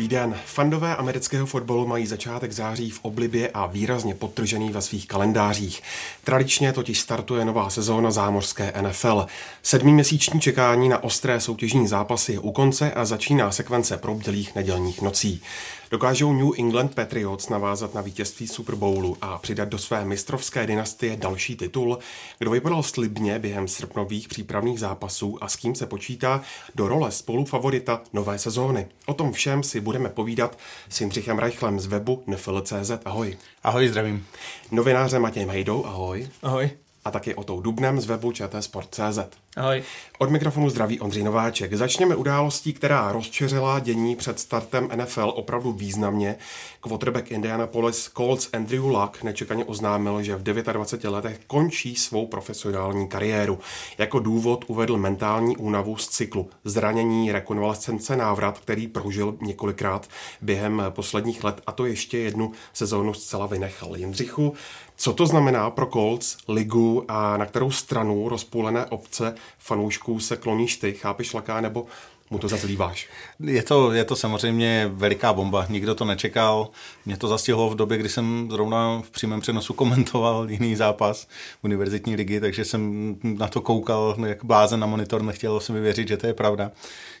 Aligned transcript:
Dobrý 0.00 0.08
den. 0.08 0.36
Fandové 0.46 0.96
amerického 0.96 1.46
fotbalu 1.46 1.86
mají 1.86 2.06
začátek 2.06 2.52
září 2.52 2.90
v 2.90 2.98
oblibě 3.02 3.50
a 3.54 3.66
výrazně 3.66 4.14
podtržený 4.14 4.70
ve 4.70 4.82
svých 4.82 5.06
kalendářích. 5.06 5.82
Tradičně 6.24 6.72
totiž 6.72 7.00
startuje 7.00 7.44
nová 7.44 7.70
sezóna 7.70 8.10
zámořské 8.10 8.72
NFL. 8.80 9.26
Sedmiměsíční 9.62 10.40
čekání 10.40 10.88
na 10.88 11.04
ostré 11.04 11.40
soutěžní 11.40 11.88
zápasy 11.88 12.32
je 12.32 12.38
u 12.38 12.52
konce 12.52 12.92
a 12.92 13.04
začíná 13.04 13.52
sekvence 13.52 13.96
probdělých 13.96 14.54
nedělních 14.54 15.02
nocí. 15.02 15.42
Dokážou 15.90 16.32
New 16.32 16.50
England 16.58 16.94
Patriots 16.94 17.48
navázat 17.48 17.94
na 17.94 18.00
vítězství 18.00 18.48
Super 18.48 18.74
Bowlu 18.74 19.16
a 19.20 19.38
přidat 19.38 19.68
do 19.68 19.78
své 19.78 20.04
mistrovské 20.04 20.66
dynastie 20.66 21.16
další 21.16 21.56
titul, 21.56 21.98
kdo 22.38 22.50
vypadal 22.50 22.82
slibně 22.82 23.38
během 23.38 23.68
srpnových 23.68 24.28
přípravných 24.28 24.80
zápasů 24.80 25.38
a 25.40 25.48
s 25.48 25.56
kým 25.56 25.74
se 25.74 25.86
počítá 25.86 26.42
do 26.74 26.88
role 26.88 27.10
spolufavorita 27.10 28.02
nové 28.12 28.38
sezóny. 28.38 28.86
O 29.06 29.14
tom 29.14 29.32
všem 29.32 29.62
si 29.62 29.80
budeme 29.80 30.08
povídat 30.08 30.58
s 30.88 31.00
Jindřichem 31.00 31.38
Reichlem 31.38 31.80
z 31.80 31.86
webu 31.86 32.22
nfl.cz. 32.26 32.90
Ahoj. 33.04 33.36
Ahoj, 33.62 33.88
zdravím. 33.88 34.26
Novináře 34.70 35.18
Matějem 35.18 35.50
Hejdou, 35.50 35.86
ahoj. 35.86 36.28
Ahoj. 36.42 36.70
A 37.04 37.10
taky 37.10 37.34
o 37.34 37.44
tou 37.44 37.60
Dubnem 37.60 38.00
z 38.00 38.06
webu 38.06 38.32
čtsport.cz. 38.32 39.18
Ahoj. 39.60 39.82
Od 40.18 40.30
mikrofonu 40.30 40.70
zdraví 40.70 41.00
Ondřej 41.00 41.22
Nováček. 41.22 41.74
Začněme 41.74 42.16
událostí, 42.16 42.72
která 42.72 43.12
rozčeřila 43.12 43.78
dění 43.78 44.16
před 44.16 44.40
startem 44.40 44.88
NFL 44.96 45.32
opravdu 45.36 45.72
významně. 45.72 46.36
Quarterback 46.80 47.30
Indianapolis 47.30 48.10
Colts 48.16 48.48
Andrew 48.52 48.84
Luck 48.84 49.22
nečekaně 49.22 49.64
oznámil, 49.64 50.22
že 50.22 50.36
v 50.36 50.42
29 50.42 51.14
letech 51.14 51.40
končí 51.46 51.96
svou 51.96 52.26
profesionální 52.26 53.08
kariéru. 53.08 53.58
Jako 53.98 54.18
důvod 54.18 54.64
uvedl 54.66 54.96
mentální 54.96 55.56
únavu 55.56 55.96
z 55.96 56.08
cyklu, 56.08 56.50
zranění, 56.64 57.32
rekonvalescence, 57.32 58.16
návrat, 58.16 58.58
který 58.58 58.86
prožil 58.86 59.36
několikrát 59.40 60.08
během 60.42 60.82
posledních 60.90 61.44
let 61.44 61.60
a 61.66 61.72
to 61.72 61.86
ještě 61.86 62.18
jednu 62.18 62.52
sezónu 62.72 63.14
zcela 63.14 63.46
vynechal. 63.46 63.96
Jindřichu, 63.96 64.54
co 64.96 65.12
to 65.12 65.26
znamená 65.26 65.70
pro 65.70 65.86
Colts, 65.86 66.36
ligu 66.48 67.04
a 67.08 67.36
na 67.36 67.46
kterou 67.46 67.70
stranu 67.70 68.28
rozpůlené 68.28 68.86
obce 68.86 69.34
fanoušků 69.58 70.20
se 70.20 70.36
kloníš 70.36 70.76
ty, 70.76 70.92
chápeš 70.92 71.32
laká, 71.32 71.60
nebo 71.60 71.86
mu 72.30 72.38
to 72.38 72.48
zazlíváš? 72.48 73.08
Je 73.40 73.62
to, 73.62 73.92
je 73.92 74.04
to 74.04 74.16
samozřejmě 74.16 74.90
veliká 74.92 75.32
bomba, 75.32 75.66
nikdo 75.68 75.94
to 75.94 76.04
nečekal. 76.04 76.68
Mě 77.06 77.16
to 77.16 77.28
zastihlo 77.28 77.70
v 77.70 77.74
době, 77.74 77.98
kdy 77.98 78.08
jsem 78.08 78.48
zrovna 78.50 79.02
v 79.04 79.10
přímém 79.10 79.40
přenosu 79.40 79.74
komentoval 79.74 80.50
jiný 80.50 80.76
zápas 80.76 81.28
univerzitní 81.62 82.16
ligy, 82.16 82.40
takže 82.40 82.64
jsem 82.64 83.14
na 83.22 83.48
to 83.48 83.60
koukal 83.60 84.16
jak 84.26 84.44
blázen 84.44 84.80
na 84.80 84.86
monitor, 84.86 85.22
nechtěl 85.22 85.60
se 85.60 85.72
mi 85.72 85.80
věřit, 85.80 86.08
že 86.08 86.16
to 86.16 86.26
je 86.26 86.34
pravda. 86.34 86.70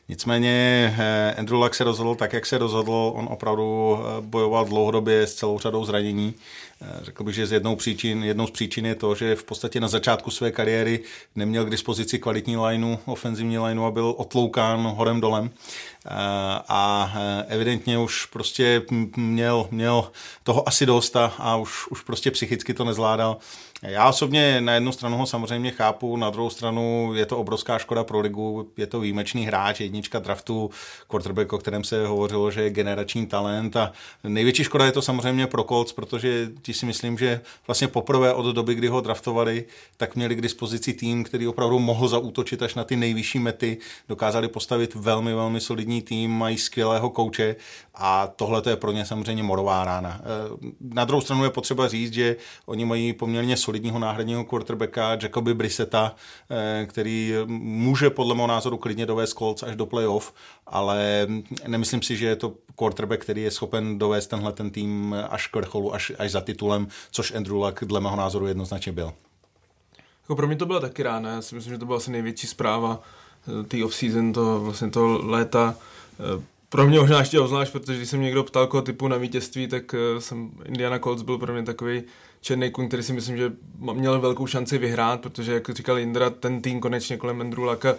Nicméně 0.08 0.94
eh, 0.98 1.34
Andrew 1.38 1.62
Luck 1.62 1.74
se 1.74 1.84
rozhodl 1.84 2.14
tak, 2.14 2.32
jak 2.32 2.46
se 2.46 2.58
rozhodl. 2.58 3.12
On 3.14 3.28
opravdu 3.30 3.98
eh, 3.98 4.20
bojoval 4.20 4.64
dlouhodobě 4.64 5.26
s 5.26 5.34
celou 5.34 5.58
řadou 5.58 5.84
zranění. 5.84 6.34
Eh, 6.82 6.98
řekl 7.02 7.24
bych, 7.24 7.34
že 7.34 7.46
z 7.46 7.52
jednou, 7.52 7.76
příčin, 7.76 8.24
jednou 8.24 8.46
z 8.46 8.50
příčin 8.50 8.86
je 8.86 8.94
to, 8.94 9.14
že 9.14 9.36
v 9.36 9.44
podstatě 9.44 9.80
na 9.80 9.88
začátku 9.88 10.30
své 10.30 10.50
kariéry 10.50 11.00
neměl 11.36 11.64
k 11.64 11.70
dispozici 11.70 12.18
kvalitní 12.18 12.56
lineu, 12.56 12.96
ofenzivní 13.04 13.58
lineu 13.58 13.84
a 13.84 13.90
byl 13.90 14.14
otloukán 14.16 14.80
horem 14.80 15.20
dolem. 15.20 15.50
A 16.68 17.12
evidentně 17.48 17.98
už 17.98 18.26
prostě 18.26 18.82
měl, 19.16 19.68
měl 19.70 20.10
toho 20.42 20.68
asi 20.68 20.86
dost 20.86 21.16
a 21.16 21.56
už, 21.56 21.86
už 21.86 22.02
prostě 22.02 22.30
psychicky 22.30 22.74
to 22.74 22.84
nezvládal. 22.84 23.36
Já 23.82 24.08
osobně 24.08 24.60
na 24.60 24.74
jednu 24.74 24.92
stranu 24.92 25.16
ho 25.16 25.26
samozřejmě 25.26 25.70
chápu, 25.70 26.16
na 26.16 26.30
druhou 26.30 26.50
stranu 26.50 27.12
je 27.14 27.26
to 27.26 27.38
obrovská 27.38 27.78
škoda 27.78 28.04
pro 28.04 28.20
ligu, 28.20 28.70
je 28.76 28.86
to 28.86 29.00
výjimečný 29.00 29.46
hráč, 29.46 29.80
jednička 29.80 30.18
draftu, 30.18 30.70
quarterback, 31.08 31.52
o 31.52 31.58
kterém 31.58 31.84
se 31.84 32.06
hovořilo, 32.06 32.50
že 32.50 32.62
je 32.62 32.70
generační 32.70 33.26
talent 33.26 33.76
a 33.76 33.92
největší 34.24 34.64
škoda 34.64 34.84
je 34.86 34.92
to 34.92 35.02
samozřejmě 35.02 35.46
pro 35.46 35.64
Colts, 35.64 35.92
protože 35.92 36.50
ti 36.62 36.74
si 36.74 36.86
myslím, 36.86 37.18
že 37.18 37.40
vlastně 37.66 37.88
poprvé 37.88 38.34
od 38.34 38.46
doby, 38.52 38.74
kdy 38.74 38.88
ho 38.88 39.00
draftovali, 39.00 39.64
tak 39.96 40.16
měli 40.16 40.34
k 40.34 40.40
dispozici 40.40 40.92
tým, 40.92 41.24
který 41.24 41.48
opravdu 41.48 41.78
mohl 41.78 42.08
zaútočit 42.08 42.62
až 42.62 42.74
na 42.74 42.84
ty 42.84 42.96
nejvyšší 42.96 43.38
mety, 43.38 43.78
dokázali 44.08 44.48
postavit 44.48 44.94
velmi, 44.94 45.34
velmi 45.34 45.60
solidní 45.60 46.02
tým, 46.02 46.30
mají 46.30 46.58
skvělého 46.58 47.10
kouče 47.10 47.56
a 47.94 48.26
tohle 48.26 48.62
je 48.70 48.76
pro 48.76 48.92
ně 48.92 49.06
samozřejmě 49.06 49.42
morová 49.42 49.84
rána. 49.84 50.20
Eh, 50.20 50.70
na 50.80 51.04
druhou 51.04 51.20
stranu 51.20 51.44
je 51.44 51.50
potřeba 51.50 51.88
říct, 51.88 52.12
že 52.12 52.36
oni 52.66 52.84
mají 52.84 53.12
poměrně 53.12 53.56
solidního 53.70 53.98
náhradního 53.98 54.44
quarterbacka 54.44 55.18
Jacoby 55.22 55.54
Brisseta, 55.54 56.14
eh, 56.50 56.86
který 56.86 57.34
může 57.46 58.10
podle 58.10 58.34
mého 58.34 58.46
názoru 58.46 58.76
klidně 58.76 59.06
dovést 59.06 59.38
Colts 59.38 59.62
až 59.62 59.76
do 59.76 59.86
playoff, 59.86 60.34
ale 60.66 61.26
nemyslím 61.66 62.02
si, 62.02 62.16
že 62.16 62.26
je 62.26 62.36
to 62.36 62.54
quarterback, 62.76 63.22
který 63.22 63.42
je 63.42 63.50
schopen 63.50 63.98
dovést 63.98 64.30
tenhle 64.30 64.52
ten 64.52 64.70
tým 64.70 65.14
až 65.30 65.46
k 65.46 65.56
vrcholu, 65.56 65.94
až, 65.94 66.12
až 66.18 66.30
za 66.30 66.40
titulem, 66.40 66.88
což 67.10 67.34
Andrew 67.34 67.56
Luck 67.56 67.84
dle 67.84 68.00
mého 68.00 68.16
názoru 68.16 68.46
jednoznačně 68.46 68.92
byl. 68.92 69.12
Jako 70.22 70.36
pro 70.36 70.46
mě 70.46 70.56
to 70.56 70.66
byla 70.66 70.80
taky 70.80 71.02
rána, 71.02 71.30
já 71.30 71.42
si 71.42 71.54
myslím, 71.54 71.74
že 71.74 71.78
to 71.78 71.86
byla 71.86 71.98
asi 71.98 72.10
největší 72.10 72.46
zpráva 72.46 73.00
eh, 73.00 73.62
té 73.62 73.84
off-season, 73.84 74.32
to 74.32 74.60
vlastně 74.60 74.90
to 74.90 75.20
léta. 75.22 75.74
Eh, 76.18 76.42
pro 76.68 76.86
mě 76.86 77.00
možná 77.00 77.18
ještě 77.18 77.40
ozvlášť, 77.40 77.72
protože 77.72 77.96
když 77.96 78.08
jsem 78.08 78.22
někdo 78.22 78.44
ptal 78.44 78.66
koho 78.66 78.82
typu 78.82 79.08
na 79.08 79.16
vítězství, 79.16 79.68
tak 79.68 79.94
jsem 80.18 80.50
Indiana 80.64 80.98
Colts 80.98 81.22
byl 81.22 81.38
pro 81.38 81.52
mě 81.52 81.62
takový 81.62 82.02
černý 82.40 82.70
kůň, 82.70 82.88
který 82.88 83.02
si 83.02 83.12
myslím, 83.12 83.36
že 83.36 83.52
měl 83.92 84.20
velkou 84.20 84.46
šanci 84.46 84.78
vyhrát, 84.78 85.20
protože, 85.20 85.52
jak 85.52 85.70
říkal 85.70 85.98
Indra, 85.98 86.30
ten 86.30 86.62
tým 86.62 86.80
konečně 86.80 87.16
kolem 87.16 87.40
Andrew 87.40 87.64
Laka 87.64 87.94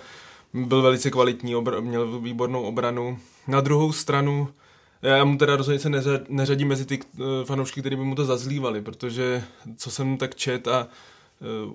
byl 0.53 0.81
velice 0.81 1.11
kvalitní, 1.11 1.55
obr- 1.55 1.81
měl 1.81 2.19
výbornou 2.19 2.63
obranu. 2.63 3.19
Na 3.47 3.61
druhou 3.61 3.91
stranu, 3.91 4.47
já 5.01 5.23
mu 5.23 5.37
teda 5.37 5.55
rozhodně 5.55 5.79
se 5.79 5.89
neřadím 6.29 6.67
mezi 6.67 6.85
ty 6.85 6.99
uh, 6.99 7.25
fanoušky, 7.45 7.79
kteří 7.79 7.95
by 7.95 8.03
mu 8.03 8.15
to 8.15 8.25
zazlívali, 8.25 8.81
protože 8.81 9.43
co 9.77 9.91
jsem 9.91 10.17
tak 10.17 10.35
čet 10.35 10.67
a 10.67 10.87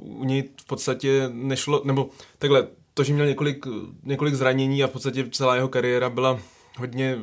uh, 0.00 0.20
u 0.20 0.24
něj 0.24 0.44
v 0.60 0.66
podstatě 0.66 1.30
nešlo, 1.32 1.82
nebo 1.84 2.10
takhle, 2.38 2.66
to, 2.94 3.04
že 3.04 3.12
měl 3.12 3.26
několik, 3.26 3.66
několik 4.02 4.34
zranění 4.34 4.84
a 4.84 4.86
v 4.86 4.90
podstatě 4.90 5.28
celá 5.30 5.54
jeho 5.54 5.68
kariéra 5.68 6.10
byla 6.10 6.38
hodně 6.78 7.18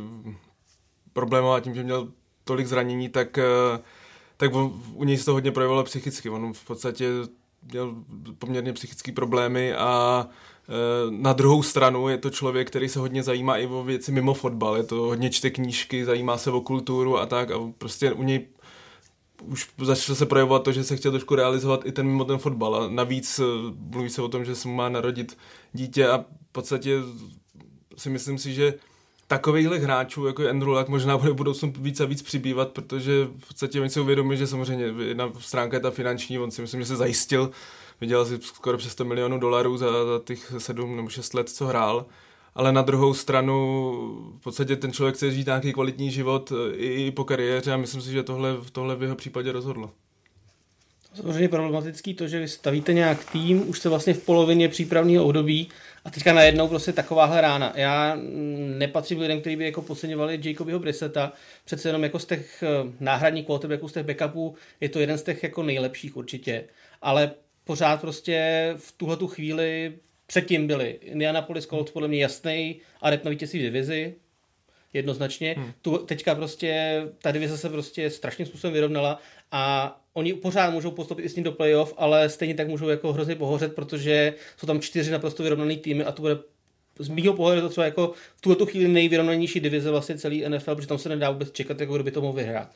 problémová 1.14 1.60
tím, 1.60 1.76
že 1.76 1.84
měl 1.84 2.08
tolik 2.44 2.68
zranění, 2.68 3.10
tak 3.10 3.38
uh, 3.38 3.80
tak 4.44 4.54
u 4.94 5.04
něj 5.04 5.18
se 5.18 5.26
to 5.26 5.34
hodně 5.34 5.52
projevilo 5.52 5.84
psychicky. 5.84 6.30
On 6.30 6.54
v 6.54 6.66
podstatě 6.66 7.10
měl 7.72 7.96
poměrně 8.40 8.74
psychické 8.74 9.12
problémy 9.12 9.74
a 9.74 10.26
e, 10.28 11.12
na 11.12 11.34
druhou 11.34 11.64
stranu 11.64 12.10
je 12.10 12.18
to 12.18 12.30
člověk, 12.30 12.68
který 12.68 12.90
se 12.90 13.00
hodně 13.00 13.24
zajímá 13.24 13.58
i 13.58 13.68
o 13.68 13.84
věci 13.84 14.12
mimo 14.12 14.34
fotbal. 14.34 14.78
Je 14.78 14.84
to 14.84 14.96
hodně 14.96 15.30
čte 15.30 15.50
knížky, 15.50 16.06
zajímá 16.06 16.38
se 16.38 16.52
o 16.52 16.62
kulturu 16.62 17.18
a 17.18 17.26
tak 17.26 17.52
a 17.52 17.60
prostě 17.78 18.12
u 18.12 18.24
něj 18.24 18.48
už 19.46 19.70
začalo 19.82 20.16
se 20.16 20.26
projevovat 20.26 20.64
to, 20.64 20.72
že 20.72 20.84
se 20.84 20.96
chtěl 20.96 21.12
trošku 21.12 21.36
realizovat 21.36 21.86
i 21.86 21.92
ten 21.92 22.08
mimo 22.08 22.26
ten 22.26 22.38
fotbal 22.38 22.76
a 22.76 22.88
navíc 22.88 23.40
e, 23.40 23.44
mluví 23.78 24.10
se 24.10 24.22
o 24.22 24.28
tom, 24.28 24.46
že 24.46 24.56
se 24.56 24.68
mu 24.68 24.74
má 24.76 24.90
narodit 24.90 25.38
dítě 25.74 26.08
a 26.08 26.18
v 26.18 26.52
podstatě 26.52 27.00
si 27.98 28.10
myslím 28.10 28.38
si, 28.38 28.54
že 28.54 28.74
takovýchhle 29.34 29.78
hráčů, 29.78 30.26
jako 30.26 30.42
je 30.42 30.50
Andrew 30.50 30.70
Luck, 30.70 30.88
možná 30.88 31.18
bude 31.18 31.32
v 31.32 31.36
budoucnu 31.36 31.74
víc 31.80 32.00
a 32.00 32.06
víc 32.06 32.22
přibývat, 32.22 32.72
protože 32.72 33.28
v 33.38 33.48
podstatě 33.48 33.82
oni 33.82 33.90
si 33.90 34.00
uvědomí, 34.00 34.38
že 34.38 34.48
samozřejmě 34.48 34.86
jedna 35.08 35.32
stránka 35.40 35.78
je 35.78 35.82
ta 35.82 35.92
finanční, 35.92 36.40
on 36.40 36.52
si 36.52 36.62
myslím, 36.62 36.82
že 36.82 36.88
se 36.88 36.96
zajistil, 36.96 37.52
vydělal 38.02 38.26
si 38.26 38.40
skoro 38.42 38.78
přes 38.78 38.92
100 38.92 39.06
milionů 39.06 39.40
dolarů 39.40 39.78
za, 39.78 39.88
za 39.92 40.22
těch 40.26 40.54
7 40.58 40.96
nebo 40.96 41.10
6 41.10 41.34
let, 41.34 41.50
co 41.50 41.66
hrál, 41.66 42.06
ale 42.56 42.72
na 42.72 42.82
druhou 42.82 43.14
stranu 43.14 43.92
v 44.40 44.44
podstatě 44.44 44.76
ten 44.76 44.92
člověk 44.92 45.16
chce 45.16 45.32
žít 45.32 45.46
nějaký 45.46 45.74
kvalitní 45.74 46.12
život 46.12 46.52
e, 46.52 46.76
i, 46.76 47.06
i 47.06 47.12
po 47.12 47.24
kariéře 47.24 47.74
a 47.74 47.78
myslím 47.78 48.02
si, 48.02 48.12
že 48.12 48.24
tohle, 48.24 48.58
tohle 48.72 48.96
v 48.96 49.04
jeho 49.04 49.16
případě 49.16 49.52
rozhodlo. 49.52 49.92
Samozřejmě 51.14 51.50
problematický 51.50 52.14
to, 52.14 52.28
že 52.28 52.40
vy 52.40 52.48
stavíte 52.48 52.94
nějak 52.94 53.32
tým, 53.32 53.70
už 53.70 53.80
jste 53.80 53.90
vlastně 53.90 54.14
v 54.14 54.26
polovině 54.26 54.70
přípravného 54.70 55.26
období 55.26 55.70
a 56.06 56.10
teďka 56.10 56.34
najednou 56.34 56.68
prostě 56.68 56.94
takováhle 56.94 57.42
rána. 57.42 57.74
Já 57.76 58.18
nepatřím 58.78 59.20
lidem, 59.20 59.42
kteří 59.42 59.56
by 59.56 59.66
jako 59.66 59.82
podceňovali 59.82 60.40
Jacobyho 60.44 60.80
Brisseta, 60.80 61.34
přece 61.66 61.90
jenom 61.90 62.04
jako 62.04 62.20
z 62.20 62.26
těch 62.26 62.64
eh, 62.64 62.94
náhradních 63.00 63.46
quarterbacků, 63.46 63.88
z 63.88 63.94
těch 63.94 64.06
backupů, 64.06 64.56
je 64.82 64.90
to 64.90 65.00
jeden 65.00 65.18
z 65.18 65.24
těch 65.24 65.44
jako 65.44 65.64
nejlepších 65.64 66.18
určitě. 66.18 66.64
Ale 67.02 67.32
pořád 67.64 68.02
prostě 68.02 68.74
v 68.78 68.92
tuhle 68.92 69.18
tu 69.18 69.28
chvíli 69.28 69.94
předtím 70.28 70.68
byli 70.68 70.90
Indianapolis 71.02 71.66
Colts 71.66 71.92
podle 71.92 72.08
mě 72.08 72.20
jasný 72.20 72.80
adept 73.02 73.26
na 73.26 73.30
vítězství 73.30 73.62
divizi, 73.62 74.16
jednoznačně. 74.94 75.56
Hmm. 75.58 75.74
Tu, 75.82 75.98
teďka 75.98 76.36
prostě 76.36 77.02
ta 77.22 77.32
divize 77.32 77.58
se 77.58 77.70
prostě 77.70 78.10
strašným 78.10 78.46
způsobem 78.46 78.74
vyrovnala 78.74 79.20
a 79.54 79.96
oni 80.14 80.34
pořád 80.34 80.70
můžou 80.70 80.92
postoupit 80.92 81.24
i 81.24 81.30
s 81.30 81.36
ním 81.36 81.44
do 81.44 81.52
playoff, 81.52 81.94
ale 81.98 82.30
stejně 82.30 82.54
tak 82.54 82.68
můžou 82.68 82.90
jako 82.90 83.14
hrozně 83.14 83.36
pohořet, 83.36 83.76
protože 83.76 84.34
jsou 84.58 84.68
tam 84.68 84.82
čtyři 84.82 85.12
naprosto 85.12 85.44
vyrovnaný 85.44 85.78
týmy 85.78 86.04
a 86.04 86.12
to 86.12 86.22
bude 86.22 86.38
z 87.00 87.10
mého 87.10 87.34
pohledu 87.34 87.62
to 87.62 87.70
třeba 87.70 87.86
jako 87.86 88.14
v 88.36 88.42
tuto 88.42 88.66
chvíli 88.66 88.88
nejvyrovnanější 88.88 89.60
divize 89.60 89.92
vlastně 89.92 90.18
celý 90.18 90.50
NFL, 90.50 90.76
protože 90.76 90.88
tam 90.88 90.98
se 90.98 91.10
nedá 91.10 91.32
vůbec 91.32 91.52
čekat, 91.52 91.82
jako 91.82 91.94
kdo 91.94 92.04
by 92.04 92.12
to 92.12 92.22
mohl 92.22 92.34
vyhrát. 92.34 92.70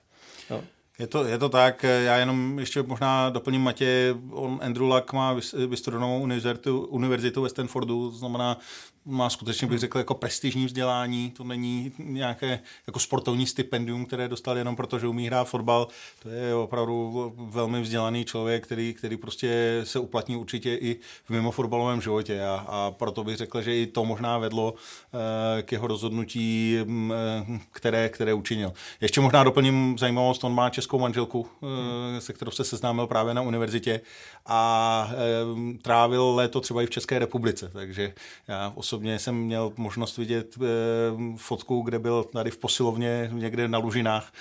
No. 0.50 0.64
Je 1.00 1.08
to, 1.08 1.26
je 1.26 1.38
to 1.38 1.50
tak, 1.50 1.84
já 1.84 2.18
jenom 2.18 2.60
ještě 2.60 2.84
možná 2.84 3.30
doplním 3.30 3.62
Matě, 3.62 4.16
on 4.32 4.60
Andrew 4.62 4.86
Luck 4.86 5.14
má 5.14 5.40
vystudovanou 5.68 6.22
univerzitu, 6.22 6.86
univerzitu 6.86 7.42
ve 7.42 7.50
Stanfordu, 7.50 8.12
to 8.12 8.18
znamená 8.18 8.60
má 9.08 9.30
skutečně 9.30 9.68
bych 9.68 9.80
řekl 9.80 9.98
jako 9.98 10.14
prestižní 10.14 10.66
vzdělání, 10.66 11.32
to 11.32 11.44
není 11.44 11.92
nějaké 12.00 12.60
jako 12.88 13.00
sportovní 13.00 13.46
stipendium, 13.46 14.06
které 14.06 14.28
dostal 14.28 14.58
jenom 14.58 14.76
proto, 14.76 15.00
že 15.00 15.08
umí 15.08 15.28
hrát 15.28 15.44
fotbal, 15.44 15.88
to 16.24 16.30
je 16.30 16.56
opravdu 16.56 17.34
velmi 17.38 17.82
vzdělaný 17.82 18.26
člověk, 18.26 18.64
který, 18.64 18.94
který 18.94 19.18
prostě 19.18 19.82
se 19.84 20.00
uplatní 20.00 20.36
určitě 20.36 20.76
i 20.76 21.00
v 21.26 21.30
mimo 21.30 21.52
fotbalovém 21.52 22.02
životě. 22.02 22.42
A, 22.44 22.66
a 22.68 22.92
proto 22.92 23.24
bych 23.24 23.38
řekl, 23.38 23.62
že 23.62 23.78
i 23.78 23.88
to 23.88 24.06
možná 24.06 24.38
vedlo 24.38 24.72
uh, 24.72 25.20
k 25.62 25.72
jeho 25.72 25.88
rozhodnutí, 25.88 26.78
um, 26.86 27.14
které, 27.72 28.10
které 28.10 28.34
učinil. 28.34 28.74
Ještě 29.02 29.22
možná 29.22 29.44
doplním 29.44 29.98
zajímavost, 29.98 30.44
on 30.44 30.56
má 30.56 30.70
českou 30.70 31.00
manželku, 31.00 31.40
uh, 31.40 31.70
se 32.20 32.34
kterou 32.34 32.52
se 32.52 32.64
seznámil 32.64 33.08
právě 33.08 33.34
na 33.34 33.42
univerzitě 33.42 34.02
a 34.46 35.12
trávil 35.82 36.36
léto 36.36 36.62
třeba 36.62 36.82
i 36.82 36.86
v 36.86 36.90
České 36.90 37.20
republice, 37.20 37.70
takže 37.74 38.14
já 38.48 38.72
osobně 38.76 38.97
jsem 39.06 39.36
měl 39.36 39.74
možnost 39.78 40.18
vidět 40.18 40.58
uh, 40.58 40.66
fotku, 41.38 41.82
kde 41.82 42.00
byl 42.00 42.24
tady 42.24 42.52
v 42.52 42.58
posilovně 42.58 43.30
někde 43.34 43.68
na 43.68 43.78
Lužinách 43.78 44.34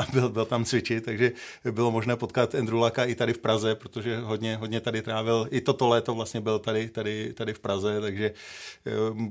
a 0.00 0.06
byl, 0.12 0.28
byl 0.28 0.44
tam 0.44 0.64
cvičit, 0.64 1.04
takže 1.04 1.32
bylo 1.70 1.90
možné 1.90 2.16
potkat 2.16 2.54
Endrulaka 2.54 3.04
i 3.04 3.14
tady 3.14 3.32
v 3.32 3.38
Praze, 3.38 3.74
protože 3.74 4.18
hodně, 4.18 4.56
hodně 4.56 4.80
tady 4.80 5.02
trávil, 5.02 5.48
i 5.50 5.60
toto 5.60 5.88
léto 5.88 6.14
vlastně 6.14 6.40
byl 6.40 6.58
tady, 6.58 6.88
tady, 6.88 7.32
tady 7.32 7.52
v 7.52 7.60
Praze, 7.60 8.00
takže 8.00 8.32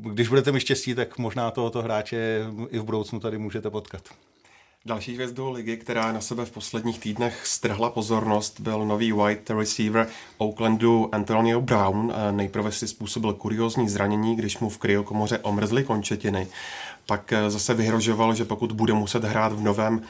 když 0.01 0.27
budete 0.27 0.51
mi 0.51 0.59
štěstí, 0.59 0.95
tak 0.95 1.17
možná 1.17 1.51
tohoto 1.51 1.81
hráče 1.81 2.45
i 2.69 2.79
v 2.79 2.83
budoucnu 2.83 3.19
tady 3.19 3.37
můžete 3.37 3.69
potkat. 3.69 4.03
Další 4.85 5.13
hvězdou 5.13 5.51
ligy, 5.51 5.77
která 5.77 6.11
na 6.11 6.21
sebe 6.21 6.45
v 6.45 6.51
posledních 6.51 6.99
týdnech 6.99 7.47
strhla 7.47 7.89
pozornost, 7.89 8.59
byl 8.59 8.85
nový 8.85 9.11
white 9.11 9.49
receiver 9.49 10.07
Oaklandu 10.37 11.09
Antonio 11.11 11.61
Brown. 11.61 12.13
Nejprve 12.31 12.71
si 12.71 12.87
způsobil 12.87 13.33
kuriozní 13.33 13.89
zranění, 13.89 14.35
když 14.35 14.59
mu 14.59 14.69
v 14.69 14.77
kryokomoře 14.77 15.37
omrzly 15.37 15.83
končetiny. 15.83 16.47
Pak 17.05 17.33
zase 17.47 17.73
vyhrožoval, 17.73 18.35
že 18.35 18.45
pokud 18.45 18.71
bude 18.71 18.93
muset 18.93 19.23
hrát 19.23 19.53
v 19.53 19.61
novém 19.61 20.01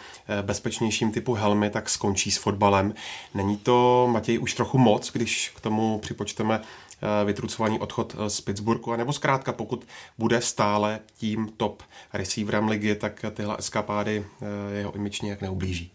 bezpečnějším 0.41 1.11
typu 1.11 1.33
helmy, 1.33 1.69
tak 1.69 1.89
skončí 1.89 2.31
s 2.31 2.37
fotbalem. 2.37 2.93
Není 3.33 3.57
to, 3.57 4.07
Matěj, 4.11 4.39
už 4.39 4.53
trochu 4.53 4.77
moc, 4.77 5.11
když 5.11 5.51
k 5.55 5.61
tomu 5.61 5.99
připočteme 5.99 6.61
Eh, 6.92 6.92
vytrucovaný 7.25 7.79
odchod 7.79 8.15
eh, 8.17 8.29
z 8.29 8.41
Pittsburghu, 8.41 8.93
anebo 8.93 9.13
zkrátka 9.13 9.53
pokud 9.53 9.87
bude 10.17 10.41
stále 10.41 10.99
tím 11.17 11.49
top 11.57 11.83
receiverem 12.13 12.67
ligy, 12.67 12.95
tak 12.95 13.25
tyhle 13.33 13.55
eskapády 13.59 14.25
eh, 14.41 14.75
jeho 14.77 14.95
imič 14.95 15.21
nějak 15.21 15.41
neublíží. 15.41 15.91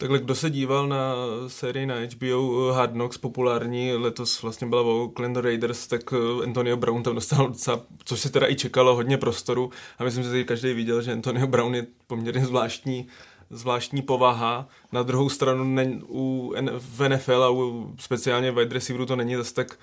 Takhle, 0.00 0.18
kdo 0.18 0.34
se 0.34 0.50
díval 0.50 0.88
na 0.88 1.14
sérii 1.46 1.86
na 1.86 1.94
HBO 1.94 2.72
Hard 2.72 2.92
Knocks, 2.92 3.18
populární, 3.18 3.92
letos 3.92 4.42
vlastně 4.42 4.66
byla 4.66 4.82
o 4.82 5.04
Oakland 5.04 5.36
Raiders, 5.36 5.86
tak 5.86 6.14
Antonio 6.44 6.76
Brown 6.76 7.02
tam 7.02 7.14
dostal 7.14 7.48
docela, 7.48 7.80
což 8.04 8.20
se 8.20 8.30
teda 8.30 8.50
i 8.50 8.54
čekalo, 8.54 8.94
hodně 8.94 9.18
prostoru. 9.18 9.70
A 9.98 10.04
myslím, 10.04 10.24
že 10.24 10.44
každý 10.44 10.72
viděl, 10.72 11.02
že 11.02 11.12
Antonio 11.12 11.46
Brown 11.46 11.74
je 11.74 11.86
poměrně 12.06 12.46
zvláštní 12.46 13.08
zvláštní 13.50 14.02
povaha. 14.02 14.68
Na 14.92 15.02
druhou 15.02 15.28
stranu 15.28 15.64
ne, 15.64 16.00
u, 16.08 16.54
v 16.78 17.08
NFL 17.08 17.42
a 17.42 17.50
u 17.50 17.94
speciálně 17.98 18.52
wide 18.52 18.74
receiveru 18.74 19.06
to 19.06 19.16
není 19.16 19.36
zase 19.36 19.54
tak, 19.54 19.78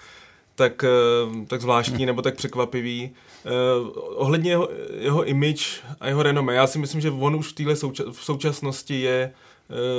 tak, 0.55 0.83
eh, 0.83 1.45
tak 1.47 1.61
zvláštní 1.61 2.05
nebo 2.05 2.21
tak 2.21 2.35
překvapivý. 2.35 3.11
Uh, 3.45 3.91
ohledně 3.95 4.51
jeho, 4.51 4.69
jeho 4.99 5.25
image 5.25 5.83
a 5.99 6.07
jeho 6.07 6.23
renome, 6.23 6.53
já 6.55 6.67
si 6.67 6.79
myslím, 6.79 7.01
že 7.01 7.11
on 7.11 7.35
už 7.35 7.47
v 7.47 7.53
téhle 7.53 7.73
souča- 7.73 8.11
v 8.11 8.23
současnosti 8.23 9.01
je 9.01 9.33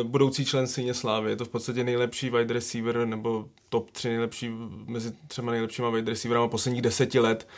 uh, 0.02 0.10
budoucí 0.10 0.44
člen 0.44 0.66
Síně 0.66 0.94
Slávy. 0.94 1.30
Je 1.30 1.36
to 1.36 1.44
v 1.44 1.48
podstatě 1.48 1.84
nejlepší 1.84 2.30
wide 2.30 2.54
receiver 2.54 3.06
nebo 3.06 3.44
top 3.68 3.90
3 3.90 4.08
nejlepší 4.08 4.50
mezi 4.86 5.12
třema 5.28 5.52
nejlepšíma 5.52 5.90
wide 5.90 6.10
receiverama 6.10 6.48
posledních 6.48 6.82
deseti 6.82 7.18
let. 7.20 7.48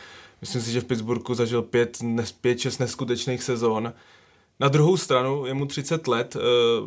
Myslím 0.41 0.63
si, 0.63 0.73
že 0.73 0.81
v 0.81 0.85
Pittsburghu 0.85 1.35
zažil 1.35 1.63
pět, 1.63 1.99
pět 2.41 2.59
šest 2.59 2.79
neskutečných 2.79 3.43
sezon. 3.43 3.93
Na 4.61 4.69
druhou 4.69 4.97
stranu 4.97 5.47
je 5.47 5.55
mu 5.55 5.67
30 5.67 6.09
let, 6.09 6.37
eh, 6.37 6.41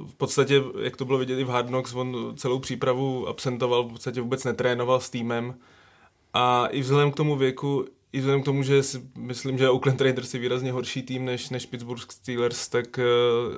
v 0.08 0.16
podstatě, 0.18 0.64
jak 0.82 0.98
to 0.98 1.06
bylo 1.06 1.18
vidět 1.18 1.40
i 1.40 1.44
v 1.44 1.50
Hard 1.50 1.68
Knocks, 1.68 1.94
on 1.94 2.34
celou 2.36 2.60
přípravu 2.60 3.28
absentoval, 3.28 3.84
v 3.84 3.92
podstatě 3.92 4.22
vůbec 4.22 4.44
netrénoval 4.44 5.00
s 5.00 5.10
týmem. 5.10 5.56
A 6.34 6.68
i 6.68 6.82
vzhledem 6.82 7.12
k 7.12 7.16
tomu 7.16 7.36
věku, 7.36 7.86
i 8.14 8.20
vzhledem 8.20 8.42
k 8.42 8.46
tomu, 8.46 8.64
že 8.64 8.84
si 8.84 9.02
myslím, 9.18 9.58
že 9.58 9.70
Oakland 9.70 10.02
Raiders 10.02 10.34
je 10.34 10.40
výrazně 10.40 10.72
horší 10.72 11.04
tým 11.04 11.26
než, 11.26 11.50
než 11.50 11.66
Pittsburgh 11.66 12.12
Steelers, 12.12 12.68
tak 12.68 13.00
eh, 13.00 13.04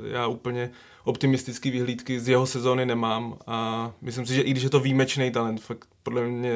já 0.03 0.27
úplně 0.27 0.71
optimistický 1.03 1.71
vyhlídky 1.71 2.19
z 2.19 2.27
jeho 2.27 2.45
sezóny 2.45 2.85
nemám. 2.85 3.37
A 3.47 3.91
myslím 4.01 4.25
si, 4.25 4.33
že 4.33 4.41
i 4.41 4.51
když 4.51 4.63
je 4.63 4.69
to 4.69 4.79
výjimečný 4.79 5.31
talent, 5.31 5.61
fakt 5.61 5.87
podle 6.03 6.27
mě 6.27 6.51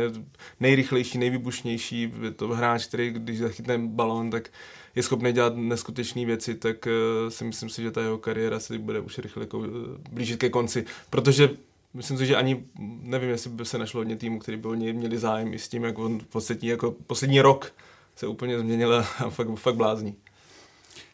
nejrychlejší, 0.59 1.17
nejvybušnější, 1.17 2.13
je 2.21 2.31
to 2.31 2.47
hráč, 2.47 2.85
který 2.85 3.11
když 3.11 3.39
zachytne 3.39 3.77
balón, 3.77 4.29
tak 4.29 4.49
je 4.97 5.03
schopný 5.03 5.31
dělat 5.31 5.53
neskutečné 5.55 6.25
věci, 6.25 6.55
tak 6.55 6.85
uh, 6.85 7.29
si 7.29 7.43
myslím 7.43 7.69
si, 7.69 7.81
že 7.81 7.91
ta 7.91 8.01
jeho 8.01 8.17
kariéra 8.17 8.59
se 8.59 8.77
bude 8.77 8.99
už 8.99 9.17
rychle 9.17 9.43
jako, 9.43 9.57
uh, 9.57 9.65
blížit 10.11 10.39
ke 10.39 10.49
konci. 10.49 10.85
Protože 11.09 11.49
myslím 11.93 12.17
si, 12.17 12.25
že 12.25 12.35
ani 12.35 12.65
nevím, 13.01 13.29
jestli 13.29 13.49
by 13.49 13.65
se 13.65 13.77
našlo 13.77 13.99
hodně 13.99 14.15
týmu, 14.15 14.39
který 14.39 14.57
by 14.57 14.93
měli 14.93 15.17
zájem 15.17 15.53
i 15.53 15.59
s 15.59 15.67
tím, 15.67 15.83
jak 15.83 15.99
on 15.99 16.19
v 16.19 16.25
podstatě 16.25 16.67
jako 16.67 16.91
poslední 16.91 17.41
rok 17.41 17.73
se 18.15 18.27
úplně 18.27 18.59
změnil 18.59 18.95
a 18.95 19.29
fakt, 19.29 19.55
fakt 19.55 19.75
blázní. 19.75 20.15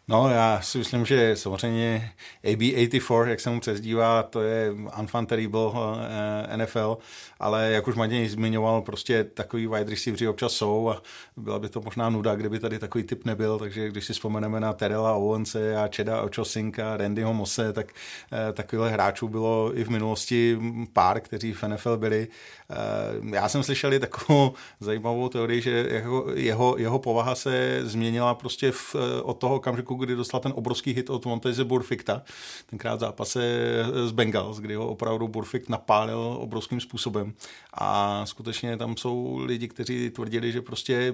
No, 0.07 0.29
já 0.29 0.61
si 0.61 0.77
myslím, 0.77 1.05
že 1.05 1.35
samozřejmě 1.35 2.11
AB84, 2.43 3.27
jak 3.27 3.39
se 3.39 3.49
mu 3.49 3.59
přezdívá, 3.59 4.23
to 4.23 4.41
je 4.41 4.73
enfant 4.99 5.29
terrible 5.29 5.71
eh, 6.51 6.57
NFL, 6.57 6.97
ale 7.39 7.71
jak 7.71 7.87
už 7.87 7.95
Matěj 7.95 8.29
zmiňoval, 8.29 8.81
prostě 8.81 9.23
takový 9.23 9.67
wide 9.67 9.89
receivers 9.89 10.21
občas 10.21 10.53
jsou 10.53 10.89
a 10.89 11.01
byla 11.37 11.59
by 11.59 11.69
to 11.69 11.81
možná 11.81 12.09
nuda, 12.09 12.35
kdyby 12.35 12.59
tady 12.59 12.79
takový 12.79 13.03
typ 13.03 13.25
nebyl, 13.25 13.59
takže 13.59 13.89
když 13.89 14.05
si 14.05 14.13
vzpomeneme 14.13 14.59
na 14.59 14.73
Terela 14.73 15.13
Owense 15.13 15.75
a 15.75 15.89
Cheda 15.95 16.21
Ochosinka, 16.21 16.97
Randyho 16.97 17.33
Mose, 17.33 17.73
tak 17.73 17.93
eh, 18.33 18.53
takovýhle 18.53 18.89
hráčů 18.89 19.27
bylo 19.27 19.71
i 19.77 19.83
v 19.83 19.89
minulosti 19.89 20.59
pár, 20.93 21.19
kteří 21.19 21.53
v 21.53 21.63
NFL 21.63 21.97
byli. 21.97 22.27
Eh, 22.71 22.75
já 23.35 23.49
jsem 23.49 23.63
slyšel 23.63 23.93
i 23.93 23.99
takovou 23.99 24.53
zajímavou 24.79 25.29
teorii, 25.29 25.61
že 25.61 25.69
jeho, 25.71 26.25
jeho, 26.33 26.75
jeho 26.77 26.99
povaha 26.99 27.35
se 27.35 27.79
změnila 27.83 28.35
prostě 28.35 28.71
v, 28.71 28.95
od 29.23 29.33
toho 29.33 29.55
okamžiku, 29.55 29.92
roku, 29.93 30.05
kdy 30.05 30.15
dostal 30.15 30.39
ten 30.39 30.53
obrovský 30.55 30.93
hit 30.93 31.09
od 31.09 31.25
Monteze 31.25 31.63
Burfikta, 31.63 32.21
tenkrát 32.65 32.99
zápase 32.99 33.41
z 34.05 34.11
Bengals, 34.11 34.59
kdy 34.59 34.75
ho 34.75 34.87
opravdu 34.87 35.27
Burfikt 35.27 35.69
napálil 35.69 36.37
obrovským 36.39 36.79
způsobem. 36.79 37.33
A 37.73 38.21
skutečně 38.25 38.77
tam 38.77 38.97
jsou 38.97 39.41
lidi, 39.45 39.67
kteří 39.67 40.09
tvrdili, 40.09 40.51
že 40.51 40.61
prostě 40.61 41.13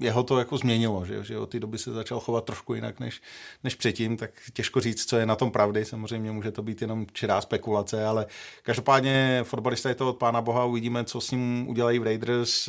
jeho 0.00 0.22
to 0.22 0.38
jako 0.38 0.58
změnilo, 0.58 1.04
že, 1.06 1.24
že 1.24 1.38
od 1.38 1.50
té 1.50 1.60
doby 1.60 1.78
se 1.78 1.92
začal 1.92 2.20
chovat 2.20 2.44
trošku 2.44 2.74
jinak 2.74 3.00
než, 3.00 3.22
než 3.64 3.74
předtím, 3.74 4.16
tak 4.16 4.30
těžko 4.52 4.80
říct, 4.80 5.04
co 5.04 5.16
je 5.16 5.26
na 5.26 5.36
tom 5.36 5.50
pravdy. 5.50 5.84
Samozřejmě 5.84 6.32
může 6.32 6.50
to 6.50 6.62
být 6.62 6.82
jenom 6.82 7.06
čirá 7.12 7.40
spekulace, 7.40 8.06
ale 8.06 8.26
každopádně 8.62 9.40
fotbalista 9.44 9.88
je 9.88 9.94
to 9.94 10.08
od 10.08 10.16
pána 10.16 10.40
Boha, 10.40 10.64
uvidíme, 10.64 11.04
co 11.04 11.20
s 11.20 11.30
ním 11.30 11.68
udělají 11.68 11.98
v 11.98 12.02
Raiders. 12.02 12.68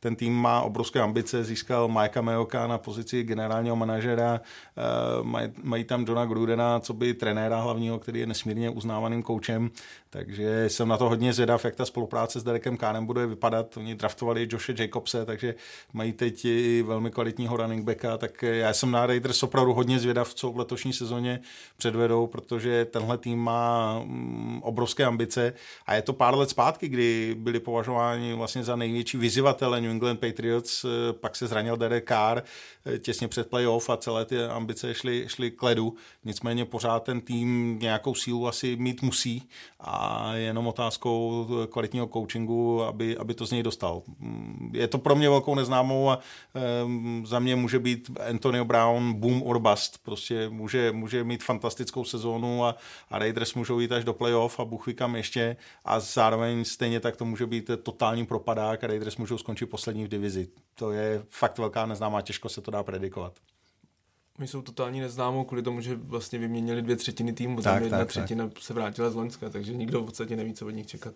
Ten 0.00 0.16
tým 0.16 0.34
má 0.34 0.60
obrovské 0.60 1.00
ambice, 1.00 1.44
získal 1.44 1.88
Majka 1.88 2.20
Mejoka 2.20 2.66
na 2.66 2.78
pozici 2.78 3.22
generálního 3.22 3.76
manažera, 3.76 4.40
Eh, 4.80 5.50
mají, 5.62 5.84
tam 5.84 6.04
Johna 6.08 6.26
Grudena, 6.26 6.80
co 6.80 6.92
by 6.92 7.14
trenéra 7.14 7.60
hlavního, 7.60 7.98
který 7.98 8.20
je 8.20 8.26
nesmírně 8.26 8.70
uznávaným 8.70 9.22
koučem, 9.22 9.70
takže 10.10 10.68
jsem 10.68 10.88
na 10.88 10.96
to 10.96 11.08
hodně 11.08 11.32
zvědav, 11.32 11.64
jak 11.64 11.74
ta 11.74 11.84
spolupráce 11.84 12.40
s 12.40 12.42
Derekem 12.42 12.76
Kánem 12.76 13.06
bude 13.06 13.26
vypadat. 13.26 13.76
Oni 13.76 13.94
draftovali 13.94 14.48
Joshe 14.50 14.74
Jacobse, 14.78 15.26
takže 15.26 15.54
mají 15.92 16.12
teď 16.12 16.44
i 16.44 16.82
velmi 16.86 17.10
kvalitního 17.10 17.56
running 17.56 17.84
backa, 17.84 18.18
tak 18.18 18.42
já 18.42 18.72
jsem 18.72 18.90
na 18.90 19.06
Raiders 19.06 19.42
opravdu 19.42 19.72
hodně 19.72 19.98
zvědav, 19.98 20.34
co 20.34 20.50
v 20.52 20.58
letošní 20.58 20.92
sezóně 20.92 21.40
předvedou, 21.76 22.26
protože 22.26 22.84
tenhle 22.84 23.18
tým 23.18 23.38
má 23.38 23.98
mm, 24.04 24.62
obrovské 24.62 25.04
ambice 25.04 25.52
a 25.86 25.94
je 25.94 26.02
to 26.02 26.12
pár 26.12 26.34
let 26.36 26.50
zpátky, 26.50 26.88
kdy 26.88 27.36
byli 27.38 27.60
považováni 27.60 28.34
vlastně 28.34 28.64
za 28.64 28.76
největší 28.76 29.16
vyzivatele 29.16 29.80
New 29.80 29.90
England 29.90 30.20
Patriots, 30.20 30.84
eh, 30.84 31.12
pak 31.12 31.36
se 31.36 31.46
zranil 31.46 31.76
Derek 31.76 32.08
Carr 32.08 32.42
eh, 32.86 32.98
těsně 32.98 33.28
před 33.28 33.50
playoff 33.50 33.90
a 33.90 33.96
celé 33.96 34.24
ty 34.24 34.44
ambice 34.44 34.94
šly, 34.94 35.24
šly 35.28 35.50
k 35.50 35.62
ledu, 35.62 35.94
nicméně 36.24 36.64
pořád 36.64 37.02
ten 37.02 37.20
tým 37.20 37.78
nějakou 37.78 38.14
sílu 38.14 38.48
asi 38.48 38.76
mít 38.76 39.02
musí 39.02 39.48
a 39.80 39.99
jenom 40.34 40.66
otázkou 40.66 41.46
kvalitního 41.70 42.06
coachingu, 42.06 42.82
aby, 42.82 43.16
aby 43.16 43.34
to 43.34 43.46
z 43.46 43.50
něj 43.50 43.62
dostal. 43.62 44.02
Je 44.72 44.88
to 44.88 44.98
pro 44.98 45.16
mě 45.16 45.28
velkou 45.28 45.54
neznámou 45.54 46.10
a 46.10 46.18
za 47.24 47.38
mě 47.38 47.56
může 47.56 47.78
být 47.78 48.10
Antonio 48.28 48.64
Brown 48.64 49.12
boom 49.12 49.42
or 49.42 49.58
bust. 49.58 49.98
Prostě 50.02 50.48
může, 50.48 50.92
může 50.92 51.24
mít 51.24 51.44
fantastickou 51.44 52.04
sezónu 52.04 52.64
a, 52.64 52.76
a 53.10 53.18
Raiders 53.18 53.54
můžou 53.54 53.80
jít 53.80 53.92
až 53.92 54.04
do 54.04 54.14
playoff 54.14 54.60
a 54.60 54.64
Bůh 54.64 54.94
kam 54.94 55.16
ještě 55.16 55.56
a 55.84 56.00
zároveň 56.00 56.64
stejně 56.64 57.00
tak 57.00 57.16
to 57.16 57.24
může 57.24 57.46
být 57.46 57.70
totální 57.82 58.26
propadák 58.26 58.84
a 58.84 58.86
Raiders 58.86 59.16
můžou 59.16 59.38
skončit 59.38 59.66
poslední 59.66 60.04
v 60.04 60.08
divizi. 60.08 60.48
To 60.74 60.92
je 60.92 61.22
fakt 61.28 61.58
velká 61.58 61.86
neznámá, 61.86 62.20
těžko 62.20 62.48
se 62.48 62.60
to 62.60 62.70
dá 62.70 62.82
predikovat. 62.82 63.32
My 64.40 64.46
jsou 64.46 64.62
totální 64.62 65.00
neznámou 65.00 65.44
kvůli 65.44 65.62
tomu, 65.62 65.80
že 65.80 65.94
vlastně 65.94 66.38
vyměnili 66.38 66.82
dvě 66.82 66.96
třetiny 66.96 67.32
týmu, 67.32 67.56
tak, 67.56 67.74
tam 67.74 67.82
jedna 67.82 67.98
tak, 67.98 68.08
třetina 68.08 68.48
tak. 68.48 68.62
se 68.62 68.74
vrátila 68.74 69.10
z 69.10 69.14
Loňska, 69.14 69.50
takže 69.50 69.72
nikdo 69.72 70.02
v 70.02 70.04
podstatě 70.04 70.36
neví, 70.36 70.54
co 70.54 70.66
od 70.66 70.70
nich 70.70 70.86
čekat. 70.86 71.14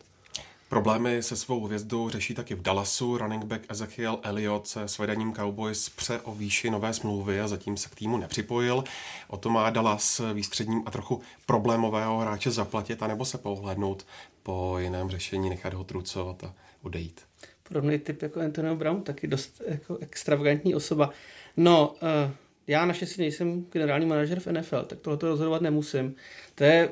Problémy 0.69 1.23
se 1.23 1.37
svou 1.37 1.67
hvězdou 1.67 2.09
řeší 2.09 2.35
taky 2.35 2.55
v 2.55 2.63
Dallasu. 2.63 3.19
Running 3.19 3.45
back 3.45 3.63
Ezekiel 3.69 4.19
Elliott 4.23 4.67
se 4.67 4.83
s 4.83 4.99
vedením 4.99 5.33
Cowboys 5.33 5.89
pře 5.89 6.21
o 6.21 6.35
výši 6.35 6.71
nové 6.71 6.95
smlouvy 6.95 7.41
a 7.41 7.49
zatím 7.49 7.77
se 7.77 7.89
k 7.89 7.95
týmu 7.95 8.17
nepřipojil. 8.17 8.85
O 9.29 9.37
to 9.37 9.51
má 9.51 9.71
Dallas 9.71 10.21
výstředním 10.35 10.83
a 10.87 10.91
trochu 10.91 11.21
problémového 11.47 12.19
hráče 12.19 12.51
zaplatit, 12.51 13.03
anebo 13.03 13.25
se 13.25 13.39
pohlednout 13.39 14.07
po 14.43 14.77
jiném 14.79 15.11
řešení, 15.11 15.51
nechat 15.51 15.75
ho 15.75 15.85
trucovat 15.85 16.45
a 16.45 16.55
odejít. 16.83 17.21
Podobný 17.69 17.99
typ 17.99 18.23
jako 18.23 18.41
Antonio 18.41 18.77
Brown, 18.77 19.03
taky 19.03 19.27
dost 19.27 19.63
jako 19.67 19.97
extravagantní 19.97 20.75
osoba. 20.75 21.11
No, 21.57 21.89
uh, 21.89 22.31
já 22.67 22.85
naštěstí 22.87 23.21
nejsem 23.21 23.67
generální 23.73 24.07
manažer 24.07 24.41
v 24.41 24.47
NFL, 24.47 24.85
tak 24.85 24.99
tohle 25.01 25.19
rozhodovat 25.23 25.63
nemusím. 25.63 26.15
To 26.55 26.65
je, 26.65 26.91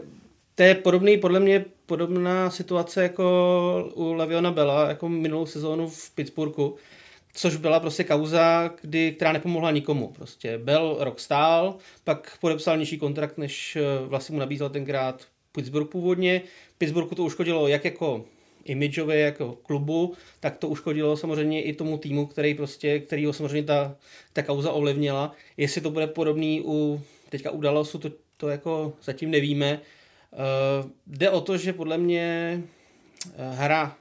to 0.55 0.63
je 0.63 0.75
podobný, 0.75 1.19
podle 1.19 1.41
mě 1.41 1.65
podobná 1.87 2.51
situace 2.51 3.03
jako 3.03 3.91
u 3.95 4.13
Leviona 4.13 4.51
Bella, 4.51 4.89
jako 4.89 5.09
minulou 5.09 5.47
sezónu 5.47 5.89
v 5.89 6.11
Pittsburghu, 6.15 6.77
což 7.35 7.57
byla 7.57 7.81
prostě 7.81 8.05
kauza, 8.05 8.71
kdy, 8.83 9.13
která 9.13 9.33
nepomohla 9.33 9.71
nikomu. 9.71 10.09
Prostě 10.09 10.59
Bell 10.59 10.97
rok 11.01 11.21
stál, 11.21 11.77
pak 12.05 12.39
podepsal 12.41 12.77
nižší 12.77 12.99
kontrakt, 12.99 13.39
než 13.39 13.77
eh, 13.77 14.07
vlastně 14.07 14.33
mu 14.33 14.39
nabízel 14.39 14.71
tenkrát 14.71 15.27
Pittsburgh 15.53 15.91
původně. 15.91 16.43
Pittsburghu 16.79 17.15
to 17.15 17.25
uškodilo 17.25 17.69
jak 17.69 17.85
jako 17.85 18.25
imidžově 18.65 19.19
jako 19.19 19.53
klubu, 19.53 20.15
tak 20.41 20.57
to 20.57 20.69
uškodilo 20.69 21.17
samozřejmě 21.17 21.63
i 21.63 21.73
tomu 21.73 21.99
týmu, 21.99 22.27
který 22.27 22.55
prostě, 22.55 22.99
který 22.99 23.27
ho 23.27 23.33
samozřejmě 23.33 23.63
ta, 23.63 23.97
ta 24.33 24.43
kauza 24.43 24.73
ovlivnila. 24.73 25.33
Jestli 25.57 25.81
to 25.81 25.91
bude 25.91 26.07
podobný 26.07 26.63
u, 26.65 27.03
teďka 27.29 27.51
u 27.51 27.61
Dallasu, 27.61 27.99
to, 27.99 28.11
to 28.37 28.49
jako 28.49 28.93
zatím 29.03 29.31
nevíme. 29.31 29.81
Uh, 30.33 30.91
jde 31.07 31.31
o 31.31 31.41
to, 31.41 31.57
že 31.57 31.73
podle 31.73 31.99
mě 31.99 32.61
uh, 33.27 33.57
hra, 33.57 33.97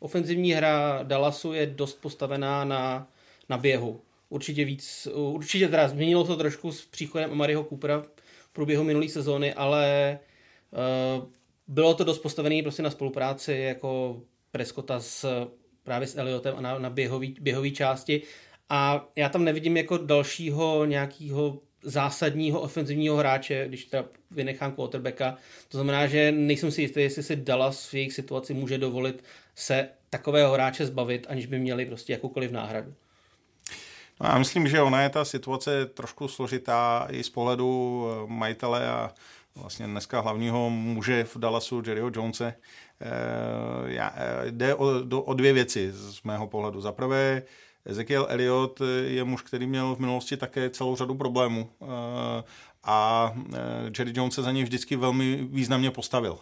ofenzivní 0.00 0.52
hra 0.52 1.00
Dallasu 1.02 1.52
je 1.52 1.66
dost 1.66 2.00
postavená 2.00 2.64
na, 2.64 3.08
na 3.48 3.58
běhu. 3.58 4.00
Určitě 4.30 4.64
víc, 4.64 5.08
určitě 5.14 5.68
teda 5.68 5.88
změnilo 5.88 6.24
to 6.24 6.36
trošku 6.36 6.72
s 6.72 6.86
příchodem 6.86 7.30
Amariho 7.30 7.64
Coopera 7.64 8.02
v 8.44 8.52
průběhu 8.52 8.84
minulé 8.84 9.08
sezóny, 9.08 9.54
ale 9.54 10.18
uh, 11.18 11.24
bylo 11.68 11.94
to 11.94 12.04
dost 12.04 12.18
postavené 12.18 12.62
prostě 12.62 12.82
na 12.82 12.90
spolupráci 12.90 13.52
jako 13.52 14.20
Prescota 14.50 15.00
s, 15.00 15.46
právě 15.82 16.08
s 16.08 16.16
Elliotem 16.16 16.54
a 16.56 16.60
na, 16.60 16.78
na 16.78 16.90
běhový, 16.90 17.36
běhový 17.40 17.72
části 17.72 18.22
a 18.68 19.08
já 19.16 19.28
tam 19.28 19.44
nevidím 19.44 19.76
jako 19.76 19.98
dalšího 19.98 20.84
nějakého 20.84 21.58
zásadního 21.82 22.60
ofenzivního 22.60 23.16
hráče, 23.16 23.64
když 23.68 23.84
teda 23.84 24.04
vynechám 24.30 24.72
quarterbacka. 24.72 25.36
To 25.68 25.78
znamená, 25.78 26.06
že 26.06 26.32
nejsem 26.32 26.70
si 26.70 26.82
jistý, 26.82 27.00
jestli 27.00 27.22
si 27.22 27.36
Dallas 27.36 27.88
v 27.90 27.94
jejich 27.94 28.12
situaci 28.12 28.54
může 28.54 28.78
dovolit 28.78 29.24
se 29.54 29.88
takového 30.10 30.52
hráče 30.52 30.86
zbavit, 30.86 31.26
aniž 31.30 31.46
by 31.46 31.58
měli 31.58 31.86
prostě 31.86 32.12
jakoukoliv 32.12 32.50
náhradu. 32.50 32.94
No 34.20 34.28
já 34.28 34.38
myslím, 34.38 34.68
že 34.68 34.80
ona 34.80 35.02
je 35.02 35.08
ta 35.08 35.24
situace 35.24 35.86
trošku 35.86 36.28
složitá 36.28 37.08
i 37.10 37.22
z 37.22 37.30
pohledu 37.30 38.04
majitele 38.26 38.88
a 38.88 39.14
vlastně 39.60 39.86
dneska 39.86 40.20
hlavního 40.20 40.70
muže 40.70 41.24
v 41.24 41.36
Dallasu, 41.36 41.82
Jerryho 41.86 42.10
Jonese, 42.14 42.54
eh, 43.00 44.10
eh, 44.16 44.50
jde 44.50 44.74
o, 44.74 45.02
do, 45.02 45.22
o 45.22 45.34
dvě 45.34 45.52
věci 45.52 45.92
z 45.92 46.22
mého 46.22 46.46
pohledu. 46.46 46.80
Za 46.80 46.92
prvé, 46.92 47.42
Ezekiel 47.84 48.26
Elliott 48.28 48.80
je 49.06 49.24
muž, 49.24 49.42
který 49.42 49.66
měl 49.66 49.94
v 49.94 49.98
minulosti 49.98 50.36
také 50.36 50.70
celou 50.70 50.96
řadu 50.96 51.14
problémů 51.14 51.70
eh, 51.82 51.86
a 52.84 53.32
Jerry 53.98 54.12
Jones 54.14 54.34
se 54.34 54.42
za 54.42 54.52
něj 54.52 54.64
vždycky 54.64 54.96
velmi 54.96 55.36
významně 55.50 55.90
postavil. 55.90 56.38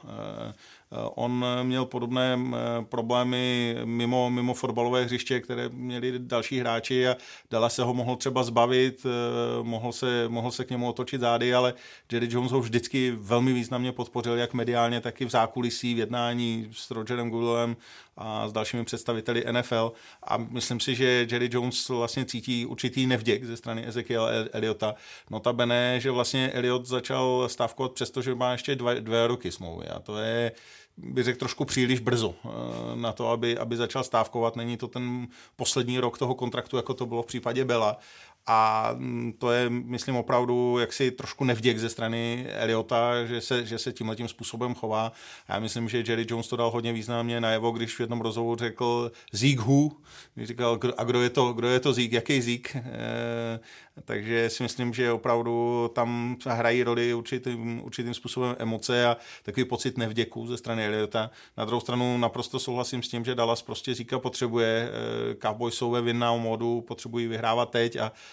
Eh, 0.93 0.97
on 1.15 1.45
měl 1.63 1.85
podobné 1.85 2.39
eh, 2.39 2.85
problémy 2.85 3.77
mimo, 3.85 4.31
mimo 4.31 4.55
fotbalové 4.55 5.05
hřiště, 5.05 5.41
které 5.41 5.69
měli 5.69 6.19
další 6.19 6.59
hráči 6.59 7.09
a 7.09 7.17
Dala 7.51 7.69
se 7.69 7.83
ho 7.83 7.95
mohl 7.95 8.17
třeba 8.17 8.43
zbavit, 8.43 9.07
eh, 9.07 9.63
mohl 9.63 9.93
se, 9.93 10.29
mohl 10.29 10.51
se 10.51 10.65
k 10.65 10.71
němu 10.71 10.89
otočit 10.89 11.21
zády, 11.21 11.55
ale 11.55 11.75
Jerry 12.13 12.29
Jones 12.31 12.53
ho 12.53 12.61
vždycky 12.61 13.11
velmi 13.11 13.53
významně 13.53 13.93
podpořil, 13.93 14.37
jak 14.37 14.55
mediálně, 14.55 15.01
tak 15.01 15.21
i 15.21 15.25
v 15.25 15.31
zákulisí, 15.31 15.95
v 15.95 15.99
jednání 15.99 16.69
s 16.73 16.91
Rogerem 16.91 17.31
Goodellem 17.31 17.77
a 18.17 18.49
s 18.49 18.53
dalšími 18.53 18.85
představiteli 18.85 19.45
NFL 19.53 19.93
a 20.23 20.37
myslím 20.37 20.81
si, 20.81 20.95
že 20.95 21.27
Jerry 21.31 21.49
Jones 21.53 21.89
vlastně 21.89 22.25
cítí 22.25 22.67
určitý 22.67 23.07
nevděk 23.07 23.45
ze 23.45 23.57
strany 23.57 23.87
Ezekiel 23.87 24.29
Eliota. 24.53 24.95
Notabene, 25.31 26.01
že 26.01 26.11
vlastně 26.11 26.51
Eliot 26.51 26.87
začal 26.87 27.49
stávkovat, 27.49 27.93
přestože 27.93 28.35
má 28.35 28.53
ještě 28.53 28.77
dva, 28.77 28.95
dvě 28.95 29.27
roky 29.27 29.53
smlouvy 29.53 29.87
a 29.87 29.99
to 29.99 30.19
je 30.19 30.53
bych 30.97 31.25
řekl, 31.25 31.39
trošku 31.39 31.65
příliš 31.65 32.01
brzo 32.01 32.35
eh, 32.45 32.49
na 32.97 33.13
to, 33.13 33.29
aby, 33.29 33.59
aby 33.59 33.77
začal 33.77 34.05
stávkovat. 34.05 34.57
Není 34.57 34.77
to 34.77 34.89
ten 34.89 35.29
poslední 35.57 35.99
rok 35.99 36.19
toho 36.19 36.35
kontraktu, 36.35 36.77
jako 36.77 36.95
to 36.95 37.07
bylo 37.07 37.23
v 37.23 37.27
případě 37.27 37.65
Bela. 37.65 37.99
A 38.47 38.91
mm, 38.95 39.33
to 39.39 39.53
je, 39.53 39.71
myslím, 39.71 40.17
opravdu 40.17 40.79
jaksi 40.79 41.11
trošku 41.11 41.45
nevděk 41.45 41.79
ze 41.79 41.89
strany 41.89 42.47
Eliota, 42.51 43.25
že 43.25 43.41
se, 43.41 43.67
že 43.67 43.79
se 43.79 43.93
tímhle 43.93 44.17
tím 44.17 44.29
způsobem 44.29 44.75
chová. 44.75 45.13
A 45.49 45.55
já 45.55 45.61
myslím, 45.61 45.89
že 45.89 46.05
Jerry 46.07 46.27
Jones 46.29 46.49
to 46.49 46.57
dal 46.57 46.71
hodně 46.71 46.93
významně 46.93 47.41
najevo, 47.41 47.71
když 47.71 47.97
v 47.97 48.01
jednom 48.01 48.21
rozhovoru 48.21 48.59
řekl 48.59 49.13
Zeke 49.33 49.61
who, 49.61 49.91
když 50.35 50.49
říkal, 50.49 50.79
a 50.97 51.05
kdo 51.05 51.23
je 51.23 51.31
to, 51.31 51.53
kdo 51.53 51.69
je 51.69 51.81
to 51.81 51.93
Zeke, 51.93 52.17
jaký 52.17 52.41
Zeke. 52.43 52.79
E, 52.79 53.61
takže 54.05 54.51
si 54.51 54.63
myslím, 54.63 54.95
že 54.95 55.13
opravdu 55.13 55.91
tam 55.95 56.37
hrají 56.49 56.83
roli 56.83 57.15
určitým, 57.15 57.85
určitým 57.85 58.15
způsobem 58.15 58.57
emoce 58.59 59.07
a 59.07 59.17
takový 59.43 59.65
pocit 59.65 59.99
nevděku 59.99 60.47
ze 60.47 60.57
strany 60.57 60.87
Eliota. 60.87 61.31
Na 61.57 61.65
druhou 61.65 61.81
stranu 61.81 62.19
naprosto 62.19 62.59
souhlasím 62.59 63.03
s 63.03 63.09
tím, 63.09 63.25
že 63.25 63.35
Dallas 63.35 63.63
prostě 63.63 63.95
říká 63.95 64.19
potřebuje, 64.19 64.91
e, 64.91 65.35
Cowboys 65.35 65.75
jsou 65.75 65.91
ve 65.91 66.03
vinného 66.03 66.39
módu, 66.39 66.81
potřebují 66.81 67.27
vyhrávat 67.27 67.71
teď 67.71 67.97
a 67.97 68.13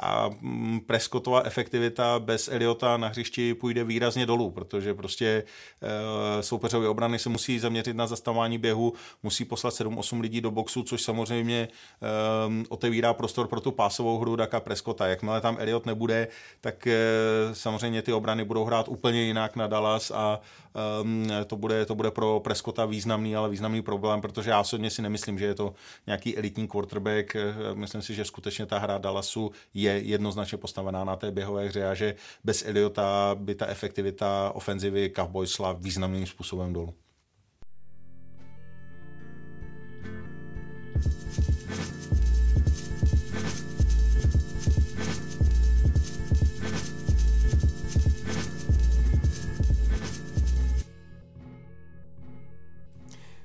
a 0.00 0.30
mm, 0.40 0.80
Prescottová 0.86 1.42
efektivita 1.42 2.18
bez 2.18 2.48
Eliota 2.48 2.96
na 2.96 3.08
hřišti 3.08 3.54
půjde 3.54 3.84
výrazně 3.84 4.26
dolů, 4.26 4.50
protože 4.50 4.94
prostě 4.94 5.44
e, 5.82 6.42
soupeřové 6.42 6.88
obrany 6.88 7.18
se 7.18 7.28
musí 7.28 7.58
zaměřit 7.58 7.96
na 7.96 8.06
zastavování 8.06 8.58
běhu, 8.58 8.92
musí 9.22 9.44
poslat 9.44 9.74
7-8 9.74 10.20
lidí 10.20 10.40
do 10.40 10.50
boxu, 10.50 10.82
což 10.82 11.02
samozřejmě 11.02 11.58
e, 11.58 11.68
otevírá 12.68 13.14
prostor 13.14 13.48
pro 13.48 13.60
tu 13.60 13.70
pásovou 13.70 14.18
hru 14.18 14.36
Daka 14.36 14.60
Prescotta. 14.60 15.06
Jakmile 15.06 15.40
tam 15.40 15.56
Eliot 15.60 15.86
nebude, 15.86 16.28
tak 16.60 16.86
e, 16.86 16.96
samozřejmě 17.52 18.02
ty 18.02 18.12
obrany 18.12 18.44
budou 18.44 18.64
hrát 18.64 18.88
úplně 18.88 19.22
jinak 19.22 19.56
na 19.56 19.66
Dallas 19.66 20.10
a 20.10 20.40
to, 21.46 21.56
bude, 21.56 21.86
to 21.86 21.94
bude 21.94 22.10
pro 22.10 22.40
Prescotta 22.40 22.86
významný, 22.86 23.36
ale 23.36 23.48
významný 23.48 23.82
problém, 23.82 24.20
protože 24.20 24.50
já 24.50 24.60
osobně 24.60 24.90
si 24.90 25.02
nemyslím, 25.02 25.38
že 25.38 25.44
je 25.44 25.54
to 25.54 25.74
nějaký 26.06 26.36
elitní 26.36 26.68
quarterback. 26.68 27.36
Myslím 27.74 28.02
si, 28.02 28.14
že 28.14 28.24
skutečně 28.24 28.66
ta 28.66 28.78
hra 28.78 28.98
Dallasu 28.98 29.50
je 29.74 29.87
jednoznačně 29.92 30.58
postavená 30.58 31.04
na 31.04 31.16
té 31.16 31.30
běhové 31.30 31.68
hře 31.68 31.88
a 31.88 31.94
že 31.94 32.14
bez 32.44 32.64
Eliota 32.66 33.36
by 33.38 33.54
ta 33.54 33.66
efektivita 33.66 34.52
ofenzivy 34.54 35.12
Cowboys 35.16 35.50
šla 35.50 35.72
významným 35.72 36.26
způsobem 36.26 36.72
dolů. 36.72 36.94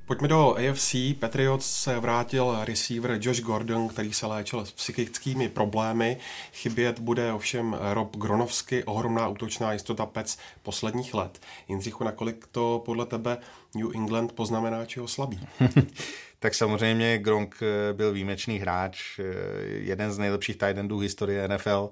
Pojďme 0.05 0.27
do 0.27 0.55
AFC. 0.55 0.95
Patriots 1.19 1.83
se 1.83 1.99
vrátil 1.99 2.57
receiver 2.63 3.17
Josh 3.21 3.39
Gordon, 3.41 3.87
který 3.87 4.13
se 4.13 4.27
léčil 4.27 4.65
s 4.65 4.71
psychickými 4.71 5.49
problémy. 5.49 6.17
Chybět 6.53 6.99
bude 6.99 7.33
ovšem 7.33 7.77
Rob 7.93 8.17
Gronovsky, 8.17 8.83
ohromná 8.83 9.27
útočná 9.27 9.73
jistota 9.73 10.05
Pec 10.05 10.37
posledních 10.63 11.13
let. 11.13 11.41
Jindřichu, 11.67 12.03
nakolik 12.03 12.47
to 12.51 12.81
podle 12.85 13.05
tebe 13.05 13.37
New 13.75 13.95
England 13.95 14.31
poznamená, 14.31 14.85
čeho 14.85 15.07
slabí? 15.07 15.47
tak 16.39 16.55
samozřejmě 16.55 17.17
Gronk 17.17 17.59
byl 17.93 18.13
výjimečný 18.13 18.59
hráč, 18.59 19.19
jeden 19.65 20.11
z 20.11 20.17
nejlepších 20.17 20.57
tight 20.57 20.77
endů 20.77 20.99
historie 20.99 21.47
NFL. 21.47 21.89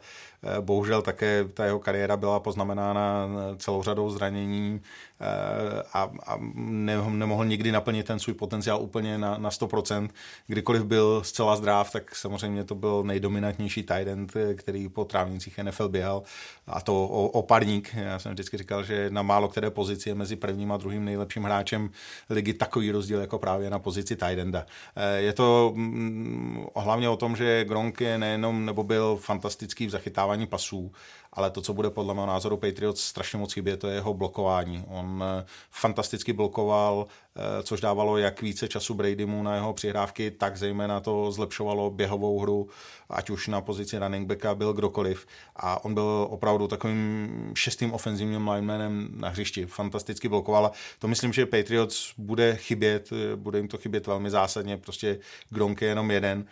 Bohužel 0.61 1.01
také 1.01 1.45
ta 1.53 1.65
jeho 1.65 1.79
kariéra 1.79 2.17
byla 2.17 2.39
poznamenána 2.39 3.29
celou 3.57 3.83
řadou 3.83 4.09
zranění 4.09 4.81
eh, 5.21 5.83
a, 5.93 6.11
a 6.25 6.37
ne, 6.55 6.97
nemohl 7.09 7.45
nikdy 7.45 7.71
naplnit 7.71 8.05
ten 8.05 8.19
svůj 8.19 8.33
potenciál 8.33 8.81
úplně 8.81 9.17
na, 9.17 9.37
na 9.37 9.49
100%. 9.49 10.09
Kdykoliv 10.47 10.83
byl 10.83 11.21
zcela 11.23 11.55
zdrav, 11.55 11.91
tak 11.91 12.15
samozřejmě 12.15 12.63
to 12.63 12.75
byl 12.75 13.03
nejdominantnější 13.03 13.83
tight 13.83 14.07
end, 14.07 14.33
který 14.55 14.89
po 14.89 15.05
trávnicích 15.05 15.57
NFL 15.57 15.89
běhal 15.89 16.23
a 16.67 16.81
to 16.81 17.07
oparník. 17.07 17.93
Já 17.93 18.19
jsem 18.19 18.31
vždycky 18.31 18.57
říkal, 18.57 18.83
že 18.83 19.09
na 19.09 19.21
málo 19.21 19.47
které 19.47 19.69
pozici 19.69 20.09
je 20.09 20.15
mezi 20.15 20.35
prvním 20.35 20.71
a 20.71 20.77
druhým 20.77 21.05
nejlepším 21.05 21.43
hráčem 21.43 21.89
ligy 22.29 22.53
takový 22.53 22.91
rozdíl 22.91 23.21
jako 23.21 23.39
právě 23.39 23.69
na 23.69 23.79
pozici 23.79 24.15
tight 24.15 24.39
enda. 24.39 24.65
Eh, 24.95 25.21
je 25.21 25.33
to 25.33 25.71
mm, 25.75 26.65
hlavně 26.75 27.09
o 27.09 27.17
tom, 27.17 27.35
že 27.35 27.65
Gronk 27.65 28.01
je 28.01 28.17
nejenom 28.17 28.65
nebo 28.65 28.83
byl 28.83 29.15
fantastický 29.15 29.87
v 29.87 29.89
zachytávání 29.89 30.30
pasů, 30.47 30.91
ale 31.33 31.51
to, 31.51 31.61
co 31.61 31.73
bude 31.73 31.89
podle 31.89 32.13
mého 32.13 32.27
názoru 32.27 32.57
Patriots 32.57 33.03
strašně 33.03 33.39
moc 33.39 33.53
chybět, 33.53 33.77
to 33.77 33.87
je 33.87 33.95
jeho 33.95 34.13
blokování. 34.13 34.85
On 34.87 35.23
eh, 35.23 35.45
fantasticky 35.71 36.33
blokoval, 36.33 37.07
eh, 37.35 37.63
což 37.63 37.81
dávalo 37.81 38.17
jak 38.17 38.41
více 38.41 38.67
času 38.67 38.93
Bradymu 38.93 39.43
na 39.43 39.55
jeho 39.55 39.73
přihrávky, 39.73 40.31
tak 40.31 40.57
zejména 40.57 40.99
to 40.99 41.31
zlepšovalo 41.31 41.89
běhovou 41.89 42.39
hru, 42.39 42.69
ať 43.09 43.29
už 43.29 43.47
na 43.47 43.61
pozici 43.61 43.99
running 43.99 44.27
backa 44.27 44.55
byl 44.55 44.73
kdokoliv. 44.73 45.27
A 45.55 45.85
on 45.85 45.93
byl 45.93 46.27
opravdu 46.29 46.67
takovým 46.67 47.51
šestým 47.55 47.93
ofenzivním 47.93 48.47
linemanem 48.47 49.09
na 49.15 49.29
hřišti. 49.29 49.65
Fantasticky 49.65 50.29
blokoval. 50.29 50.71
To 50.99 51.07
myslím, 51.07 51.33
že 51.33 51.45
Patriots 51.45 52.13
bude 52.17 52.55
chybět, 52.55 53.09
eh, 53.11 53.35
bude 53.35 53.59
jim 53.59 53.67
to 53.67 53.77
chybět 53.77 54.07
velmi 54.07 54.29
zásadně. 54.29 54.77
Prostě 54.77 55.19
Gronk 55.49 55.81
je 55.81 55.87
jenom 55.87 56.11
jeden 56.11 56.45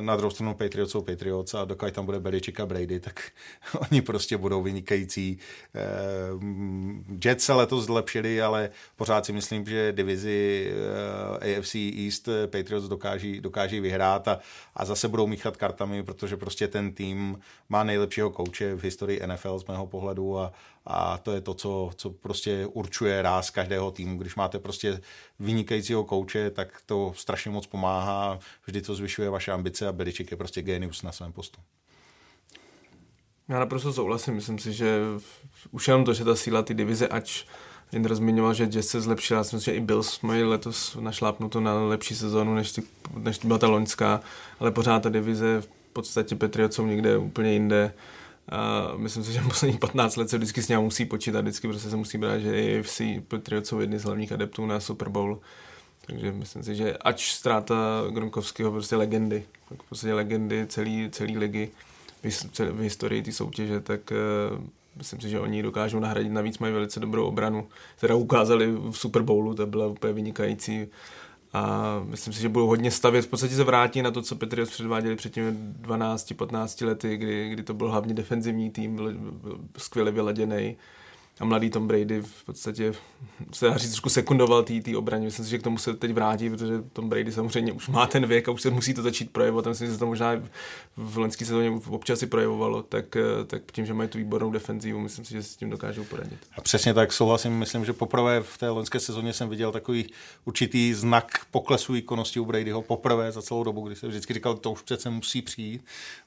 na 0.00 0.16
druhou 0.16 0.30
stranu 0.30 0.54
Patriots 0.54 0.92
jsou 0.92 1.02
Patriots 1.02 1.54
a 1.54 1.64
dokud 1.64 1.92
tam 1.92 2.06
bude 2.06 2.20
Belichick 2.20 2.60
a 2.60 2.66
Brady, 2.66 3.00
tak 3.00 3.30
oni 3.90 4.02
prostě 4.02 4.36
budou 4.36 4.62
vynikající. 4.62 5.38
Eh, 5.74 5.80
Jets 7.24 7.44
se 7.44 7.52
letos 7.52 7.84
zlepšili, 7.84 8.42
ale 8.42 8.70
pořád 8.96 9.26
si 9.26 9.32
myslím, 9.32 9.66
že 9.66 9.92
divizi 9.92 10.72
eh, 11.42 11.58
AFC 11.58 11.74
East 11.74 12.28
Patriots 12.46 12.88
dokáží, 12.88 13.40
dokáží 13.40 13.80
vyhrát 13.80 14.28
a, 14.28 14.40
a 14.74 14.84
zase 14.84 15.08
budou 15.08 15.26
míchat 15.26 15.56
kartami, 15.56 16.02
protože 16.02 16.36
prostě 16.36 16.68
ten 16.68 16.92
tým 16.92 17.38
má 17.68 17.84
nejlepšího 17.84 18.30
kouče 18.30 18.74
v 18.74 18.84
historii 18.84 19.20
NFL 19.26 19.58
z 19.58 19.64
mého 19.64 19.86
pohledu 19.86 20.38
a, 20.38 20.52
a 20.86 21.18
to 21.18 21.32
je 21.32 21.40
to, 21.40 21.54
co, 21.54 21.90
co 21.96 22.10
prostě 22.10 22.66
určuje 22.66 23.22
ráz 23.22 23.50
každého 23.50 23.90
týmu. 23.90 24.18
Když 24.18 24.34
máte 24.34 24.58
prostě 24.58 25.00
vynikajícího 25.38 26.04
kouče, 26.04 26.50
tak 26.50 26.82
to 26.86 27.12
strašně 27.16 27.50
moc 27.50 27.66
pomáhá, 27.66 28.38
vždy 28.66 28.82
to 28.82 28.94
zvyšuje 28.94 29.30
vaše 29.30 29.52
ambice 29.52 29.88
a 29.88 29.92
Beličik 29.92 30.30
je 30.30 30.36
prostě 30.36 30.62
genius 30.62 31.02
na 31.02 31.12
svém 31.12 31.32
postu. 31.32 31.60
Já 33.48 33.58
naprosto 33.58 33.92
souhlasím, 33.92 34.34
myslím 34.34 34.58
si, 34.58 34.72
že 34.72 35.00
už 35.70 35.88
jenom 35.88 36.04
to, 36.04 36.14
že 36.14 36.24
ta 36.24 36.34
síla 36.34 36.62
ty 36.62 36.74
divize, 36.74 37.08
ač 37.08 37.44
Jindra 37.92 38.14
zmiňoval, 38.14 38.54
že 38.54 38.66
Jazz 38.66 38.86
se 38.86 39.00
zlepšila, 39.00 39.38
já 39.38 39.44
si 39.44 39.56
myslím, 39.56 39.74
že 39.74 39.78
i 39.78 39.80
Bills 39.80 40.20
mají 40.20 40.42
letos 40.42 40.96
našlápnuto 41.00 41.60
na 41.60 41.84
lepší 41.84 42.14
sezónu, 42.14 42.54
než, 42.54 42.72
ty, 42.72 42.82
než 43.16 43.38
byla 43.38 43.58
ta 43.58 43.68
loňská, 43.68 44.20
ale 44.60 44.70
pořád 44.70 45.02
ta 45.02 45.08
divize 45.08 45.60
v 45.60 45.68
podstatě 45.92 46.36
Patriots 46.36 46.76
jsou 46.76 46.86
někde 46.86 47.16
úplně 47.16 47.52
jinde. 47.52 47.94
Myslím 48.96 49.24
si, 49.24 49.32
že 49.32 49.40
posledních 49.40 49.80
15 49.80 50.16
let 50.16 50.30
se 50.30 50.36
vždycky 50.36 50.62
s 50.62 50.68
ním 50.68 50.80
musí 50.80 51.04
počítat, 51.04 51.40
vždycky 51.40 51.68
prostě 51.68 51.90
se 51.90 51.96
musí 51.96 52.18
brát, 52.18 52.38
že 52.38 52.78
AFC 52.80 53.00
Patriots 53.28 53.68
jsou 53.68 53.80
jedni 53.80 53.98
z 53.98 54.04
hlavních 54.04 54.32
adeptů 54.32 54.66
na 54.66 54.80
Super 54.80 55.08
Bowl. 55.08 55.40
Takže 56.06 56.32
myslím 56.32 56.62
si, 56.62 56.74
že 56.74 56.96
ač 56.96 57.32
ztráta 57.32 58.04
Gronkovského 58.10 58.72
prostě 58.72 58.96
legendy, 58.96 59.44
tak 59.68 59.82
prostě 59.82 60.14
legendy 60.14 60.66
celé 60.66 61.08
celý 61.10 61.38
ligy 61.38 61.70
v 62.72 62.80
historii 62.80 63.22
té 63.22 63.32
soutěže, 63.32 63.80
tak 63.80 64.00
uh, 64.10 64.64
myslím 64.96 65.20
si, 65.20 65.28
že 65.28 65.40
oni 65.40 65.62
dokážou 65.62 66.00
nahradit. 66.00 66.32
Navíc 66.32 66.58
mají 66.58 66.72
velice 66.72 67.00
dobrou 67.00 67.24
obranu, 67.24 67.68
která 67.96 68.14
ukázali 68.14 68.72
v 68.72 68.92
Super 68.92 69.22
Bowlu, 69.22 69.54
to 69.54 69.66
byla 69.66 69.86
úplně 69.86 70.12
vynikající. 70.12 70.88
A 71.52 72.00
myslím 72.04 72.32
si, 72.32 72.40
že 72.40 72.48
budou 72.48 72.66
hodně 72.66 72.90
stavět, 72.90 73.22
v 73.22 73.28
podstatě 73.28 73.54
se 73.54 73.64
vrátí 73.64 74.02
na 74.02 74.10
to, 74.10 74.22
co 74.22 74.36
Patriots 74.36 74.72
předváděli 74.72 75.16
před 75.16 75.32
těmi 75.32 75.52
12-15 75.80 76.86
lety, 76.86 77.16
kdy, 77.16 77.48
kdy 77.48 77.62
to 77.62 77.74
byl 77.74 77.90
hlavně 77.90 78.14
defenzivní 78.14 78.70
tým, 78.70 78.96
byl, 78.96 79.12
byl 79.14 79.58
skvěle 79.78 80.10
vyladěný 80.10 80.76
a 81.42 81.44
mladý 81.44 81.70
Tom 81.70 81.88
Brady 81.88 82.20
v 82.20 82.44
podstatě 82.44 82.94
se 83.52 83.66
dá 83.66 83.76
říct 83.76 83.90
trošku 83.90 84.08
sekundoval 84.08 84.62
té 84.62 84.96
obraně. 84.96 85.24
Myslím 85.24 85.44
si, 85.44 85.50
že 85.50 85.58
k 85.58 85.62
tomu 85.62 85.78
se 85.78 85.94
teď 85.94 86.12
vrátí, 86.12 86.50
protože 86.50 86.82
Tom 86.92 87.08
Brady 87.08 87.32
samozřejmě 87.32 87.72
už 87.72 87.88
má 87.88 88.06
ten 88.06 88.26
věk 88.26 88.48
a 88.48 88.52
už 88.52 88.62
se 88.62 88.70
musí 88.70 88.94
to 88.94 89.02
začít 89.02 89.30
projevovat. 89.30 89.66
Myslím 89.66 89.86
si, 89.86 89.90
že 89.90 89.94
se 89.94 89.98
to 89.98 90.06
možná 90.06 90.42
v 90.96 91.18
loňské 91.18 91.44
sezóně 91.44 91.80
občas 91.88 92.18
si 92.18 92.26
projevovalo, 92.26 92.82
tak, 92.82 93.16
tak 93.46 93.62
tím, 93.72 93.86
že 93.86 93.94
mají 93.94 94.08
tu 94.08 94.18
výbornou 94.18 94.50
defenzivu, 94.50 95.00
myslím 95.00 95.24
si, 95.24 95.32
že 95.32 95.42
s 95.42 95.56
tím 95.56 95.70
dokážou 95.70 96.04
poradit. 96.04 96.38
A 96.56 96.60
přesně 96.60 96.94
tak 96.94 97.12
souhlasím. 97.12 97.58
Myslím, 97.58 97.84
že 97.84 97.92
poprvé 97.92 98.40
v 98.40 98.58
té 98.58 98.68
loňské 98.68 99.00
sezóně 99.00 99.32
jsem 99.32 99.48
viděl 99.48 99.72
takový 99.72 100.06
určitý 100.44 100.94
znak 100.94 101.46
poklesu 101.50 101.92
výkonnosti 101.92 102.40
u 102.40 102.44
Bradyho 102.44 102.82
poprvé 102.82 103.32
za 103.32 103.42
celou 103.42 103.64
dobu, 103.64 103.86
kdy 103.86 103.96
se 103.96 104.08
vždycky 104.08 104.34
říkal, 104.34 104.54
to 104.54 104.72
už 104.72 104.82
přece 104.82 105.10
musí 105.10 105.42
přijít 105.42 105.82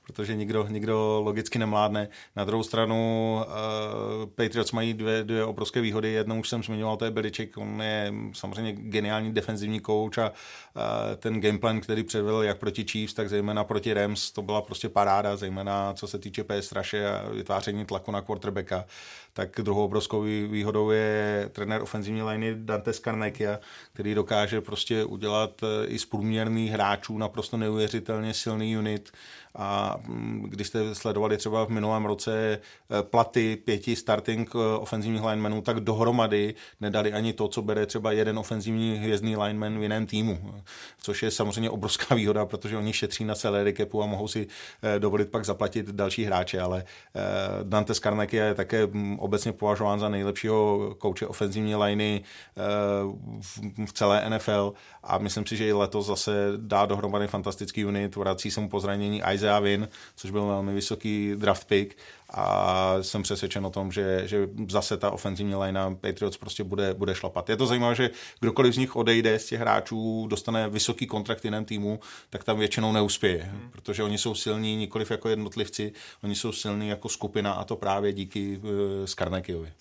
protože 0.05 0.35
nikdo, 0.35 0.67
nikdo 0.69 1.21
logicky 1.23 1.59
nemládne. 1.59 2.07
Na 2.35 2.43
druhou 2.43 2.63
stranu 2.63 3.39
uh, 3.39 4.29
Patriots 4.35 4.71
mají 4.71 4.93
dvě, 5.05 5.23
dvě 5.23 5.45
obrovské 5.45 5.81
výhody. 5.81 6.11
Jednou 6.11 6.39
už 6.39 6.49
jsem 6.49 6.63
zmiňoval, 6.63 6.97
to 6.97 7.05
je 7.05 7.11
Beliček, 7.11 7.57
on 7.57 7.81
je 7.81 8.13
samozřejmě 8.33 8.71
geniální 8.73 9.33
defenzivní 9.33 9.79
kouč 9.79 10.17
a 10.17 10.29
uh, 10.29 10.81
ten 11.17 11.41
gameplan, 11.41 11.81
který 11.81 12.03
předvedl 12.03 12.43
jak 12.43 12.57
proti 12.57 12.83
Chiefs, 12.83 13.13
tak 13.13 13.29
zejména 13.29 13.63
proti 13.63 13.93
Rams, 13.93 14.31
to 14.31 14.41
byla 14.41 14.61
prostě 14.61 14.89
paráda, 14.89 15.35
zejména 15.35 15.93
co 15.93 16.07
se 16.07 16.19
týče 16.19 16.43
PS 16.43 16.65
straše 16.65 17.07
a 17.09 17.29
vytváření 17.29 17.85
tlaku 17.85 18.11
na 18.11 18.21
quarterbacka. 18.21 18.85
Tak 19.37 19.49
druhou 19.61 19.85
obrovskou 19.85 20.21
výhodou 20.21 20.89
je 20.89 21.49
trenér 21.51 21.81
ofenzivní 21.81 22.23
liney 22.23 22.55
Dante 22.57 22.93
Scarnecchia, 22.93 23.59
který 23.93 24.15
dokáže 24.15 24.61
prostě 24.61 25.03
udělat 25.03 25.61
eh, 25.63 25.87
i 25.87 25.99
z 25.99 26.05
průměrných 26.05 26.71
hráčů 26.71 27.17
naprosto 27.17 27.57
neuvěřitelně 27.57 28.33
silný 28.33 28.77
unit, 28.77 29.11
a 29.55 29.99
mm, 30.07 30.45
když 30.49 30.67
jste 30.67 30.95
sledovali 30.95 31.37
třeba 31.37 31.65
v 31.65 31.69
minulém 31.69 32.05
roce 32.05 32.59
eh, 32.59 33.03
platy 33.03 33.55
pěti 33.55 33.95
starting 33.95 34.49
eh, 34.55 34.77
ofenzivních 34.77 35.23
linemenů, 35.23 35.61
tak 35.61 35.79
dohromady 35.79 36.55
nedali 36.81 37.13
ani 37.13 37.33
to, 37.33 37.47
co 37.47 37.61
bere 37.61 37.85
třeba 37.85 38.11
jeden 38.11 38.39
ofenzivní 38.39 38.97
hvězdný 38.97 39.35
lineman 39.35 39.79
v 39.79 39.81
jiném 39.81 40.05
týmu, 40.05 40.63
což 41.01 41.23
je 41.23 41.31
samozřejmě 41.31 41.69
obrovská 41.69 42.15
výhoda, 42.15 42.45
protože 42.45 42.77
oni 42.77 42.93
šetří 42.93 43.25
na 43.25 43.35
celé 43.35 43.63
recapu 43.63 44.03
a 44.03 44.05
mohou 44.05 44.27
si 44.27 44.47
dovolit 44.99 45.29
pak 45.29 45.45
zaplatit 45.45 45.89
další 45.89 46.23
hráče, 46.23 46.61
ale 46.61 46.83
Dante 47.63 47.93
Skarnek 47.93 48.33
je 48.33 48.53
také 48.53 48.87
mm, 48.87 49.19
obecně 49.25 49.51
považován 49.51 49.99
za 49.99 50.09
nejlepšího 50.09 50.95
kouče 50.97 51.27
ofenzivní 51.27 51.75
liney 51.75 52.23
v 53.85 53.93
celé 53.93 54.29
NFL 54.29 54.73
a 55.03 55.17
myslím 55.17 55.45
si, 55.45 55.57
že 55.57 55.67
i 55.67 55.73
letos 55.73 56.05
zase 56.05 56.31
dá 56.57 56.85
dohromady 56.85 57.27
fantastický 57.27 57.85
unit, 57.85 58.15
vrací 58.15 58.51
se 58.51 58.61
mu 58.61 58.69
po 58.69 58.79
zranění 58.79 59.21
Isaac 59.33 59.45
Isaiah 59.45 59.63
Win, 59.63 59.89
což 60.15 60.31
byl 60.31 60.45
velmi 60.45 60.73
vysoký 60.73 61.33
draft 61.35 61.67
pick 61.67 61.97
a 62.29 62.97
jsem 63.01 63.23
přesvědčen 63.23 63.65
o 63.65 63.69
tom, 63.69 63.91
že, 63.91 64.21
že 64.25 64.49
zase 64.69 64.97
ta 64.97 65.11
ofenzivní 65.11 65.55
line 65.55 65.95
Patriots 66.01 66.37
prostě 66.37 66.63
bude, 66.63 66.93
bude 66.93 67.15
šlapat. 67.15 67.49
Je 67.49 67.57
to 67.57 67.67
zajímavé, 67.67 67.95
že 67.95 68.09
kdokoliv 68.39 68.73
z 68.73 68.77
nich 68.77 68.95
odejde 68.95 69.39
z 69.39 69.45
těch 69.45 69.59
hráčů, 69.59 70.27
dostane 70.29 70.69
vysoký 70.69 71.07
kontrakt 71.07 71.45
jiném 71.45 71.65
týmu, 71.65 71.99
tak 72.29 72.43
tam 72.43 72.59
většinou 72.59 72.91
neuspěje, 72.91 73.43
hmm. 73.43 73.69
protože 73.71 74.03
oni 74.03 74.17
jsou 74.17 74.35
silní 74.35 74.75
nikoliv 74.75 75.11
jako 75.11 75.29
jednotlivci, 75.29 75.93
oni 76.23 76.35
jsou 76.35 76.51
silní 76.51 76.87
jako 76.87 77.09
skupina 77.09 77.53
a 77.53 77.63
to 77.63 77.75
právě 77.75 78.13
díky 78.13 78.57
uh, 78.57 78.69
Skarnekiovi. 79.05 79.71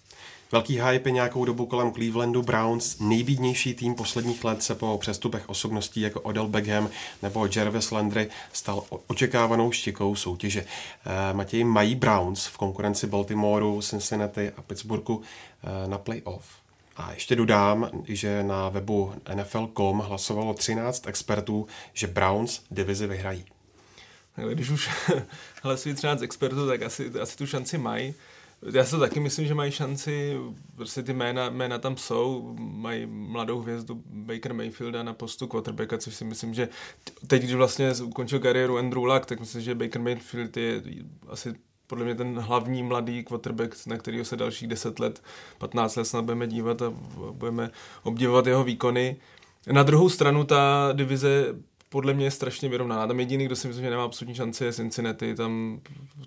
Velký 0.52 0.80
hype 0.80 1.10
nějakou 1.10 1.44
dobu 1.44 1.66
kolem 1.66 1.92
Clevelandu 1.92 2.42
Browns. 2.42 2.98
Nejbídnější 3.00 3.74
tým 3.74 3.94
posledních 3.94 4.44
let 4.44 4.62
se 4.62 4.74
po 4.74 4.98
přestupech 4.98 5.48
osobností 5.48 6.00
jako 6.00 6.20
Odell 6.20 6.48
Beckham 6.48 6.88
nebo 7.22 7.48
Jarvis 7.56 7.90
Landry 7.90 8.28
stal 8.52 8.82
očekávanou 9.06 9.72
štikou 9.72 10.16
soutěže. 10.16 10.64
Eh, 11.06 11.34
Matěj, 11.34 11.64
mají 11.64 11.94
Browns 11.94 12.46
v 12.46 12.56
konkurenci 12.56 13.06
Baltimoreu, 13.06 13.82
Cincinnati 13.82 14.52
a 14.56 14.62
Pittsburghu 14.62 15.22
eh, 15.64 15.88
na 15.88 15.98
playoff? 15.98 16.44
A 16.96 17.12
ještě 17.12 17.36
dodám, 17.36 17.90
že 18.04 18.42
na 18.42 18.68
webu 18.68 19.14
NFL.com 19.34 19.98
hlasovalo 19.98 20.54
13 20.54 21.06
expertů, 21.06 21.66
že 21.92 22.06
Browns 22.06 22.60
divizi 22.70 23.06
vyhrají. 23.06 23.44
Když 24.52 24.70
už 24.70 24.90
hlasují 25.62 25.94
13 25.94 26.22
expertů, 26.22 26.68
tak 26.68 26.82
asi, 26.82 27.10
asi 27.20 27.36
tu 27.36 27.46
šanci 27.46 27.78
mají. 27.78 28.14
Já 28.72 28.84
si 28.84 28.98
taky 28.98 29.20
myslím, 29.20 29.46
že 29.46 29.54
mají 29.54 29.72
šanci, 29.72 30.36
prostě 30.76 31.02
ty 31.02 31.12
jména, 31.12 31.50
jména 31.50 31.78
tam 31.78 31.96
jsou, 31.96 32.54
mají 32.58 33.06
mladou 33.06 33.60
hvězdu 33.60 34.02
Baker 34.06 34.54
Mayfielda 34.54 35.02
na 35.02 35.12
postu 35.12 35.46
quarterbacka, 35.46 35.98
což 35.98 36.14
si 36.14 36.24
myslím, 36.24 36.54
že 36.54 36.68
teď, 37.26 37.42
když 37.42 37.54
vlastně 37.54 37.92
ukončil 38.04 38.38
kariéru 38.38 38.78
Andrew 38.78 39.04
Luck, 39.04 39.26
tak 39.26 39.40
myslím, 39.40 39.62
že 39.62 39.74
Baker 39.74 40.00
Mayfield 40.02 40.56
je 40.56 40.82
asi 41.28 41.54
podle 41.86 42.04
mě 42.04 42.14
ten 42.14 42.38
hlavní 42.38 42.82
mladý 42.82 43.24
quarterback, 43.24 43.86
na 43.86 43.96
kterého 43.96 44.24
se 44.24 44.36
dalších 44.36 44.68
10 44.68 44.98
let, 44.98 45.22
15 45.58 45.96
let 45.96 46.04
snad 46.04 46.24
budeme 46.24 46.46
dívat 46.46 46.82
a 46.82 46.90
budeme 47.30 47.70
obdivovat 48.02 48.46
jeho 48.46 48.64
výkony. 48.64 49.16
Na 49.72 49.82
druhou 49.82 50.08
stranu 50.08 50.44
ta 50.44 50.88
divize 50.92 51.54
podle 51.94 52.14
mě 52.14 52.26
je 52.26 52.30
strašně 52.30 52.68
vyrovnaná. 52.68 53.06
Tam 53.06 53.20
jediný, 53.20 53.44
kdo 53.44 53.56
si 53.56 53.68
myslím, 53.68 53.84
že 53.84 53.90
nemá 53.90 54.04
absolutní 54.04 54.34
šanci, 54.34 54.64
je 54.64 54.72
Cincinnati. 54.72 55.34
Tam 55.34 55.80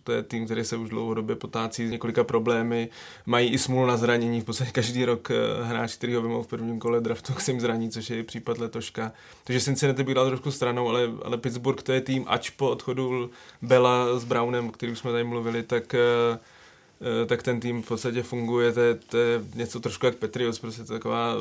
to 0.03 0.11
je 0.11 0.23
tým, 0.23 0.45
který 0.45 0.63
se 0.63 0.77
už 0.77 0.89
dlouhodobě 0.89 1.35
potácí 1.35 1.87
s 1.87 1.91
několika 1.91 2.23
problémy. 2.23 2.89
Mají 3.25 3.49
i 3.49 3.57
smůlu 3.57 3.87
na 3.87 3.97
zranění. 3.97 4.41
V 4.41 4.43
podstatě 4.43 4.71
každý 4.71 5.05
rok 5.05 5.31
eh, 5.31 5.63
hráč, 5.63 5.95
který 5.95 6.15
ho 6.15 6.21
vymou 6.21 6.43
v 6.43 6.47
prvním 6.47 6.79
kole 6.79 7.01
draftu, 7.01 7.33
se 7.39 7.51
jim 7.51 7.59
zraní, 7.59 7.91
což 7.91 8.09
je 8.09 8.23
případ 8.23 8.57
letoška. 8.57 9.11
Takže 9.43 9.61
Cincinnati 9.61 10.03
bych 10.03 10.15
dal 10.15 10.27
trošku 10.27 10.51
stranou, 10.51 10.89
ale, 10.89 11.09
ale 11.23 11.37
Pittsburgh 11.37 11.81
to 11.83 11.91
je 11.91 12.01
tým, 12.01 12.25
ač 12.27 12.49
po 12.49 12.69
odchodu 12.69 13.29
Bela 13.61 14.19
s 14.19 14.23
Brownem, 14.23 14.67
o 14.67 14.71
kterým 14.71 14.95
jsme 14.95 15.11
tady 15.11 15.23
mluvili, 15.23 15.63
tak 15.63 15.93
eh, 15.93 15.99
eh, 17.01 17.25
tak 17.25 17.43
ten 17.43 17.59
tým 17.59 17.81
v 17.81 17.87
podstatě 17.87 18.23
funguje, 18.23 18.71
to 18.71 18.79
je, 18.79 18.95
to 18.95 19.17
je 19.17 19.41
něco 19.55 19.79
trošku 19.79 20.05
jak 20.05 20.15
Patriots, 20.15 20.59
prostě 20.59 20.83
taková 20.83 21.35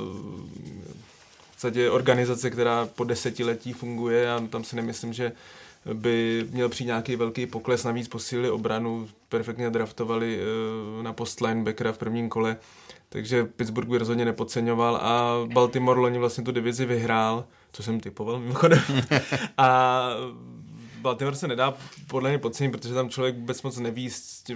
podstatě 1.57 1.91
organizace, 1.91 2.51
která 2.51 2.89
po 2.97 3.05
desetiletí 3.05 3.73
funguje 3.73 4.33
a 4.33 4.43
tam 4.51 4.65
si 4.65 4.77
nemyslím, 4.77 5.13
že 5.13 5.33
by 5.95 6.47
měl 6.51 6.69
přijít 6.69 6.87
nějaký 6.87 7.17
velký 7.17 7.47
pokles, 7.47 7.85
navíc 7.85 8.09
posílili 8.09 8.51
obranu, 8.51 9.09
perfektně 9.29 9.71
draftovali 9.71 10.39
uh, 10.39 11.03
na 11.03 11.13
post 11.13 11.41
linebackera 11.41 11.93
v 11.93 11.99
prvním 11.99 12.29
kole, 12.29 12.57
takže 13.09 13.45
Pittsburgh 13.45 13.89
by 13.89 13.99
rozhodně 13.99 14.25
nepodceňoval 14.25 14.97
a 14.97 15.35
Baltimore 15.53 16.01
loni 16.01 16.19
vlastně 16.19 16.45
tu 16.45 16.53
divizi 16.53 16.87
vyhrál, 16.87 17.45
co 17.73 17.83
jsem 17.83 18.01
typoval 18.01 18.39
mimochodem. 18.39 18.81
a 19.59 20.09
Baltimore 21.07 21.37
se 21.37 21.49
nedá 21.49 21.75
podle 22.07 22.31
mě 22.31 22.39
podcenit, 22.39 22.73
protože 22.73 22.95
tam 22.95 23.11
člověk 23.11 23.37
vůbec 23.37 23.63
moc 23.63 23.79
neví, 23.79 24.11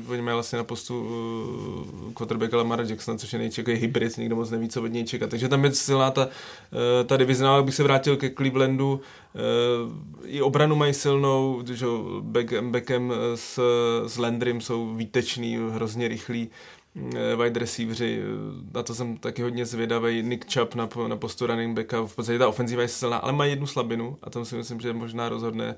oni 0.08 0.22
mají 0.22 0.34
vlastně 0.34 0.58
na 0.58 0.64
postu 0.64 1.00
uh, 1.00 2.12
quarterbacka 2.12 2.56
Lamara 2.56 2.82
Jacksona, 2.82 3.18
což 3.18 3.32
je 3.32 3.38
nejčekaj 3.38 3.74
hybrid, 3.74 4.18
nikdo 4.18 4.36
moc 4.36 4.50
neví, 4.50 4.68
co 4.68 4.82
od 4.82 4.86
něj 4.86 5.04
čekat. 5.04 5.30
Takže 5.30 5.48
tam 5.48 5.64
je 5.64 5.72
silná 5.72 6.10
ta, 6.10 6.26
uh, 6.26 7.06
ta 7.06 7.16
divize, 7.16 7.44
no, 7.44 7.62
bych 7.62 7.74
se 7.74 7.82
vrátil 7.82 8.16
ke 8.16 8.30
Clevelandu, 8.30 9.00
uh, 9.00 10.30
i 10.30 10.42
obranu 10.42 10.76
mají 10.76 10.94
silnou, 10.94 11.62
že 11.72 11.86
Beckham, 12.20 12.72
Beckham 12.72 13.12
s, 13.34 13.60
s 14.06 14.18
Landrym 14.18 14.60
jsou 14.60 14.94
výteční, 14.94 15.58
hrozně 15.70 16.08
rychlí 16.08 16.50
wide 17.42 17.60
receiveri, 17.60 18.22
na 18.74 18.82
to 18.82 18.94
jsem 18.94 19.16
taky 19.16 19.42
hodně 19.42 19.66
zvědavý, 19.66 20.22
Nick 20.22 20.54
Chubb 20.54 20.74
na, 20.74 20.88
na 21.06 21.16
postu 21.16 21.46
running 21.46 21.76
backa, 21.76 22.02
v 22.02 22.16
podstatě 22.16 22.38
ta 22.38 22.48
ofenzíva 22.48 22.82
je 22.82 22.88
silná, 22.88 23.16
ale 23.16 23.32
má 23.32 23.44
jednu 23.44 23.66
slabinu 23.66 24.18
a 24.22 24.30
tam 24.30 24.44
si 24.44 24.56
myslím, 24.56 24.80
že 24.80 24.92
možná 24.92 25.28
rozhodne 25.28 25.76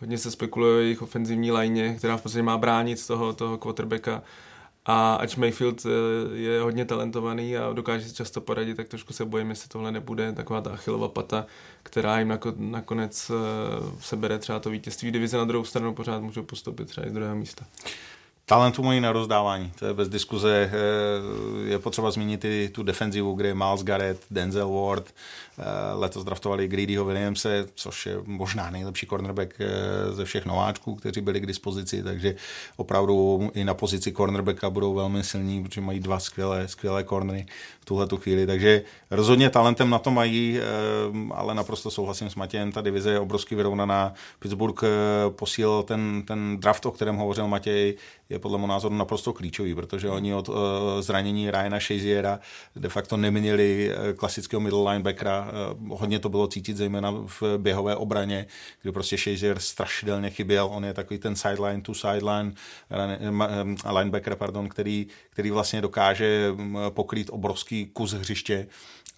Hodně 0.00 0.18
se 0.18 0.30
spekuluje 0.30 0.76
o 0.76 0.78
jejich 0.78 1.02
ofenzivní 1.02 1.50
lajně, 1.50 1.94
která 1.94 2.16
v 2.16 2.22
podstatě 2.22 2.42
má 2.42 2.58
bránit 2.58 3.06
toho, 3.06 3.32
toho 3.32 3.58
quarterbacka. 3.58 4.22
A 4.90 5.14
ač 5.14 5.36
Mayfield 5.36 5.86
eh, 5.86 5.88
je 6.36 6.60
hodně 6.60 6.84
talentovaný 6.84 7.56
a 7.56 7.72
dokáže 7.72 8.08
si 8.08 8.14
často 8.14 8.40
poradit, 8.40 8.76
tak 8.76 8.88
trošku 8.88 9.12
se 9.12 9.24
bojím, 9.24 9.50
jestli 9.50 9.68
tohle 9.68 9.92
nebude 9.92 10.32
taková 10.32 10.60
ta 10.60 10.70
achilová 10.70 11.08
pata, 11.08 11.46
která 11.82 12.18
jim 12.18 12.38
nakonec 12.56 13.30
eh, 13.30 13.34
sebere 14.00 14.38
třeba 14.38 14.60
to 14.60 14.70
vítězství 14.70 15.10
divize 15.10 15.36
na 15.36 15.44
druhou 15.44 15.64
stranu, 15.64 15.94
pořád 15.94 16.22
můžou 16.22 16.42
postoupit 16.42 16.84
třeba 16.84 17.06
i 17.06 17.10
z 17.10 17.12
druhého 17.12 17.36
místa. 17.36 17.64
Talentu 18.48 18.82
mají 18.82 19.00
na 19.00 19.12
rozdávání, 19.12 19.72
to 19.78 19.86
je 19.86 19.94
bez 19.94 20.08
diskuze. 20.08 20.70
Eh, 20.72 21.70
je 21.70 21.78
potřeba 21.78 22.10
zmínit 22.10 22.44
i 22.44 22.68
tu 22.68 22.82
defenzivu, 22.82 23.32
kde 23.32 23.48
je 23.48 23.54
Miles 23.54 23.82
Garrett, 23.82 24.20
Denzel 24.30 24.68
Ward, 24.68 25.04
eh, 25.58 25.62
letos 25.92 26.24
draftovali 26.24 26.68
Greedyho 26.68 27.04
Williamse, 27.04 27.66
což 27.74 28.06
je 28.06 28.16
možná 28.24 28.70
nejlepší 28.70 29.06
cornerback 29.06 29.54
eh, 29.60 29.66
ze 30.12 30.24
všech 30.24 30.46
nováčků, 30.46 30.94
kteří 30.94 31.20
byli 31.20 31.40
k 31.40 31.46
dispozici, 31.46 32.02
takže 32.02 32.34
opravdu 32.76 33.50
i 33.54 33.64
na 33.64 33.74
pozici 33.74 34.12
cornerbacka 34.12 34.70
budou 34.70 34.94
velmi 34.94 35.24
silní, 35.24 35.62
protože 35.62 35.80
mají 35.80 36.00
dva 36.00 36.18
skvělé, 36.18 36.68
skvělé 36.68 37.04
cornery 37.04 37.46
v 37.80 37.84
tuhle 37.84 38.06
tu 38.06 38.16
chvíli, 38.16 38.46
takže 38.46 38.82
rozhodně 39.10 39.50
talentem 39.50 39.90
na 39.90 39.98
to 39.98 40.10
mají, 40.10 40.58
ale 41.30 41.54
naprosto 41.54 41.90
souhlasím 41.90 42.30
s 42.30 42.34
Matějem, 42.34 42.72
ta 42.72 42.80
divize 42.80 43.10
je 43.10 43.20
obrovsky 43.20 43.54
vyrovnaná. 43.54 44.14
Pittsburgh 44.38 44.82
posílil 45.28 45.82
ten, 45.82 46.22
ten 46.26 46.56
draft, 46.60 46.86
o 46.86 46.90
kterém 46.90 47.16
hovořil 47.16 47.48
Matěj, 47.48 47.96
je 48.28 48.37
podle 48.38 48.58
mého 48.58 48.68
názoru 48.68 48.94
naprosto 48.94 49.32
klíčový, 49.32 49.74
protože 49.74 50.10
oni 50.10 50.34
od 50.34 50.48
uh, 50.48 50.56
zranění 51.00 51.50
Ryana 51.50 51.80
Shaziera 51.80 52.40
de 52.76 52.88
facto 52.88 53.16
neměli 53.16 53.90
eh, 53.90 54.12
klasického 54.12 54.60
middle 54.60 54.90
linebackera. 54.90 55.50
Uh, 55.80 55.98
hodně 55.98 56.18
to 56.18 56.28
bylo 56.28 56.46
cítit 56.46 56.76
zejména 56.76 57.10
v 57.10 57.42
běhové 57.58 57.96
obraně, 57.96 58.46
kdy 58.82 58.92
prostě 58.92 59.16
Shazier 59.16 59.58
strašidelně 59.58 60.30
chyběl. 60.30 60.68
On 60.72 60.84
je 60.84 60.94
takový 60.94 61.18
ten 61.18 61.36
sideline 61.36 61.82
to 61.82 61.94
sideline 61.94 62.52
linebacker, 63.92 64.36
pardon, 64.36 64.68
který, 64.68 65.06
který 65.30 65.50
vlastně 65.50 65.80
dokáže 65.80 66.54
pokrýt 66.88 67.30
obrovský 67.32 67.86
kus 67.86 68.12
hřiště 68.12 68.66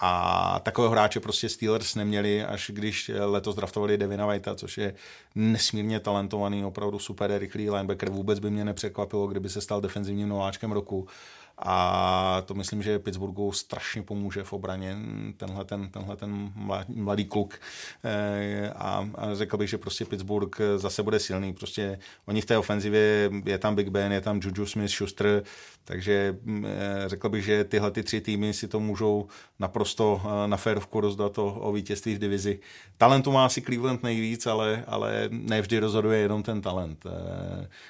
a 0.00 0.60
takového 0.62 0.92
hráče 0.92 1.20
prostě 1.20 1.48
Steelers 1.48 1.94
neměli, 1.94 2.44
až 2.44 2.70
když 2.74 3.10
letos 3.24 3.54
draftovali 3.54 3.98
Devina 3.98 4.26
Whitea, 4.26 4.54
což 4.54 4.78
je 4.78 4.94
nesmírně 5.34 6.00
talentovaný, 6.00 6.64
opravdu 6.64 6.98
super 6.98 7.38
rychlý 7.38 7.70
linebacker. 7.70 8.10
Vůbec 8.10 8.38
by 8.38 8.50
mě 8.50 8.64
nepřekvapilo, 8.64 9.26
kdyby 9.26 9.48
se 9.48 9.60
stal 9.60 9.80
defenzivním 9.80 10.28
nováčkem 10.28 10.72
roku 10.72 11.08
a 11.62 12.42
to 12.46 12.54
myslím, 12.54 12.82
že 12.82 12.98
Pittsburghu 12.98 13.52
strašně 13.52 14.02
pomůže 14.02 14.44
v 14.44 14.52
obraně 14.52 14.96
tenhle 15.36 15.64
ten, 15.64 15.88
tenhle 15.88 16.16
ten 16.16 16.52
mladý 16.88 17.24
kluk 17.24 17.60
eh, 18.04 18.70
a, 18.70 19.08
řekl 19.32 19.56
bych, 19.56 19.70
že 19.70 19.78
prostě 19.78 20.04
Pittsburgh 20.04 20.56
zase 20.76 21.02
bude 21.02 21.18
silný, 21.18 21.52
prostě 21.52 21.98
oni 22.26 22.40
v 22.40 22.46
té 22.46 22.58
ofenzivě, 22.58 23.30
je 23.44 23.58
tam 23.58 23.74
Big 23.74 23.88
Ben, 23.88 24.12
je 24.12 24.20
tam 24.20 24.40
Juju 24.42 24.64
Smith-Schuster, 24.64 25.42
takže 25.84 26.36
mm, 26.42 26.66
eh, 26.66 27.08
řekl 27.08 27.28
bych, 27.28 27.44
že 27.44 27.64
tyhle 27.64 27.90
ty 27.90 28.02
tři 28.02 28.20
týmy 28.20 28.54
si 28.54 28.68
to 28.68 28.80
můžou 28.80 29.28
naprosto 29.58 30.22
eh, 30.24 30.48
na 30.48 30.56
férovku 30.56 31.00
rozdat 31.00 31.38
o, 31.38 31.52
o 31.52 31.72
vítězství 31.72 32.14
v 32.14 32.18
divizi. 32.18 32.60
Talentu 32.98 33.32
má 33.32 33.46
asi 33.46 33.62
Cleveland 33.62 34.02
nejvíc, 34.02 34.46
ale, 34.46 34.84
ale 34.86 35.28
nevždy 35.30 35.78
rozhoduje 35.78 36.18
jenom 36.18 36.42
ten 36.42 36.60
talent. 36.60 37.06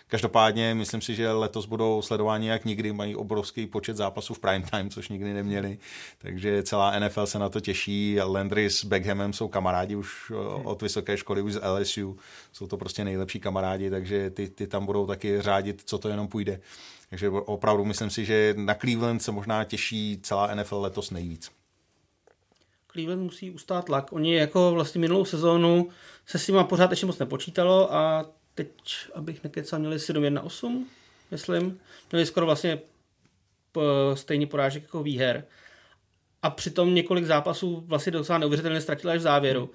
Každopádně 0.06 0.74
myslím 0.74 1.00
si, 1.00 1.14
že 1.14 1.32
letos 1.32 1.66
budou 1.66 2.02
sledování 2.02 2.46
jak 2.46 2.64
nikdy, 2.64 2.92
mají 2.92 3.16
obrovský 3.16 3.59
obrovský 3.60 3.72
počet 3.72 3.96
zápasů 3.96 4.34
v 4.34 4.38
prime 4.38 4.64
time, 4.70 4.90
což 4.90 5.08
nikdy 5.08 5.32
neměli, 5.32 5.78
takže 6.18 6.62
celá 6.62 6.98
NFL 6.98 7.26
se 7.26 7.38
na 7.38 7.48
to 7.48 7.60
těší. 7.60 8.18
Landry 8.20 8.70
s 8.70 8.84
Beckhamem 8.84 9.32
jsou 9.32 9.48
kamarádi 9.48 9.96
už 9.96 10.32
od 10.64 10.82
vysoké 10.82 11.16
školy, 11.16 11.42
už 11.42 11.52
z 11.52 11.60
LSU, 11.60 12.16
jsou 12.52 12.66
to 12.66 12.76
prostě 12.76 13.04
nejlepší 13.04 13.40
kamarádi, 13.40 13.90
takže 13.90 14.30
ty, 14.30 14.48
ty 14.48 14.66
tam 14.66 14.86
budou 14.86 15.06
taky 15.06 15.42
řádit, 15.42 15.82
co 15.84 15.98
to 15.98 16.08
jenom 16.08 16.28
půjde. 16.28 16.60
Takže 17.10 17.30
opravdu 17.30 17.84
myslím 17.84 18.10
si, 18.10 18.24
že 18.24 18.54
na 18.56 18.74
Cleveland 18.74 19.22
se 19.22 19.32
možná 19.32 19.64
těší 19.64 20.18
celá 20.22 20.54
NFL 20.54 20.80
letos 20.80 21.10
nejvíc. 21.10 21.50
Cleveland 22.92 23.22
musí 23.22 23.50
ustát 23.50 23.84
tlak. 23.84 24.12
Oni 24.12 24.34
jako 24.34 24.70
vlastně 24.72 25.00
minulou 25.00 25.24
sezónu 25.24 25.88
se 26.26 26.38
s 26.38 26.48
nima 26.48 26.64
pořád 26.64 26.90
ještě 26.90 27.06
moc 27.06 27.18
nepočítalo 27.18 27.94
a 27.94 28.26
teď, 28.54 28.70
abych 29.14 29.44
nekecal, 29.44 29.78
měli 29.78 29.96
7-1-8, 29.96 30.84
myslím. 31.30 31.80
Měli 32.12 32.26
skoro 32.26 32.46
vlastně 32.46 32.78
stejný 34.14 34.46
porážek 34.46 34.82
jako 34.82 35.02
výher. 35.02 35.44
A 36.42 36.50
přitom 36.50 36.94
několik 36.94 37.24
zápasů 37.24 37.84
vlastně 37.86 38.12
docela 38.12 38.38
neuvěřitelně 38.38 38.80
ztratili 38.80 39.12
až 39.12 39.18
v 39.18 39.22
závěru. 39.22 39.70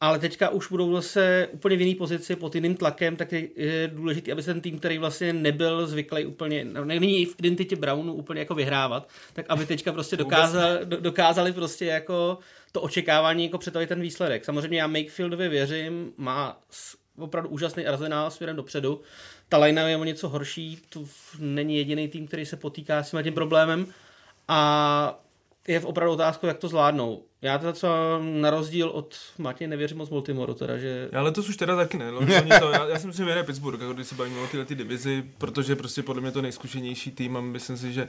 Ale 0.00 0.18
teďka 0.18 0.48
už 0.48 0.70
budou 0.70 0.94
zase 0.94 1.48
úplně 1.52 1.76
v 1.76 1.80
jiné 1.80 1.98
pozici 1.98 2.36
pod 2.36 2.54
jiným 2.54 2.76
tlakem, 2.76 3.16
tak 3.16 3.32
je, 3.32 3.48
je 3.56 3.88
důležité, 3.88 4.32
aby 4.32 4.42
se 4.42 4.52
ten 4.52 4.60
tým, 4.60 4.78
který 4.78 4.98
vlastně 4.98 5.32
nebyl 5.32 5.86
zvyklý 5.86 6.26
úplně, 6.26 6.64
no, 6.64 6.84
není 6.84 7.24
v 7.26 7.34
identitě 7.38 7.76
Brownu 7.76 8.12
úplně 8.12 8.40
jako 8.40 8.54
vyhrávat, 8.54 9.08
tak 9.32 9.46
aby 9.48 9.66
teďka 9.66 9.92
prostě 9.92 10.16
dokázal, 10.16 10.84
do, 10.84 11.00
dokázali 11.00 11.52
prostě 11.52 11.84
jako 11.84 12.38
to 12.72 12.80
očekávání 12.80 13.44
jako 13.44 13.58
přetavit 13.58 13.88
ten 13.88 14.00
výsledek. 14.00 14.44
Samozřejmě 14.44 14.78
já 14.78 14.86
Makefieldovi 14.86 15.48
věřím, 15.48 16.12
má 16.16 16.60
opravdu 17.18 17.50
úžasný 17.50 17.86
arzenál 17.86 18.30
směrem 18.30 18.56
dopředu, 18.56 19.00
ta 19.48 19.58
line 19.58 19.90
je 19.90 19.96
o 19.96 20.04
něco 20.04 20.28
horší, 20.28 20.78
to 20.88 21.04
není 21.38 21.76
jediný 21.76 22.08
tým, 22.08 22.26
který 22.26 22.46
se 22.46 22.56
potýká 22.56 23.02
s 23.02 23.22
tím 23.22 23.34
problémem 23.34 23.86
a 24.48 25.20
je 25.68 25.80
v 25.80 25.84
opravdu 25.84 26.12
otázku, 26.12 26.46
jak 26.46 26.58
to 26.58 26.68
zvládnou. 26.68 27.22
Já 27.42 27.58
teda 27.58 27.72
třeba 27.72 28.18
na 28.18 28.50
rozdíl 28.50 28.88
od 28.88 29.16
Matěj 29.38 29.68
nevěřím 29.68 29.98
moc 29.98 30.08
Baltimoreu, 30.08 30.54
teda, 30.54 30.78
že... 30.78 31.08
Já 31.12 31.22
letos 31.22 31.48
už 31.48 31.56
teda 31.56 31.76
taky 31.76 31.98
ne. 31.98 32.12
to, 32.60 32.70
já, 32.70 32.86
já, 32.86 32.98
si 32.98 33.24
vyhraje 33.24 33.44
Pittsburgh, 33.44 33.80
jako 33.80 33.92
když 33.92 34.06
se 34.06 34.14
bavíme 34.14 34.40
o 34.40 34.46
tyhle 34.46 34.66
ty 34.66 34.74
divizi, 34.74 35.24
protože 35.38 35.76
prostě 35.76 36.02
podle 36.02 36.22
mě 36.22 36.30
to 36.30 36.42
nejzkušenější 36.42 37.10
tým 37.10 37.36
a 37.36 37.40
myslím 37.40 37.76
si, 37.76 37.92
že 37.92 38.08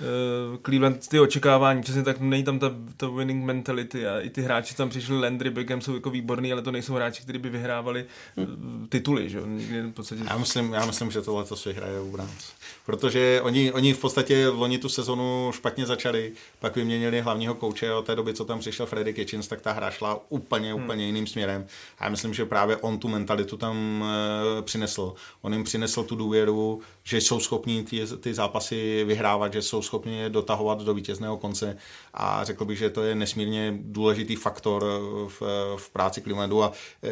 uh, 0.00 0.56
Cleveland 0.62 1.08
ty 1.08 1.20
očekávání, 1.20 1.82
přesně 1.82 2.02
tak 2.02 2.20
není 2.20 2.44
tam 2.44 2.58
ta, 2.58 2.70
ta 2.96 3.08
winning 3.08 3.44
mentality 3.44 4.06
a 4.06 4.20
i 4.20 4.30
ty 4.30 4.42
hráči 4.42 4.74
tam 4.74 4.88
přišli, 4.88 5.20
Landry, 5.20 5.50
Beckham 5.50 5.80
jsou 5.80 5.94
jako 5.94 6.10
výborní, 6.10 6.52
ale 6.52 6.62
to 6.62 6.72
nejsou 6.72 6.94
hráči, 6.94 7.22
kteří 7.22 7.38
by 7.38 7.50
vyhrávali 7.50 8.04
uh, 8.36 8.44
tituly, 8.88 9.28
že 9.28 9.40
v 9.40 9.92
podstatě... 9.92 10.22
Já 10.30 10.38
myslím, 10.38 10.72
já 10.72 10.86
myslím, 10.86 11.10
že 11.10 11.22
tohle 11.22 11.44
to 11.44 11.56
si 11.56 11.72
hraje 11.72 12.00
u 12.00 12.10
Browns. 12.10 12.52
Protože 12.86 13.40
oni, 13.42 13.72
oni 13.72 13.94
v 13.94 13.98
podstatě 13.98 14.50
v 14.50 14.58
loni 14.58 14.78
tu 14.78 14.88
sezonu 14.88 15.50
špatně 15.54 15.86
začali, 15.86 16.32
pak 16.58 16.76
vyměnili 16.76 17.20
hlavního 17.20 17.54
kouče 17.54 17.94
od 17.94 18.06
té 18.06 18.16
doby, 18.16 18.34
co 18.34 18.44
tam 18.44 18.58
přišel 18.58 18.86
Freddy 18.86 19.14
Kitchens, 19.14 19.48
tak 19.48 19.60
ta 19.60 19.72
hra 19.72 19.90
šla 19.90 20.20
úplně, 20.28 20.74
hmm. 20.74 20.84
úplně 20.84 21.06
jiným 21.06 21.26
směrem. 21.26 21.66
A 21.98 22.04
já 22.04 22.10
myslím, 22.10 22.34
že 22.34 22.44
právě 22.44 22.76
on 22.76 22.98
tu 22.98 23.08
mentalitu 23.08 23.56
tam 23.56 24.00
uh, 24.00 24.62
přinesl. 24.62 25.14
On 25.42 25.52
jim 25.52 25.64
přinesl 25.64 26.02
tu 26.02 26.16
důvěru, 26.16 26.80
že 27.10 27.20
jsou 27.20 27.40
schopní 27.40 27.84
ty, 27.84 28.06
ty 28.20 28.34
zápasy 28.34 29.04
vyhrávat, 29.04 29.52
že 29.52 29.62
jsou 29.62 29.82
schopni 29.82 30.18
je 30.18 30.30
dotahovat 30.30 30.82
do 30.82 30.94
vítězného 30.94 31.36
konce. 31.36 31.76
A 32.14 32.44
řekl 32.44 32.64
bych, 32.64 32.78
že 32.78 32.90
to 32.90 33.02
je 33.02 33.14
nesmírně 33.14 33.78
důležitý 33.80 34.36
faktor 34.36 34.84
v, 35.28 35.42
v 35.76 35.90
práci 35.90 36.20
Clevelandu 36.20 36.62
a 36.62 36.72
e, 37.02 37.10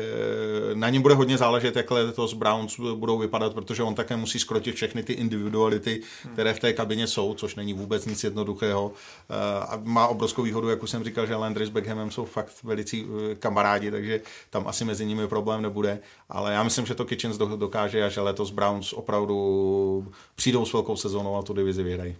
na 0.75 0.91
něm 0.91 1.03
bude 1.03 1.15
hodně 1.15 1.39
záležet, 1.39 1.77
jak 1.77 1.91
letos 1.91 2.33
Browns 2.33 2.81
budou 2.95 3.19
vypadat, 3.19 3.55
protože 3.55 3.83
on 3.83 3.95
také 3.95 4.17
musí 4.17 4.39
skrotit 4.39 4.75
všechny 4.75 5.03
ty 5.03 5.13
individuality, 5.13 6.01
které 6.33 6.55
v 6.55 6.61
té 6.61 6.73
kabině 6.73 7.07
jsou, 7.07 7.35
což 7.35 7.55
není 7.55 7.73
vůbec 7.73 8.07
nic 8.07 8.25
jednoduchého. 8.25 8.93
E, 9.31 9.35
a 9.61 9.81
má 9.85 10.07
obrovskou 10.07 10.43
výhodu, 10.43 10.69
jak 10.69 10.83
už 10.83 10.91
jsem 10.91 11.05
říkal, 11.05 11.27
že 11.27 11.35
Landry 11.35 11.67
s 11.67 11.71
Beckhamem 11.71 12.11
jsou 12.11 12.25
fakt 12.25 12.53
velicí 12.63 13.07
e, 13.07 13.35
kamarádi, 13.35 13.91
takže 13.91 14.21
tam 14.51 14.69
asi 14.69 14.85
mezi 14.85 15.07
nimi 15.07 15.29
problém 15.29 15.63
nebude, 15.63 15.99
ale 16.29 16.53
já 16.53 16.63
myslím, 16.63 16.87
že 16.87 16.95
to 16.95 17.05
Kitchens 17.05 17.37
dokáže 17.37 18.05
a 18.05 18.09
že 18.09 18.21
letos 18.21 18.51
Browns 18.51 18.93
opravdu 18.93 19.88
přijdou 20.35 20.65
s 20.65 20.73
velkou 20.73 20.97
sezónou 20.97 21.37
a 21.37 21.43
tu 21.43 21.53
divizi 21.53 21.83
vyhrají 21.83 22.17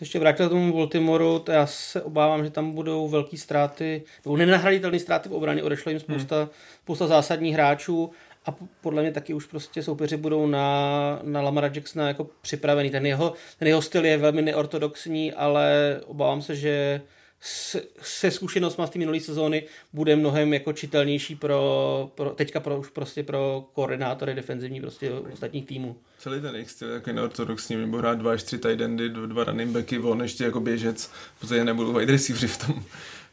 ještě 0.00 0.18
vrátil 0.18 0.46
k 0.46 0.50
tomu 0.50 0.72
Baltimoru, 0.72 1.38
to 1.38 1.52
já 1.52 1.66
se 1.66 2.02
obávám, 2.02 2.44
že 2.44 2.50
tam 2.50 2.72
budou 2.72 3.08
velké 3.08 3.36
ztráty, 3.36 4.02
nebo 4.24 4.36
nenahraditelné 4.36 4.98
ztráty 4.98 5.28
v 5.28 5.32
obraně, 5.32 5.62
odešlo 5.62 5.90
jim 5.90 6.00
spousta, 6.00 6.36
hmm. 6.36 6.48
spousta 6.82 7.06
zásadních 7.06 7.54
hráčů 7.54 8.10
a 8.46 8.54
podle 8.80 9.02
mě 9.02 9.12
taky 9.12 9.34
už 9.34 9.46
prostě 9.46 9.82
soupeři 9.82 10.16
budou 10.16 10.46
na, 10.46 11.20
na 11.22 11.40
Lamara 11.40 11.70
Jacksona 11.74 12.08
jako 12.08 12.26
připravený. 12.40 12.90
Ten 12.90 13.06
jeho, 13.06 13.32
ten 13.58 13.68
jeho 13.68 13.82
styl 13.82 14.04
je 14.04 14.18
velmi 14.18 14.42
neortodoxní, 14.42 15.32
ale 15.32 15.96
obávám 16.06 16.42
se, 16.42 16.56
že 16.56 17.00
se 17.40 18.30
zkušenostmi 18.30 18.86
z 18.86 18.90
té 18.90 18.98
minulé 18.98 19.20
sezóny 19.20 19.62
bude 19.92 20.16
mnohem 20.16 20.52
jako 20.52 20.72
čitelnější 20.72 21.34
pro, 21.34 22.12
pro 22.14 22.30
teďka 22.30 22.60
pro, 22.60 22.78
už 22.78 22.88
prostě 22.88 23.22
pro 23.22 23.64
koordinátory 23.72 24.34
defenzivní 24.34 24.80
prostě 24.80 25.12
ostatních 25.12 25.66
týmů. 25.66 25.96
Celý 26.18 26.40
ten 26.40 26.54
jejich 26.54 26.70
styl 26.70 26.88
jako 26.88 27.12
neortodoxní, 27.12 27.76
nebo 27.76 27.96
hrát 27.96 28.18
dva 28.18 28.32
až 28.32 28.42
tři 28.42 28.58
tight 28.58 28.80
endy, 28.80 29.08
dva 29.08 29.44
running 29.44 29.70
backy, 29.70 29.98
on 29.98 30.22
ještě 30.22 30.44
jako 30.44 30.60
běžec, 30.60 31.06
v 31.36 31.40
podstatě 31.40 31.64
nebudou 31.64 31.92
wide 31.92 32.12
receiveri 32.12 32.48
v 32.48 32.66
tom, 32.66 32.84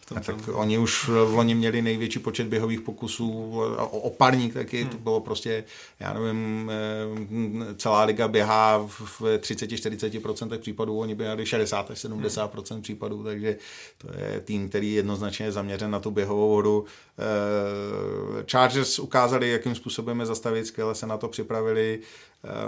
tom, 0.05 0.21
tak 0.21 0.35
oni 0.53 0.77
už 0.77 1.07
v 1.07 1.33
loni 1.33 1.55
měli 1.55 1.81
největší 1.81 2.19
počet 2.19 2.47
běhových 2.47 2.81
pokusů, 2.81 3.59
oparník 3.91 4.53
taky, 4.53 4.81
hmm. 4.81 4.89
to 4.89 4.97
bylo 4.97 5.19
prostě, 5.19 5.63
já 5.99 6.13
nevím, 6.13 6.71
eh, 6.71 7.75
celá 7.75 8.03
liga 8.03 8.27
běhá 8.27 8.77
v 8.77 9.21
30-40% 9.21 10.57
případů, 10.57 10.99
oni 10.99 11.15
běhali 11.15 11.43
60-70% 11.43 12.73
hmm. 12.73 12.81
případů, 12.81 13.23
takže 13.23 13.57
to 13.97 14.07
je 14.17 14.39
tým, 14.39 14.69
který 14.69 14.93
jednoznačně 14.93 15.45
je 15.45 15.51
zaměřen 15.51 15.91
na 15.91 15.99
tu 15.99 16.11
běhovou 16.11 16.49
vodu. 16.49 16.85
Eh, 17.19 18.43
Chargers 18.51 18.99
ukázali, 18.99 19.49
jakým 19.49 19.75
způsobem 19.75 20.19
je 20.19 20.25
zastavit, 20.25 20.67
skvěle 20.67 20.95
se 20.95 21.07
na 21.07 21.17
to 21.17 21.27
připravili, 21.27 21.99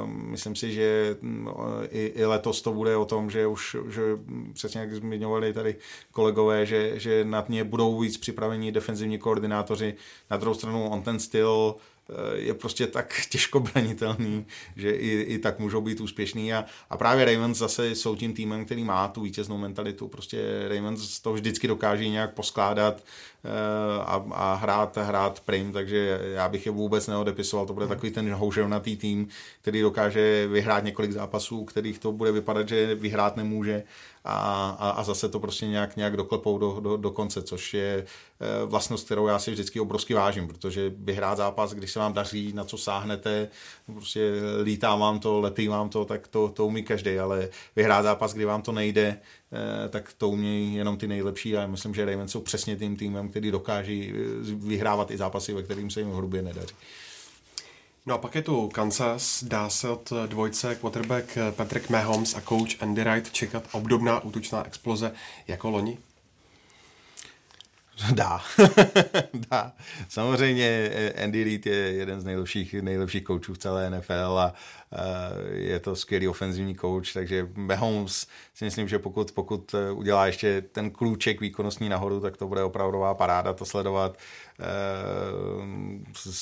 myslím 0.06 0.56
si, 0.56 0.72
že 0.72 1.18
mm, 1.22 1.50
i, 1.90 2.06
i 2.06 2.26
letos 2.26 2.62
to 2.62 2.74
bude 2.74 2.98
o 2.98 3.06
tom, 3.06 3.30
že 3.30 3.48
už 3.48 3.76
že 3.90 4.02
přesně 4.54 4.82
jak 4.82 4.94
zmiňovali 4.94 5.54
tady 5.54 5.76
kolegové, 6.12 6.66
že, 6.66 7.00
že 7.00 7.26
nad 7.26 7.50
ně 7.50 7.63
budou 7.63 8.00
víc 8.00 8.18
připravení 8.18 8.72
defenzivní 8.72 9.18
koordinátoři. 9.18 9.96
Na 10.32 10.38
druhou 10.38 10.54
stranu 10.54 10.90
on 10.90 11.02
ten 11.02 11.20
styl 11.20 11.76
Eh, 12.10 12.38
je 12.38 12.54
prostě 12.54 12.88
tak 12.88 13.22
těžko 13.30 13.60
branitelný, 13.60 14.46
že 14.76 14.92
i, 14.92 15.22
i 15.22 15.40
tak 15.40 15.60
můžou 15.60 15.82
být 15.82 16.02
úspěšný 16.02 16.54
a, 16.54 16.66
a 16.90 16.98
právě 16.98 17.26
Ravens 17.26 17.58
zase 17.58 17.96
jsou 17.96 18.16
tím 18.16 18.34
týmem, 18.34 18.66
který 18.66 18.84
má 18.84 19.08
tu 19.08 19.22
vítěznou 19.22 19.58
mentalitu, 19.58 20.08
prostě 20.08 20.68
Ravens 20.70 21.20
to 21.20 21.34
vždycky 21.34 21.68
dokáží 21.68 22.10
nějak 22.10 22.34
poskládat 22.34 23.04
a, 24.06 24.26
a 24.32 24.54
hrát, 24.54 24.97
hrát 24.97 25.39
prim, 25.39 25.73
takže 25.73 26.21
já 26.34 26.50
bych 26.50 26.65
je 26.65 26.71
vůbec 26.71 27.08
neodepisoval, 27.08 27.65
to 27.65 27.73
bude 27.73 27.86
hmm. 27.86 27.95
takový 27.95 28.12
ten 28.12 28.34
houževnatý 28.34 28.97
tým, 28.97 29.28
který 29.62 29.82
dokáže 29.82 30.47
vyhrát 30.47 30.84
několik 30.84 31.12
zápasů, 31.12 31.65
kterých 31.65 32.00
to 32.00 32.12
bude 32.12 32.32
vypadat, 32.32 32.69
že 32.69 32.95
vyhrát 32.95 33.38
nemůže 33.38 33.84
a, 34.30 34.69
a, 34.80 34.89
a 34.89 35.04
zase 35.04 35.30
to 35.30 35.39
prostě 35.39 35.67
nějak, 35.67 35.95
nějak 35.95 36.17
doklepou 36.17 36.58
do, 36.58 36.80
do, 36.80 36.97
do 36.97 37.12
konce, 37.12 37.43
což 37.43 37.73
je 37.73 38.06
eh, 38.06 38.65
vlastnost, 38.65 39.06
kterou 39.06 39.28
já 39.28 39.39
si 39.39 39.52
vždycky 39.52 39.80
obrovsky 39.80 40.13
vážím, 40.13 40.47
protože 40.47 40.91
vyhrát 40.97 41.38
zápas, 41.38 41.73
když 41.73 41.91
se 41.91 42.00
vám 42.00 42.13
daří, 42.13 42.54
na 42.54 42.63
co 42.63 42.78
sáhnete, 42.78 43.50
prostě 43.93 44.32
lítá 44.63 44.95
vám 44.95 45.19
to, 45.19 45.39
lepí 45.39 45.67
vám 45.67 45.89
to, 45.89 46.06
tak 46.06 46.28
to, 46.28 46.50
to 46.50 46.65
umí 46.65 46.84
každý, 46.84 47.19
ale 47.19 47.50
vyhrát 47.76 48.04
zápas, 48.04 48.34
kdy 48.34 48.45
vám 48.45 48.62
to 48.62 48.71
nejde, 48.71 49.19
eh, 49.47 49.47
tak 49.90 50.14
to 50.18 50.30
umí 50.30 50.76
jenom 50.76 50.98
ty 50.98 51.08
nejlepší 51.08 51.58
a 51.58 51.62
já 51.62 51.68
myslím, 51.68 51.94
že 51.94 52.06
Ravens 52.06 52.32
jsou 52.32 52.42
přesně 52.42 52.76
tím 52.76 52.96
týmem, 52.96 53.30
který 53.30 53.52
dokáží 53.52 54.14
eh, 54.14 54.16
vyhrávat 54.56 55.12
i 55.12 55.18
zápasy, 55.18 55.54
ve 55.54 55.64
kterým 55.64 55.90
se 55.90 56.00
jim 56.00 56.14
hrubě 56.14 56.42
nedaří. 56.42 56.76
No 58.06 58.16
a 58.16 58.18
pak 58.18 58.36
je 58.36 58.42
tu 58.42 58.70
Kansas, 58.70 59.44
dá 59.44 59.70
se 59.70 59.90
od 59.90 60.14
dvojce 60.26 60.76
quarterback 60.76 61.38
Patrick 61.52 61.90
Mahomes 61.90 62.36
a 62.36 62.42
coach 62.42 62.82
Andy 62.82 63.04
Wright 63.04 63.32
čekat 63.32 63.64
obdobná 63.72 64.24
útočná 64.24 64.66
exploze 64.66 65.12
jako 65.48 65.70
loni? 65.70 65.98
Dá. 68.14 68.42
Dá. 69.52 69.74
Samozřejmě 70.10 70.92
Andy 71.24 71.44
Reid 71.44 71.66
je 71.66 71.76
jeden 71.76 72.22
z 72.22 72.26
nejlepších, 72.26 72.74
nejlepších 72.74 73.24
koučů 73.24 73.54
v 73.54 73.58
celé 73.58 73.90
NFL 73.90 74.40
a 74.40 74.54
je 75.52 75.80
to 75.80 75.95
skvělý 75.95 76.28
ofenzivní 76.28 76.76
kouč, 76.76 77.13
takže 77.13 77.47
Mahomes 77.56 78.28
si 78.54 78.65
myslím, 78.65 78.88
že 78.88 79.00
pokud, 79.00 79.32
pokud 79.32 79.76
udělá 79.93 80.26
ještě 80.26 80.62
ten 80.62 80.91
klůček 80.91 81.41
výkonnostní 81.41 81.89
nahoru, 81.89 82.19
tak 82.19 82.38
to 82.38 82.47
bude 82.47 82.63
opravdová 82.63 83.13
paráda 83.13 83.54
to 83.54 83.65
sledovat. 83.65 84.17
Eh, 84.60 84.65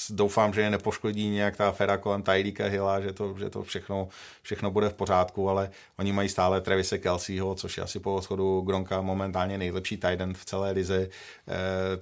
doufám, 0.10 0.54
že 0.54 0.62
je 0.62 0.70
nepoškodí 0.70 1.30
nějak 1.30 1.58
ta 1.58 1.70
aféra 1.70 1.98
kolem 1.98 2.24
Tyreeka 2.24 2.66
Hilla, 2.66 3.02
že 3.02 3.14
to, 3.14 3.36
že 3.38 3.50
to 3.50 3.64
všechno, 3.64 4.08
všechno 4.42 4.72
bude 4.72 4.90
v 4.90 4.94
pořádku, 4.94 5.50
ale 5.50 5.70
oni 6.00 6.12
mají 6.12 6.30
stále 6.30 6.62
Travise 6.62 6.98
Kelseyho, 6.98 7.56
což 7.56 7.78
je 7.78 7.84
asi 7.84 8.00
po 8.00 8.16
odchodu 8.16 8.62
Gronka 8.62 9.02
momentálně 9.02 9.58
nejlepší 9.58 9.98
tight 9.98 10.22
end 10.22 10.38
v 10.38 10.46
celé 10.46 10.72
lize. 10.72 11.10
Eh, 11.48 11.52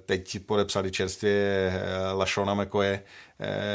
teď 0.06 0.38
podepsali 0.46 0.90
čerstvě 0.90 1.32
eh, 1.74 2.12
Lashona 2.12 2.54
McCoye, 2.54 3.02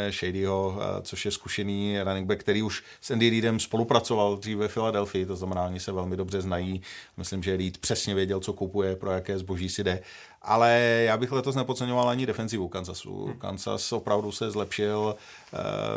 Shadyho, 0.10 0.80
což 1.02 1.26
je 1.26 1.32
zkušený 1.32 2.02
running 2.02 2.28
back, 2.28 2.40
který 2.40 2.59
už 2.62 2.84
s 3.02 3.12
Andy 3.12 3.30
Reidem 3.30 3.60
spolupracoval 3.60 4.38
dříve 4.38 4.68
v 4.68 4.74
Philadelphii, 4.74 5.26
to 5.26 5.36
znamená, 5.36 5.66
oni 5.66 5.80
se 5.80 5.92
velmi 5.92 6.18
dobře 6.18 6.42
znají. 6.42 6.82
Myslím, 7.18 7.44
že 7.44 7.58
Reid 7.58 7.78
přesně 7.78 8.16
věděl, 8.16 8.40
co 8.40 8.54
kupuje, 8.54 8.96
pro 8.96 9.12
jaké 9.12 9.40
zboží 9.40 9.70
si 9.70 9.84
jde 9.84 10.02
ale 10.42 10.80
já 11.06 11.18
bych 11.18 11.32
letos 11.32 11.56
nepodceňoval 11.56 12.10
ani 12.10 12.26
defenzivu 12.26 12.68
Kansasu. 12.68 13.26
Hmm. 13.26 13.40
Kansas 13.40 13.92
opravdu 13.92 14.32
se 14.32 14.52
zlepšil, 14.52 15.16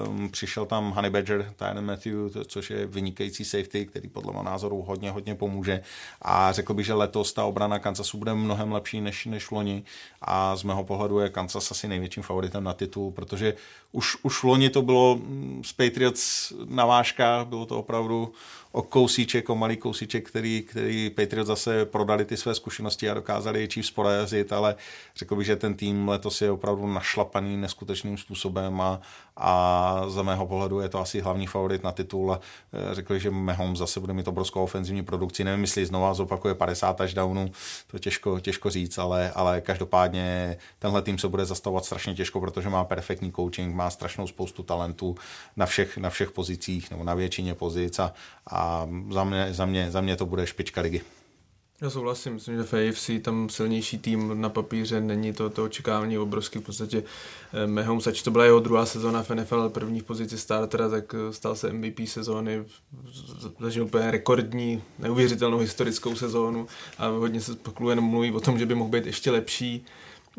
um, 0.08 0.28
přišel 0.28 0.66
tam 0.66 0.90
Honey 0.90 1.10
Badger, 1.10 1.52
Tyron 1.56 1.84
Matthew, 1.84 2.14
což 2.46 2.70
je 2.70 2.86
vynikající 2.86 3.44
safety, 3.44 3.86
který 3.86 4.08
podle 4.08 4.32
mého 4.32 4.44
názoru 4.44 4.82
hodně, 4.82 5.10
hodně 5.10 5.34
pomůže 5.34 5.82
a 6.22 6.52
řekl 6.52 6.74
bych, 6.74 6.86
že 6.86 6.94
letos 6.94 7.32
ta 7.32 7.44
obrana 7.44 7.78
Kansasu 7.78 8.18
bude 8.18 8.34
mnohem 8.34 8.72
lepší 8.72 9.00
než, 9.00 9.26
než 9.26 9.50
loni 9.50 9.84
a 10.22 10.56
z 10.56 10.62
mého 10.62 10.84
pohledu 10.84 11.18
je 11.18 11.28
Kansas 11.28 11.70
asi 11.70 11.88
největším 11.88 12.22
favoritem 12.22 12.64
na 12.64 12.72
titul, 12.72 13.10
protože 13.10 13.54
už, 13.92 14.16
už 14.22 14.42
loni 14.42 14.70
to 14.70 14.82
bylo 14.82 15.14
z 15.16 15.18
mm, 15.18 15.62
Patriots 15.76 16.52
na 16.64 16.86
vážkách, 16.86 17.46
bylo 17.46 17.66
to 17.66 17.78
opravdu 17.78 18.32
o 18.72 18.82
kousíček, 18.82 19.50
o 19.50 19.56
malý 19.56 19.76
kousíček, 19.76 20.28
který, 20.28 20.62
který 20.62 21.10
Patriots 21.10 21.46
zase 21.46 21.84
prodali 21.84 22.24
ty 22.24 22.36
své 22.36 22.54
zkušenosti 22.54 23.10
a 23.10 23.14
dokázali 23.14 23.60
je 23.60 23.68
Chiefs 23.68 23.90
porazit, 23.90 24.52
ale 24.52 24.74
řekl 25.16 25.36
bych, 25.36 25.46
že 25.46 25.56
ten 25.56 25.74
tým 25.74 26.08
letos 26.08 26.42
je 26.42 26.50
opravdu 26.50 26.86
našlapaný 26.86 27.56
neskutečným 27.56 28.18
způsobem 28.18 28.80
a, 28.80 29.00
a 29.36 30.04
za 30.08 30.22
mého 30.22 30.46
pohledu 30.46 30.80
je 30.80 30.88
to 30.88 31.00
asi 31.00 31.20
hlavní 31.20 31.46
favorit 31.46 31.82
na 31.82 31.92
titul. 31.92 32.38
Eh, 32.72 32.94
řekli, 32.94 33.20
že 33.20 33.30
Mahomes 33.30 33.78
zase 33.78 34.00
bude 34.00 34.12
mít 34.12 34.28
obrovskou 34.28 34.62
ofenzivní 34.62 35.02
produkci. 35.02 35.44
Nevím, 35.44 35.60
jestli 35.60 35.86
znova 35.86 36.14
zopakuje 36.14 36.54
50 36.54 36.96
touchdownů, 36.96 37.52
to 37.90 37.98
těžko, 37.98 38.40
těžko 38.40 38.70
říct, 38.70 38.98
ale, 38.98 39.32
ale 39.34 39.60
každopádně 39.60 40.56
tenhle 40.78 41.02
tým 41.02 41.18
se 41.18 41.28
bude 41.28 41.44
zastavovat 41.44 41.84
strašně 41.84 42.14
těžko, 42.14 42.40
protože 42.40 42.68
má 42.68 42.84
perfektní 42.84 43.32
coaching, 43.32 43.74
má 43.74 43.90
strašnou 43.90 44.26
spoustu 44.26 44.62
talentů 44.62 45.16
na 45.56 45.66
všech, 45.66 45.98
na 45.98 46.10
všech 46.10 46.30
pozicích 46.30 46.90
nebo 46.90 47.04
na 47.04 47.14
většině 47.14 47.54
pozic 47.54 47.98
a, 47.98 48.12
a 48.50 48.88
za, 49.10 49.24
mě, 49.24 49.54
za, 49.54 49.66
mě, 49.66 49.90
za 49.90 50.00
mě 50.00 50.16
to 50.16 50.26
bude 50.26 50.46
špička 50.46 50.80
ligy. 50.80 51.00
Já 51.82 51.90
souhlasím, 51.90 52.34
myslím, 52.34 52.56
že 52.56 52.62
v 52.62 52.74
AFC 52.74 53.10
tam 53.22 53.48
silnější 53.48 53.98
tým 53.98 54.40
na 54.40 54.48
papíře 54.48 55.00
není 55.00 55.32
to, 55.32 55.50
to 55.50 55.64
očekávání 55.64 56.18
obrovský. 56.18 56.58
V 56.58 56.62
podstatě 56.62 57.02
eh, 57.52 57.66
Mahomes, 57.66 58.06
ač 58.06 58.22
to 58.22 58.30
byla 58.30 58.44
jeho 58.44 58.60
druhá 58.60 58.86
sezóna 58.86 59.22
v 59.22 59.30
NFL, 59.30 59.68
první 59.68 60.00
v 60.00 60.04
pozici 60.04 60.38
startera, 60.38 60.88
tak 60.88 61.14
eh, 61.14 61.32
stal 61.32 61.56
se 61.56 61.72
MVP 61.72 62.00
sezóny, 62.06 62.64
zažil 63.60 63.84
úplně 63.84 64.10
rekordní, 64.10 64.82
neuvěřitelnou 64.98 65.58
historickou 65.58 66.16
sezónu 66.16 66.66
a 66.98 67.06
hodně 67.06 67.40
se 67.40 67.54
pokluje 67.54 67.96
mluví 67.96 68.32
o 68.32 68.40
tom, 68.40 68.58
že 68.58 68.66
by 68.66 68.74
mohl 68.74 68.90
být 68.90 69.06
ještě 69.06 69.30
lepší. 69.30 69.84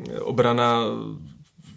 Eh, 0.09 0.19
obrana 0.19 0.83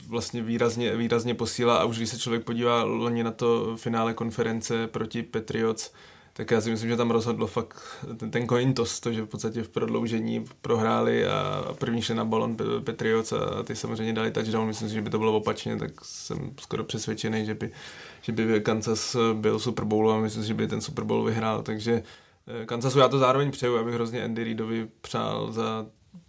vlastně 0.08 0.42
výrazně, 0.42 0.96
výrazně 0.96 1.34
posílá 1.34 1.76
a 1.76 1.84
už 1.84 1.96
když 1.96 2.08
se 2.08 2.18
člověk 2.18 2.44
podívá 2.44 2.82
loni 2.82 3.24
na 3.24 3.30
to 3.30 3.76
finále 3.76 4.14
konference 4.14 4.86
proti 4.86 5.22
Patriots, 5.22 5.92
tak 6.36 6.50
já 6.50 6.60
si 6.60 6.70
myslím, 6.70 6.90
že 6.90 6.96
tam 6.96 7.10
rozhodlo 7.10 7.46
fakt 7.46 7.82
ten, 8.16 8.30
ten 8.30 8.48
coin 8.48 8.74
toss, 8.74 9.00
to, 9.00 9.12
že 9.12 9.22
v 9.22 9.26
podstatě 9.26 9.62
v 9.62 9.68
prodloužení 9.68 10.44
prohráli 10.62 11.26
a 11.26 11.64
první 11.78 12.02
šli 12.02 12.14
na 12.14 12.24
balon 12.24 12.56
Patriots 12.84 13.32
a 13.32 13.62
ty 13.62 13.76
samozřejmě 13.76 14.12
dali 14.12 14.30
touchdown. 14.30 14.66
Myslím 14.66 14.88
si, 14.88 14.94
že 14.94 15.02
by 15.02 15.10
to 15.10 15.18
bylo 15.18 15.36
opačně, 15.36 15.76
tak 15.76 15.90
jsem 16.02 16.50
skoro 16.60 16.84
přesvědčený, 16.84 17.46
že 17.46 17.54
by, 17.54 17.70
že 18.22 18.32
by 18.32 18.60
Kansas 18.60 19.16
byl 19.32 19.58
Super 19.58 19.84
Bowl 19.84 20.12
a 20.12 20.20
myslím 20.20 20.42
si, 20.42 20.48
že 20.48 20.54
by 20.54 20.68
ten 20.68 20.80
Super 20.80 21.04
Bowl 21.04 21.24
vyhrál. 21.24 21.62
Takže 21.62 22.02
eh, 22.62 22.66
Kansasu 22.66 22.98
já 22.98 23.08
to 23.08 23.18
zároveň 23.18 23.50
přeju, 23.50 23.78
abych 23.78 23.94
hrozně 23.94 24.24
Andy 24.24 24.44
Reidovi 24.44 24.88
přál 25.00 25.52
za, 25.52 25.86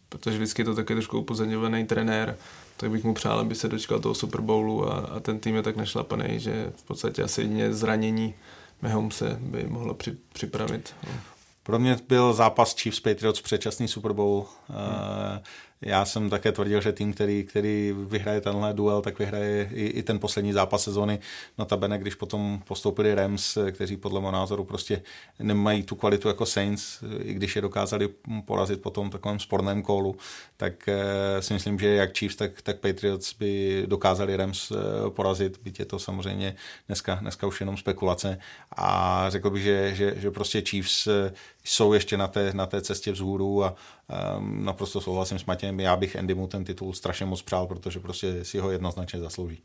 protože 0.10 0.38
vždycky 0.38 0.62
je 0.62 0.66
to 0.66 0.76
taky 0.76 0.94
trošku 0.94 1.20
upozorňovaný 1.20 1.86
trenér, 1.86 2.38
tak 2.78 2.92
bych 2.92 3.04
mu 3.04 3.14
přál, 3.14 3.40
aby 3.40 3.56
se 3.56 3.68
dočkal 3.68 4.00
toho 4.00 4.16
Super 4.16 4.42
Bowlu 4.42 4.92
a, 4.92 4.98
a 4.98 5.20
ten 5.20 5.40
tým 5.40 5.56
je 5.56 5.64
tak 5.64 5.76
našlapaný, 5.76 6.40
že 6.40 6.72
v 6.76 6.84
podstatě 6.84 7.24
asi 7.24 7.42
jedině 7.42 7.74
zranění 7.74 8.34
se 9.12 9.38
by 9.42 9.64
mohlo 9.64 9.94
při, 9.94 10.18
připravit. 10.34 10.96
Pro 11.64 11.80
mě 11.80 11.98
byl 12.08 12.34
zápas 12.34 12.76
Chiefs 12.76 13.00
Patriots 13.00 13.42
předčasný 13.42 13.88
Super 13.88 14.14
Bowl. 14.14 14.46
Hmm. 14.68 15.40
Já 15.82 16.06
jsem 16.06 16.30
také 16.30 16.52
tvrdil, 16.52 16.82
že 16.82 16.92
tým, 16.92 17.14
který, 17.14 17.44
který 17.44 17.96
vyhraje 17.98 18.42
tenhle 18.42 18.74
duel, 18.74 19.02
tak 19.02 19.20
vyhraje 19.20 19.70
i, 19.74 19.86
i 19.86 20.04
ten 20.04 20.20
poslední 20.20 20.54
zápas 20.54 20.84
sezóny. 20.84 21.20
Notabene, 21.58 21.98
když 21.98 22.16
potom 22.16 22.62
postoupili 22.68 23.16
Rams, 23.16 23.58
kteří 23.72 23.98
podle 23.98 24.20
mého 24.22 24.32
názoru 24.32 24.64
prostě 24.64 25.02
nemají 25.40 25.84
tu 25.84 25.96
kvalitu 25.96 26.28
jako 26.28 26.46
Saints, 26.46 27.04
i 27.20 27.34
když 27.34 27.56
je 27.56 27.62
dokázali 27.62 28.10
porazit 28.46 28.82
potom 28.82 29.10
takovém 29.10 29.40
sporném 29.40 29.82
kolu, 29.82 30.18
tak 30.58 30.88
eh, 30.88 31.42
si 31.42 31.54
myslím, 31.54 31.80
že 31.80 31.88
jak 31.88 32.18
Chiefs, 32.18 32.36
tak, 32.36 32.62
tak 32.62 32.80
Patriots 32.80 33.34
by 33.34 33.84
dokázali 33.86 34.38
Rams 34.38 34.72
eh, 34.72 35.10
porazit, 35.10 35.60
byť 35.64 35.80
je 35.80 35.86
to 35.86 36.00
samozřejmě 36.00 36.56
dneska, 36.88 37.16
dneska 37.16 37.48
už 37.48 37.60
jenom 37.60 37.78
spekulace 37.78 38.40
a 38.78 39.26
řekl 39.30 39.50
bych, 39.50 39.64
že, 39.64 39.96
že, 39.96 40.14
že 40.18 40.32
prostě 40.32 40.62
Chiefs 40.62 41.08
eh, 41.08 41.34
jsou 41.64 41.94
ještě 41.94 42.18
na 42.18 42.28
té, 42.28 42.52
na 42.54 42.66
té 42.66 42.82
cestě 42.82 43.12
vzhůru 43.12 43.64
a 43.64 43.76
um, 44.38 44.66
naprosto 44.66 45.02
souhlasím 45.02 45.40
s 45.40 45.46
Matějem, 45.46 45.80
já 45.80 45.96
bych 45.96 46.16
Andymu 46.16 46.48
ten 46.48 46.64
titul 46.64 46.94
strašně 46.94 47.26
moc 47.26 47.42
přál, 47.42 47.68
protože 47.68 48.00
prostě 48.00 48.46
si 48.46 48.60
ho 48.60 48.72
jednoznačně 48.72 49.20
zaslouží. 49.20 49.64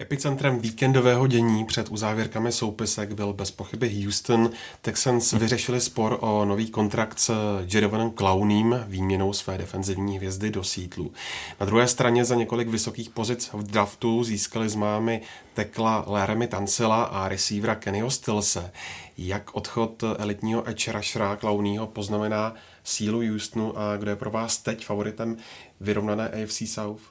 Epicentrem 0.00 0.58
víkendového 0.58 1.26
dění 1.26 1.64
před 1.64 1.88
uzávěrkami 1.88 2.52
soupisek 2.52 3.12
byl 3.12 3.32
bez 3.32 3.50
pochyby 3.50 4.02
Houston. 4.02 4.50
Texans 4.80 5.32
vyřešili 5.32 5.80
spor 5.80 6.18
o 6.20 6.44
nový 6.44 6.70
kontrakt 6.70 7.18
s 7.18 7.32
Jerovanem 7.74 8.10
Clownem 8.10 8.84
výměnou 8.88 9.32
své 9.32 9.58
defenzivní 9.58 10.16
hvězdy 10.16 10.50
do 10.50 10.64
sítlu. 10.64 11.12
Na 11.60 11.66
druhé 11.66 11.88
straně 11.88 12.24
za 12.24 12.34
několik 12.34 12.68
vysokých 12.68 13.10
pozic 13.10 13.50
v 13.52 13.62
draftu 13.62 14.24
získali 14.24 14.68
z 14.68 14.74
mámy 14.74 15.20
tekla 15.54 16.04
Laremy 16.06 16.46
Tancila 16.46 17.02
a 17.02 17.28
receivera 17.28 17.74
Kennyho 17.74 18.10
Stillse. 18.10 18.72
Jak 19.18 19.54
odchod 19.54 20.04
elitního 20.18 20.68
edge 20.68 20.92
rushera 20.92 21.36
Clownyho 21.36 21.86
poznamená 21.86 22.54
sílu 22.84 23.22
Houstonu 23.30 23.78
a 23.78 23.96
kdo 23.96 24.10
je 24.10 24.16
pro 24.16 24.30
vás 24.30 24.58
teď 24.58 24.86
favoritem 24.86 25.36
vyrovnané 25.80 26.28
AFC 26.28 26.62
South? 26.66 27.02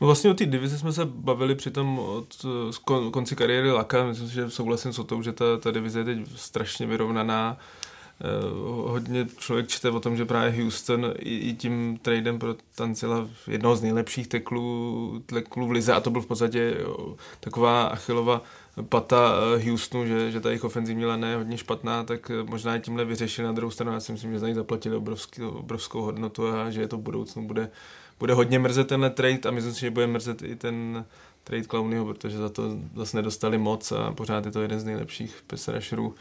No 0.00 0.06
vlastně 0.06 0.30
o 0.30 0.34
té 0.34 0.46
divizi 0.46 0.78
jsme 0.78 0.92
se 0.92 1.04
bavili 1.04 1.54
přitom 1.54 1.98
od 1.98 2.46
konci 3.10 3.36
kariéry 3.36 3.70
Laka. 3.70 4.04
Myslím 4.04 4.28
si, 4.28 4.34
že 4.34 4.50
souhlasím 4.50 4.92
s 4.92 5.04
tom, 5.04 5.22
že 5.22 5.32
ta, 5.32 5.44
ta 5.60 5.70
divize 5.70 6.00
je 6.00 6.04
teď 6.04 6.18
strašně 6.36 6.86
vyrovnaná. 6.86 7.58
Eh, 8.20 8.26
hodně 8.90 9.26
člověk 9.38 9.68
čte 9.68 9.90
o 9.90 10.00
tom, 10.00 10.16
že 10.16 10.24
právě 10.24 10.62
Houston 10.62 11.14
i, 11.18 11.38
i 11.38 11.54
tím 11.54 11.98
tradem 12.02 12.38
pro 12.38 12.54
Tancila 12.74 13.28
jednoho 13.46 13.76
z 13.76 13.82
nejlepších 13.82 14.28
teklů, 14.28 15.22
teklů 15.26 15.66
v 15.66 15.70
lize 15.70 15.92
a 15.92 16.00
to 16.00 16.10
byl 16.10 16.20
v 16.20 16.26
podstatě 16.26 16.76
jo, 16.80 17.16
taková 17.40 17.86
achilová 17.86 18.42
pata 18.88 19.34
eh, 19.56 19.70
Houstonu, 19.70 20.06
že, 20.06 20.30
že 20.30 20.40
ta 20.40 20.48
jejich 20.48 20.64
ofenzivní 20.64 21.04
lana 21.04 21.28
je 21.28 21.36
hodně 21.36 21.58
špatná, 21.58 22.04
tak 22.04 22.30
eh, 22.30 22.42
možná 22.42 22.78
tímhle 22.78 23.04
vyřešili 23.04 23.46
na 23.46 23.52
druhou 23.52 23.70
stranu. 23.70 23.92
Já 23.92 24.00
si 24.00 24.12
myslím, 24.12 24.32
že 24.32 24.38
za 24.38 24.48
ní 24.48 24.54
zaplatili 24.54 24.96
obrovský, 24.96 25.42
obrovskou 25.42 26.02
hodnotu 26.02 26.48
a 26.48 26.70
že 26.70 26.80
je 26.80 26.88
to 26.88 26.96
v 26.96 27.00
budoucnu 27.00 27.46
bude 27.46 27.70
bude 28.18 28.34
hodně 28.34 28.58
mrzet 28.58 28.88
tenhle 28.88 29.10
trade 29.10 29.48
a 29.48 29.50
myslím 29.50 29.74
si, 29.74 29.80
že 29.80 29.90
bude 29.90 30.06
mrzet 30.06 30.42
i 30.42 30.56
ten 30.56 31.04
trade 31.44 31.64
Clownyho, 31.64 32.04
protože 32.04 32.38
za 32.38 32.48
to 32.48 32.62
zase 32.96 33.16
nedostali 33.16 33.58
moc 33.58 33.92
a 33.92 34.12
pořád 34.12 34.46
je 34.46 34.52
to 34.52 34.62
jeden 34.62 34.80
z 34.80 34.84
nejlepších 34.84 35.42
pass 35.46 35.68
rusherů 35.68 36.14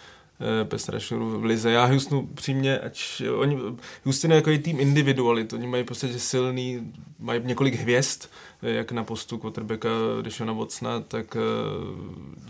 eh, 0.62 0.65
pass 0.65 0.89
rusherů 0.89 1.39
v 1.39 1.45
lize. 1.45 1.71
Já 1.71 1.86
Houstonu 1.86 2.27
přímě, 2.27 2.80
ať 2.80 3.21
oni, 3.36 3.58
Houston 4.04 4.32
je 4.32 4.36
jako 4.36 4.49
tým 4.63 4.80
individualit, 4.80 5.54
oni 5.54 5.67
mají 5.67 5.84
prostě 5.84 6.19
silný, 6.19 6.93
mají 7.19 7.41
několik 7.43 7.75
hvězd, 7.75 8.23
eh, 8.63 8.71
jak 8.71 8.91
na 8.91 9.04
postu 9.04 9.38
quarterbacka 9.38 9.89
Deshona 10.21 10.54
Watsona, 10.54 10.99
tak 10.99 11.38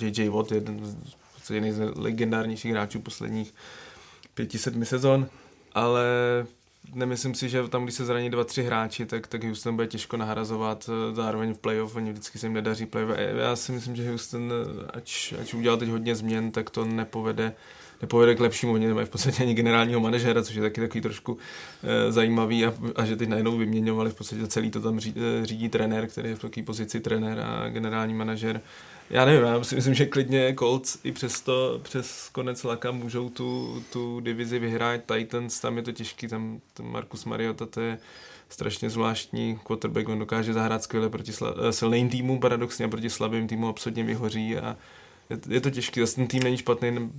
J.J. 0.02 0.28
Eh, 0.28 0.30
Watt 0.30 0.52
je 0.52 0.58
jeden 0.58 0.98
z, 1.44 1.52
jeden 1.52 1.74
z 1.74 1.92
legendárnějších 1.96 2.72
hráčů 2.72 3.00
posledních 3.00 3.54
pěti, 4.34 4.58
sedmi 4.58 4.86
sezon, 4.86 5.28
ale 5.74 6.06
nemyslím 6.94 7.36
si, 7.36 7.50
že 7.50 7.68
tam, 7.68 7.84
když 7.84 7.96
se 7.96 8.06
zraní 8.06 8.30
dva, 8.30 8.44
tři 8.44 8.64
hráči, 8.64 9.06
tak, 9.06 9.28
tak 9.28 9.44
Houston 9.44 9.76
bude 9.76 9.88
těžko 9.88 10.18
nahrazovat 10.18 10.90
eh, 10.90 11.16
zároveň 11.16 11.54
v 11.54 11.58
playoff, 11.58 11.96
oni 11.96 12.12
vždycky 12.12 12.40
se 12.40 12.46
jim 12.46 12.54
nedaří 12.54 12.86
playoff. 12.86 13.18
Já 13.38 13.56
si 13.56 13.72
myslím, 13.72 13.96
že 13.96 14.10
Houston, 14.10 14.52
eh, 14.52 14.92
ač, 14.94 15.34
ač 15.42 15.54
udělal 15.54 15.78
teď 15.78 15.90
hodně 15.90 16.16
změn, 16.16 16.52
tak 16.52 16.70
to 16.70 16.86
nepovede 16.86 17.54
nepovede 18.02 18.36
k 18.36 18.40
lepšímu. 18.40 18.74
Oni 18.74 18.88
nemají 18.88 19.08
v 19.08 19.10
podstatě 19.10 19.44
ani 19.44 19.54
generálního 19.54 20.00
manažera, 20.00 20.44
což 20.44 20.56
je 20.56 20.62
taky 20.62 20.82
takový 20.82 21.02
trošku 21.02 21.38
e, 21.84 22.12
zajímavý 22.12 22.66
a, 22.66 22.74
a, 22.96 23.06
že 23.06 23.16
teď 23.16 23.30
najednou 23.30 23.58
vyměňovali 23.58 24.10
v 24.10 24.16
podstatě 24.16 24.48
celý 24.48 24.72
to 24.72 24.82
tam 24.82 25.00
řídí, 25.00 25.22
řídí 25.44 25.70
trenér, 25.70 26.08
který 26.08 26.30
je 26.30 26.36
v 26.36 26.40
takové 26.40 26.66
pozici 26.66 27.00
trenér 27.00 27.40
a 27.40 27.70
generální 27.70 28.14
manažer 28.14 28.62
já 29.12 29.26
nevím, 29.26 29.44
já 29.44 29.64
si 29.64 29.76
myslím, 29.76 29.94
že 29.94 30.06
klidně 30.06 30.56
Colts 30.60 30.98
i 31.04 31.12
přesto, 31.12 31.80
přes 31.84 32.30
konec 32.30 32.64
laka 32.64 32.92
můžou 32.92 33.30
tu, 33.30 33.84
tu 33.94 34.20
divizi 34.20 34.60
vyhrát. 34.60 35.02
Titans, 35.06 35.60
tam 35.60 35.78
je 35.78 35.84
to 35.84 35.92
těžký, 35.92 36.28
tam 36.28 36.62
ten 36.74 36.86
Marcus 36.86 37.26
Mariota, 37.26 37.66
to 37.66 37.82
je 37.82 37.98
strašně 38.50 38.90
zvláštní 38.90 39.60
quarterback, 39.64 40.10
on 40.10 40.20
dokáže 40.20 40.54
zahrát 40.54 40.84
skvěle 40.84 41.10
proti 41.10 41.34
sla, 41.34 41.54
eh, 41.68 41.74
silným 41.74 42.10
týmům, 42.10 42.40
paradoxně 42.40 42.86
a 42.86 42.90
proti 42.90 43.10
slabým 43.10 43.48
týmům 43.48 43.70
absolutně 43.70 44.04
vyhoří 44.04 44.58
a 44.58 44.78
je, 45.30 45.40
je 45.50 45.62
to 45.62 45.70
těžký, 45.70 46.00
zase 46.00 46.16
ten 46.16 46.28
tým 46.28 46.44
není 46.44 46.58
špatný, 46.58 47.12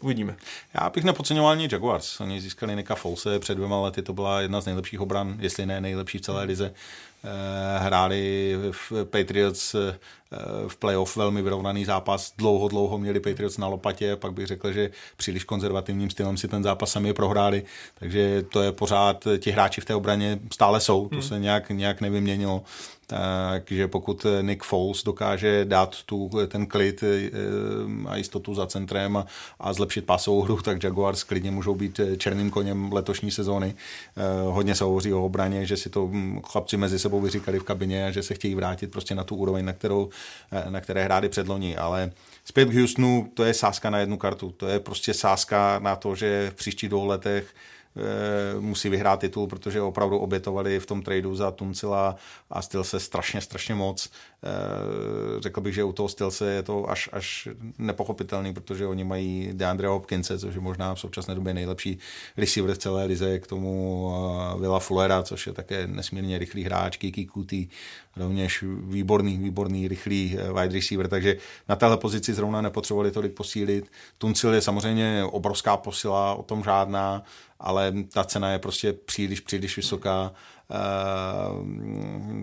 uvidíme. 0.00 0.36
Já 0.74 0.90
bych 0.90 1.04
nepodceňoval 1.04 1.52
ani 1.52 1.68
Jaguars. 1.72 2.20
Oni 2.20 2.40
získali 2.40 2.76
Nika 2.76 2.94
Folse 2.94 3.38
před 3.38 3.54
dvěma 3.54 3.80
lety, 3.80 4.02
to 4.02 4.12
byla 4.12 4.40
jedna 4.40 4.60
z 4.60 4.66
nejlepších 4.66 5.00
obran, 5.00 5.36
jestli 5.38 5.66
ne 5.66 5.80
nejlepší 5.80 6.18
v 6.18 6.20
celé 6.20 6.44
lize. 6.44 6.74
Eh, 7.24 7.78
hráli 7.78 8.54
v 8.70 9.04
Patriots 9.04 9.74
eh, 9.74 9.98
v 10.68 10.76
playoff 10.76 11.16
velmi 11.16 11.42
vyrovnaný 11.42 11.84
zápas. 11.84 12.32
Dlouho, 12.38 12.68
dlouho 12.68 12.98
měli 12.98 13.20
Patriots 13.20 13.58
na 13.58 13.66
lopatě, 13.66 14.16
pak 14.16 14.32
bych 14.32 14.46
řekl, 14.46 14.72
že 14.72 14.90
příliš 15.16 15.44
konzervativním 15.44 16.10
stylem 16.10 16.36
si 16.36 16.48
ten 16.48 16.62
zápas 16.62 16.90
sami 16.90 17.14
prohráli, 17.14 17.62
takže 17.94 18.42
to 18.42 18.62
je 18.62 18.72
pořád, 18.72 19.28
ti 19.38 19.50
hráči 19.50 19.80
v 19.80 19.84
té 19.84 19.94
obraně 19.94 20.38
stále 20.52 20.80
jsou, 20.80 21.08
to 21.08 21.14
hmm. 21.14 21.22
se 21.22 21.38
nějak, 21.38 21.70
nějak 21.70 22.00
nevyměnilo. 22.00 22.62
Takže 23.06 23.88
pokud 23.88 24.26
Nick 24.42 24.62
Foles 24.62 25.02
dokáže 25.02 25.64
dát 25.64 26.02
tu, 26.02 26.30
ten 26.48 26.66
klid 26.66 27.02
eh, 27.02 27.30
a 28.08 28.16
jistotu 28.16 28.54
za 28.54 28.66
centrem 28.66 29.16
a, 29.16 29.26
a 29.60 29.72
zlepšit 29.72 30.06
pásovou 30.06 30.42
hru, 30.42 30.62
tak 30.62 30.82
Jaguars 30.82 31.22
klidně 31.22 31.50
můžou 31.50 31.74
být 31.74 32.00
černým 32.16 32.50
koněm 32.50 32.92
letošní 32.92 33.30
sezóny. 33.30 33.74
Hodně 34.46 34.74
se 34.74 34.84
hovoří 34.84 35.12
o 35.12 35.24
obraně, 35.24 35.66
že 35.66 35.76
si 35.76 35.90
to 35.90 36.06
hm, 36.06 36.40
chlapci 36.44 36.76
mezi 36.76 36.98
sebou 36.98 37.20
vyříkali 37.20 37.58
v 37.58 37.62
kabině 37.62 38.06
a 38.06 38.10
že 38.10 38.22
se 38.22 38.34
chtějí 38.34 38.54
vrátit 38.54 38.90
prostě 38.90 39.14
na 39.14 39.24
tu 39.24 39.36
úroveň, 39.36 39.64
na 39.64 39.72
kterou, 39.72 40.08
eh, 40.08 40.16
na 40.68 40.80
které 40.80 41.04
hráli 41.04 41.28
předloni, 41.28 41.76
ale 41.76 42.12
zpět 42.44 42.68
k 42.68 42.74
Houstonu, 42.74 43.30
to 43.34 43.44
je 43.44 43.54
sázka 43.54 43.90
na 43.90 43.98
jednu 43.98 44.16
kartu, 44.16 44.50
to 44.56 44.68
je 44.68 44.80
prostě 44.80 45.14
sázka 45.14 45.78
na 45.78 45.96
to, 45.96 46.14
že 46.14 46.50
v 46.50 46.54
příštích 46.54 46.88
dvou 46.88 47.06
letech 47.06 47.44
Eh, 47.44 47.79
musí 48.60 48.88
vyhrát 48.88 49.20
titul, 49.20 49.46
protože 49.46 49.82
opravdu 49.82 50.18
obětovali 50.18 50.80
v 50.80 50.86
tom 50.86 51.02
tradu 51.02 51.36
za 51.36 51.50
Tuncila 51.50 52.16
a 52.50 52.62
styl 52.62 52.84
se 52.84 53.00
strašně, 53.00 53.40
strašně 53.40 53.74
moc. 53.74 54.10
Eh, 54.44 55.40
řekl 55.40 55.60
bych, 55.60 55.74
že 55.74 55.84
u 55.84 55.92
toho 55.92 56.08
Stilse 56.08 56.52
je 56.52 56.62
to 56.62 56.90
až, 56.90 57.08
až 57.12 57.48
nepochopitelný, 57.78 58.54
protože 58.54 58.86
oni 58.86 59.04
mají 59.04 59.50
DeAndre 59.52 59.88
Hopkinse, 59.88 60.38
což 60.38 60.54
je 60.54 60.60
možná 60.60 60.94
v 60.94 61.00
současné 61.00 61.34
době 61.34 61.54
nejlepší 61.54 61.98
receiver 62.36 62.74
v 62.74 62.78
celé 62.78 63.04
lize, 63.04 63.38
k 63.38 63.46
tomu 63.46 64.12
eh, 64.76 64.80
Fullera, 64.80 65.22
což 65.22 65.46
je 65.46 65.52
také 65.52 65.86
nesmírně 65.86 66.38
rychlý 66.38 66.64
hráč, 66.64 66.96
Kiki 66.96 67.26
Kuti, 67.26 67.68
rovněž 68.16 68.64
výborný, 68.82 69.38
výborný, 69.38 69.88
rychlý 69.88 70.38
wide 70.60 70.74
receiver, 70.74 71.08
takže 71.08 71.36
na 71.68 71.76
téhle 71.76 71.96
pozici 71.96 72.34
zrovna 72.34 72.60
nepotřebovali 72.60 73.10
tolik 73.10 73.32
posílit. 73.32 73.92
Tuncil 74.18 74.54
je 74.54 74.60
samozřejmě 74.60 75.24
obrovská 75.24 75.76
posila, 75.76 76.34
o 76.34 76.42
tom 76.42 76.64
žádná, 76.64 77.22
ale 77.60 77.92
ta 78.12 78.24
cena 78.24 78.52
je 78.52 78.58
prostě 78.58 78.92
příliš, 78.92 79.40
příliš 79.40 79.76
vysoká 79.76 80.32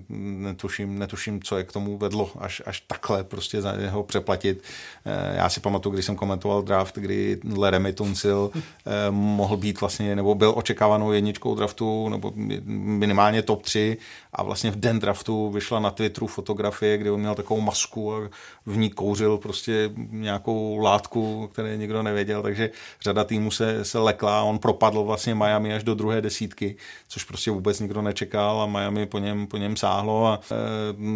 netuším, 0.09 0.99
netuším, 0.99 1.41
co 1.41 1.57
je 1.57 1.63
k 1.63 1.71
tomu 1.71 1.97
vedlo, 1.97 2.31
až, 2.39 2.61
až 2.65 2.81
takhle 2.87 3.23
prostě 3.23 3.61
za 3.61 3.75
něho 3.75 4.03
přeplatit. 4.03 4.57
Uh, 4.57 5.35
já 5.35 5.49
si 5.49 5.59
pamatuju, 5.59 5.93
když 5.93 6.05
jsem 6.05 6.15
komentoval 6.15 6.61
draft, 6.61 6.95
kdy 6.95 7.39
Leremy 7.57 7.93
Tunsil 7.93 8.51
uh, 8.53 8.61
mohl 9.09 9.57
být 9.57 9.81
vlastně, 9.81 10.15
nebo 10.15 10.35
byl 10.35 10.53
očekávanou 10.55 11.11
jedničkou 11.11 11.55
draftu, 11.55 12.09
nebo 12.09 12.33
minimálně 12.65 13.41
top 13.41 13.61
3 13.61 13.97
a 14.33 14.43
vlastně 14.43 14.71
v 14.71 14.75
den 14.75 14.99
draftu 14.99 15.49
vyšla 15.49 15.79
na 15.79 15.91
Twitteru 15.91 16.27
fotografie, 16.27 16.97
kde 16.97 17.11
on 17.11 17.19
měl 17.19 17.35
takovou 17.35 17.61
masku 17.61 18.13
a 18.15 18.29
v 18.65 18.77
ní 18.77 18.89
kouřil 18.89 19.37
prostě 19.37 19.89
nějakou 20.11 20.77
látku, 20.77 21.49
které 21.53 21.77
nikdo 21.77 22.03
nevěděl, 22.03 22.41
takže 22.41 22.69
řada 23.01 23.23
týmů 23.23 23.51
se, 23.51 23.85
se 23.85 23.99
lekla 23.99 24.39
a 24.39 24.43
on 24.43 24.59
propadl 24.59 25.03
vlastně 25.03 25.35
Miami 25.35 25.73
až 25.73 25.83
do 25.83 25.95
druhé 25.95 26.21
desítky, 26.21 26.75
což 27.07 27.23
prostě 27.23 27.51
vůbec 27.51 27.79
nikdo 27.79 28.01
nečekal 28.01 28.16
nečekal 28.17 28.61
a 28.61 28.65
Miami 28.65 29.05
po 29.05 29.19
něm, 29.19 29.47
po 29.47 29.57
něm 29.57 29.75
sáhlo 29.75 30.27
a 30.27 30.39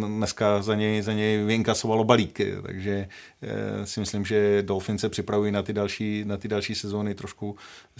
dneska 0.06 0.62
za 0.62 0.74
něj, 0.74 1.02
za 1.02 1.12
něj 1.12 1.44
vyinkasovalo 1.44 2.04
balík, 2.04 2.40
takže 2.62 3.08
si 3.84 4.00
myslím, 4.00 4.24
že 4.24 4.62
Dolphins 4.62 5.00
se 5.00 5.08
připravují 5.08 5.52
na 5.52 5.62
ty 5.62 5.72
další, 5.72 6.24
na 6.24 6.36
ty 6.36 6.48
další 6.48 6.74
sezóny 6.74 7.14
trošku 7.14 7.56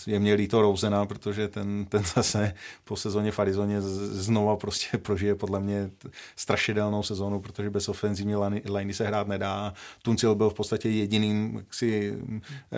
je 0.06 0.18
mě 0.18 0.34
líto 0.34 0.62
Rousena, 0.62 1.06
protože 1.06 1.48
ten, 1.48 1.84
ten 1.84 2.02
zase 2.14 2.54
po 2.84 2.96
sezóně 2.96 3.30
v 3.30 3.38
Arizoně 3.38 3.80
znova 3.80 4.56
prostě 4.56 4.98
prožije 5.02 5.34
podle 5.34 5.60
mě 5.60 5.90
strašidelnou 6.36 7.02
sezónu, 7.02 7.40
protože 7.40 7.70
bez 7.70 7.88
ofenzivní 7.88 8.34
liney 8.70 8.94
se 8.94 9.06
hrát 9.06 9.28
nedá. 9.28 9.74
Tuncil 10.02 10.34
byl 10.34 10.50
v 10.50 10.54
podstatě 10.54 10.88
jediným 10.88 11.56
jaksi, 11.56 12.18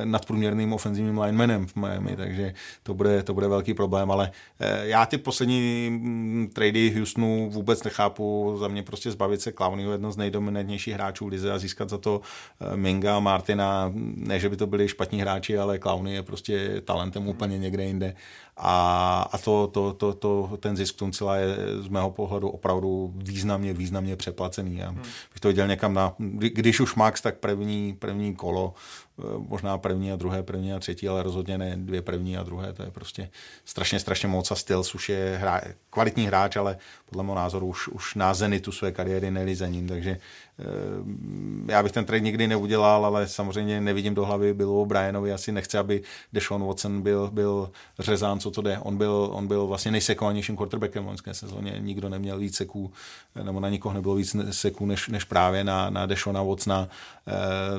nadprůměrným 0.05 0.73
ofenzivním 0.73 1.19
linemanem 1.19 1.67
v 1.67 1.77
Miami, 1.77 2.17
takže 2.17 2.55
to 2.83 2.95
bude, 2.95 3.23
to 3.23 3.35
bude 3.35 3.49
velký 3.49 3.75
problém, 3.75 4.11
ale 4.11 4.31
já 4.83 5.07
ty 5.07 5.19
poslední 5.19 5.91
trady 6.53 6.95
Houstonu 6.99 7.51
vůbec 7.51 7.83
nechápu, 7.83 8.57
za 8.61 8.69
mě 8.69 8.83
prostě 8.83 9.11
zbavit 9.11 9.41
se 9.41 9.53
Clownyho, 9.53 9.93
jedno 9.93 10.13
z 10.13 10.17
nejdominantnějších 10.17 10.95
hráčů 10.95 11.27
lize 11.27 11.53
a 11.53 11.59
získat 11.59 11.91
za 11.91 11.99
to 11.99 12.21
eh, 12.61 12.77
Minga, 12.77 13.21
Martina, 13.21 13.93
ne, 14.17 14.41
že 14.41 14.49
by 14.49 14.57
to 14.57 14.67
byli 14.67 14.89
špatní 14.89 15.21
hráči, 15.21 15.59
ale 15.59 15.79
Clowny 15.79 16.15
je 16.15 16.23
prostě 16.23 16.81
talentem 16.85 17.29
úplně 17.29 17.59
někde 17.59 17.85
jinde 17.85 18.15
a, 18.57 19.29
a 19.33 19.39
to, 19.39 19.67
to, 19.67 19.93
to, 19.93 20.15
to, 20.15 20.51
ten 20.61 20.77
zisk 20.77 20.97
Tuncila 20.97 21.37
je 21.37 21.57
z 21.81 21.89
mého 21.89 22.11
pohledu 22.11 22.49
opravdu 22.49 23.13
významně, 23.17 23.73
významně 23.73 24.17
přeplacený. 24.17 24.77
Já 24.77 24.89
hmm. 24.89 25.03
bych 25.33 25.41
to 25.41 25.49
viděl 25.49 25.69
někam 25.69 25.95
na, 25.95 26.15
když 26.19 26.81
už 26.81 26.95
Max, 26.95 27.21
tak 27.21 27.39
první, 27.39 27.97
první 27.99 28.35
kolo, 28.35 28.75
možná 29.49 29.79
první 29.79 30.13
a 30.13 30.17
druhé, 30.17 30.43
první 30.43 30.73
a 30.73 30.79
třetí, 30.79 31.09
ale 31.09 31.23
rozhodně 31.23 31.59
ne 31.59 31.77
dvě 31.77 32.03
první 32.03 32.37
a 32.37 32.43
druhé, 32.43 32.73
to 32.73 32.83
je 32.83 32.91
prostě 32.91 33.31
strašně, 33.65 34.01
strašně 34.01 34.29
moc 34.29 34.51
a 34.51 34.55
Stills 34.55 34.95
už 34.95 35.09
je 35.09 35.37
hra, 35.41 35.61
kvalitní 35.91 36.27
hráč, 36.27 36.57
ale 36.57 36.79
podle 37.07 37.23
mého 37.23 37.35
názoru 37.35 37.67
už, 37.67 37.89
už 37.89 38.15
na 38.15 38.35
zenitu 38.35 38.73
své 38.73 38.93
kariéry 38.93 39.31
nelí 39.31 39.55
za 39.55 39.67
ním, 39.67 39.89
takže 39.89 40.11
eh, 40.11 40.19
já 41.69 41.83
bych 41.83 41.93
ten 41.93 42.05
trade 42.05 42.21
nikdy 42.21 42.47
neudělal, 42.47 43.07
ale 43.07 43.29
samozřejmě 43.29 43.81
nevidím 43.81 44.15
do 44.15 44.25
hlavy 44.25 44.55
Billu 44.55 44.87
Brianovi, 44.87 45.33
asi 45.33 45.53
nechce, 45.53 45.79
aby 45.79 46.03
Deshaun 46.33 46.67
Watson 46.67 47.03
byl, 47.03 47.31
byl 47.33 47.71
řezán 47.99 48.41
co 48.41 48.51
to 48.51 48.63
jde. 48.63 48.79
On 48.79 48.97
byl, 48.97 49.29
on 49.33 49.47
byl 49.47 49.67
vlastně 49.67 49.91
nejsekovanějším 49.91 50.57
quarterbackem 50.57 51.05
v 51.05 51.07
loňské 51.07 51.35
sezóně. 51.35 51.75
Nikdo 51.79 52.09
neměl 52.09 52.39
víc 52.39 52.57
seků, 52.57 52.93
nebo 53.43 53.61
na 53.61 53.69
nikoho 53.69 53.95
nebylo 53.95 54.15
víc 54.15 54.37
seků, 54.51 54.87
než, 54.87 55.09
než 55.09 55.25
právě 55.25 55.65
na, 55.65 55.91
na 55.91 56.07
Dešona 56.07 56.43
Vocna, 56.43 56.89
eh, 57.29 57.33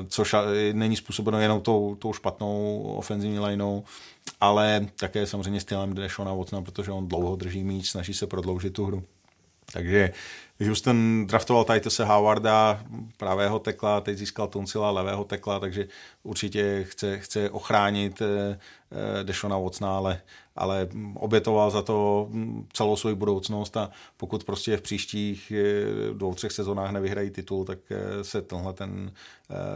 což 0.08 0.34
není 0.72 0.96
způsobeno 0.96 1.40
jenom 1.40 1.60
tou, 1.60 1.94
tou 1.94 2.12
špatnou 2.12 2.82
ofenzivní 2.82 3.38
lineou, 3.38 3.84
ale 4.40 4.86
také 4.96 5.26
samozřejmě 5.26 5.60
stylem 5.60 5.94
Dešona 5.94 6.32
Vocna, 6.32 6.62
protože 6.62 6.92
on 6.92 7.08
dlouho 7.08 7.36
drží 7.36 7.64
míč, 7.64 7.90
snaží 7.90 8.14
se 8.14 8.26
prodloužit 8.26 8.72
tu 8.72 8.86
hru. 8.86 9.02
Takže 9.72 10.12
Houston 10.64 11.26
draftoval 11.26 11.64
Tituse 11.64 12.04
Howarda, 12.04 12.84
pravého 13.16 13.58
tekla, 13.58 14.00
teď 14.00 14.18
získal 14.18 14.46
Tuncila, 14.48 14.90
levého 14.90 15.24
tekla, 15.24 15.60
takže 15.60 15.88
určitě 16.22 16.86
chce, 16.88 17.18
chce 17.18 17.50
ochránit 17.50 18.22
eh, 18.22 18.58
eh, 18.90 19.24
Dešona 19.24 19.58
Vocna, 19.58 19.96
ale, 19.96 20.20
ale 20.56 20.88
obětoval 21.14 21.70
za 21.70 21.82
to 21.82 22.28
hm, 22.30 22.66
celou 22.72 22.96
svou 22.96 23.14
budoucnost 23.14 23.76
a 23.76 23.90
pokud 24.16 24.44
prostě 24.44 24.76
v 24.76 24.82
příštích 24.82 25.52
eh, 25.56 26.14
dvou, 26.14 26.34
třech 26.34 26.52
sezónách 26.52 26.92
nevyhrají 26.92 27.30
titul, 27.30 27.64
tak 27.64 27.78
se 28.22 28.42
tenhle, 28.42 28.72
ten, 28.72 29.12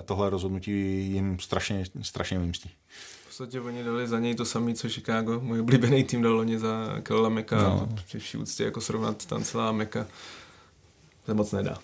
tohle 0.05 0.31
rozhodnutí 0.31 0.73
jim 1.13 1.39
strašně, 1.39 1.85
strašně 2.03 2.39
vymstí. 2.39 2.71
V 3.23 3.27
podstatě 3.27 3.61
oni 3.61 3.85
dali 3.85 4.09
za 4.09 4.19
něj 4.19 4.35
to 4.35 4.45
samé, 4.45 4.75
co 4.75 4.89
Chicago. 4.89 5.41
Můj 5.41 5.61
oblíbený 5.61 6.05
tým 6.05 6.23
dal 6.23 6.33
loni 6.33 6.59
za 6.59 7.01
Kela 7.03 7.29
Meka. 7.29 7.57
No. 7.57 7.89
Při 8.07 8.19
vší 8.19 8.39
úctě 8.39 8.65
jako 8.65 8.81
srovnat 8.81 9.27
tam 9.27 9.45
celá 9.45 9.73
Meka 9.73 10.07
se 11.31 11.35
moc 11.35 11.53
nedá. 11.53 11.79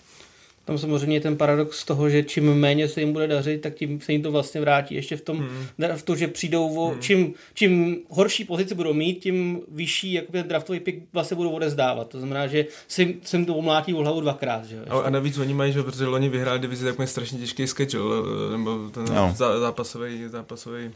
Tam 0.65 0.77
samozřejmě 0.77 1.17
je 1.17 1.21
ten 1.21 1.37
paradox 1.37 1.85
toho, 1.85 2.09
že 2.09 2.23
čím 2.23 2.53
méně 2.53 2.87
se 2.87 2.99
jim 2.99 3.13
bude 3.13 3.27
dařit, 3.27 3.61
tak 3.61 3.73
tím 3.73 4.01
se 4.01 4.11
jim 4.11 4.21
to 4.21 4.31
vlastně 4.31 4.61
vrátí 4.61 4.95
ještě 4.95 5.17
v 5.17 5.21
tom, 5.21 5.37
hmm. 5.37 5.95
v 5.95 6.03
to, 6.03 6.15
že 6.15 6.27
přijdou, 6.27 6.75
o, 6.75 6.89
hmm. 6.89 7.01
čím, 7.01 7.33
čím 7.53 7.97
horší 8.09 8.43
pozici 8.43 8.75
budou 8.75 8.93
mít, 8.93 9.19
tím 9.19 9.61
vyšší 9.71 10.13
jako 10.13 10.31
ten 10.31 10.47
draftový 10.47 10.79
pick 10.79 11.03
vlastně 11.13 11.35
budou 11.35 11.49
odezdávat. 11.49 12.09
To 12.09 12.19
znamená, 12.19 12.47
že 12.47 12.65
se, 12.87 13.05
se 13.23 13.37
jim 13.37 13.45
to 13.45 13.55
omlátí 13.55 13.93
o 13.93 14.03
hlavu 14.03 14.21
dvakrát. 14.21 14.65
Že? 14.65 14.79
A, 14.89 14.99
a 14.99 15.09
navíc 15.09 15.37
oni 15.37 15.53
mají, 15.53 15.73
že 15.73 15.83
protože 15.83 16.05
loni 16.05 16.29
vyhráli 16.29 16.59
divizi, 16.59 16.85
tak 16.85 16.97
mají 16.97 17.07
strašně 17.07 17.39
těžký 17.39 17.67
schedule, 17.67 18.17
nebo 18.51 18.89
ten 18.89 19.05
no. 19.13 19.35
zápasový, 19.37 20.27
zápasový 20.27 20.91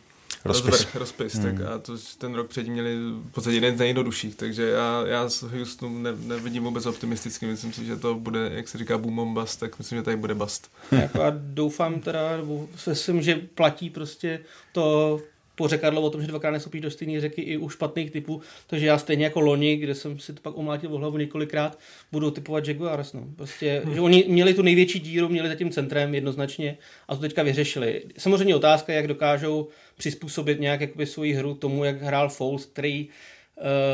rozpis, 0.45 0.71
rozvrh, 0.71 0.95
rozpis 0.95 1.33
hmm. 1.33 1.43
tak 1.43 1.67
a 1.67 1.77
to 1.77 1.93
ten 2.17 2.33
rok 2.33 2.47
předtím 2.47 2.73
měli 2.73 2.95
v 2.95 3.31
podstatě 3.31 3.57
jeden 3.57 3.75
z 3.75 3.79
nejjednodušších, 3.79 4.35
takže 4.35 4.69
já, 4.69 5.03
já 5.07 5.29
z 5.29 5.41
Houstonu 5.41 5.99
ne, 5.99 6.11
nevidím 6.15 6.63
vůbec 6.63 6.85
optimisticky, 6.85 7.45
myslím 7.45 7.73
si, 7.73 7.85
že 7.85 7.97
to 7.97 8.15
bude, 8.15 8.49
jak 8.53 8.67
se 8.67 8.77
říká 8.77 8.97
boom 8.97 9.33
bust, 9.33 9.59
tak 9.59 9.77
myslím, 9.77 9.97
že 9.97 10.03
tady 10.03 10.17
bude 10.17 10.35
bust. 10.35 10.71
Jako 10.91 11.21
a 11.23 11.33
doufám 11.35 11.99
teda, 11.99 12.37
nebo 12.37 12.69
myslím, 12.87 13.21
že 13.21 13.35
platí 13.55 13.89
prostě 13.89 14.39
to 14.71 15.19
pořekadlo 15.55 16.01
o 16.01 16.09
tom, 16.09 16.21
že 16.21 16.27
dvakrát 16.27 16.51
nestoupíš 16.51 16.81
do 16.81 16.91
stejné 16.91 17.21
řeky 17.21 17.41
i 17.41 17.57
u 17.57 17.69
špatných 17.69 18.11
typů, 18.11 18.41
takže 18.67 18.85
já 18.85 18.97
stejně 18.97 19.23
jako 19.23 19.39
loni, 19.41 19.75
kde 19.75 19.95
jsem 19.95 20.19
si 20.19 20.33
to 20.33 20.41
pak 20.41 20.57
omlátil 20.57 20.93
o 20.93 20.97
hlavu 20.97 21.17
několikrát, 21.17 21.79
budu 22.11 22.31
typovat 22.31 22.67
Jaguars. 22.67 23.13
No. 23.13 23.27
Prostě, 23.35 23.81
hmm. 23.85 23.93
že 23.93 24.01
oni 24.01 24.25
měli 24.27 24.53
tu 24.53 24.61
největší 24.61 24.99
díru, 24.99 25.29
měli 25.29 25.49
za 25.49 25.55
tím 25.55 25.69
centrem 25.69 26.15
jednoznačně 26.15 26.77
a 27.07 27.15
to 27.15 27.21
teďka 27.21 27.43
vyřešili. 27.43 28.01
Samozřejmě 28.17 28.55
otázka, 28.55 28.93
jak 28.93 29.07
dokážou 29.07 29.67
přizpůsobit 29.97 30.59
nějak 30.59 30.81
jakoby 30.81 31.05
svoji 31.05 31.33
hru 31.33 31.55
tomu, 31.55 31.83
jak 31.83 32.01
hrál 32.01 32.29
Foles, 32.29 32.65
který 32.65 33.07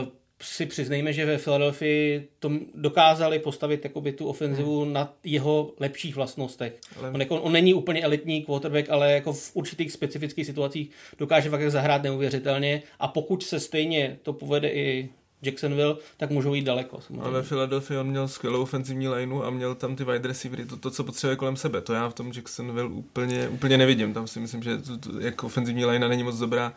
uh, 0.01 0.07
si 0.41 0.65
přiznejme, 0.65 1.13
že 1.13 1.25
ve 1.25 1.37
Filadelfii 1.37 2.27
to 2.39 2.51
dokázali 2.75 3.39
postavit 3.39 3.83
jakoby 3.83 4.11
tu 4.11 4.27
ofenzivu 4.27 4.83
hmm. 4.83 4.93
na 4.93 5.13
jeho 5.23 5.73
lepších 5.79 6.15
vlastnostech. 6.15 6.79
Ale... 6.99 7.11
On, 7.11 7.19
jako, 7.19 7.41
on 7.41 7.51
není 7.51 7.73
úplně 7.73 8.03
elitní 8.03 8.41
quarterback, 8.43 8.89
ale 8.89 9.11
jako 9.11 9.33
v 9.33 9.51
určitých 9.53 9.91
specifických 9.91 10.45
situacích 10.45 10.89
dokáže 11.19 11.49
fakt 11.49 11.71
zahrát 11.71 12.03
neuvěřitelně 12.03 12.83
a 12.99 13.07
pokud 13.07 13.43
se 13.43 13.59
stejně 13.59 14.17
to 14.23 14.33
povede 14.33 14.69
i 14.69 15.09
Jacksonville, 15.41 15.97
tak 16.17 16.29
můžou 16.29 16.53
jít 16.53 16.63
daleko. 16.63 17.01
Samozřejmě. 17.01 17.21
Ale 17.21 17.41
ve 17.41 17.47
Philadelphia 17.47 18.01
on 18.01 18.07
měl 18.07 18.27
skvělou 18.27 18.61
ofenzivní 18.61 19.07
lineu 19.07 19.43
a 19.43 19.49
měl 19.49 19.75
tam 19.75 19.95
ty 19.95 20.03
wide 20.03 20.27
receivery, 20.27 20.65
to, 20.65 20.77
to, 20.77 20.91
co 20.91 21.03
potřebuje 21.03 21.35
kolem 21.35 21.55
sebe. 21.55 21.81
To 21.81 21.93
já 21.93 22.09
v 22.09 22.13
tom 22.13 22.31
Jacksonville 22.35 22.89
úplně, 22.89 23.49
úplně 23.49 23.77
nevidím. 23.77 24.13
Tam 24.13 24.27
si 24.27 24.39
myslím, 24.39 24.63
že 24.63 24.77
to, 24.77 24.97
to, 24.97 25.19
jako 25.19 25.45
ofenzivní 25.45 25.85
linea 25.85 26.09
není 26.09 26.23
moc 26.23 26.37
dobrá 26.37 26.73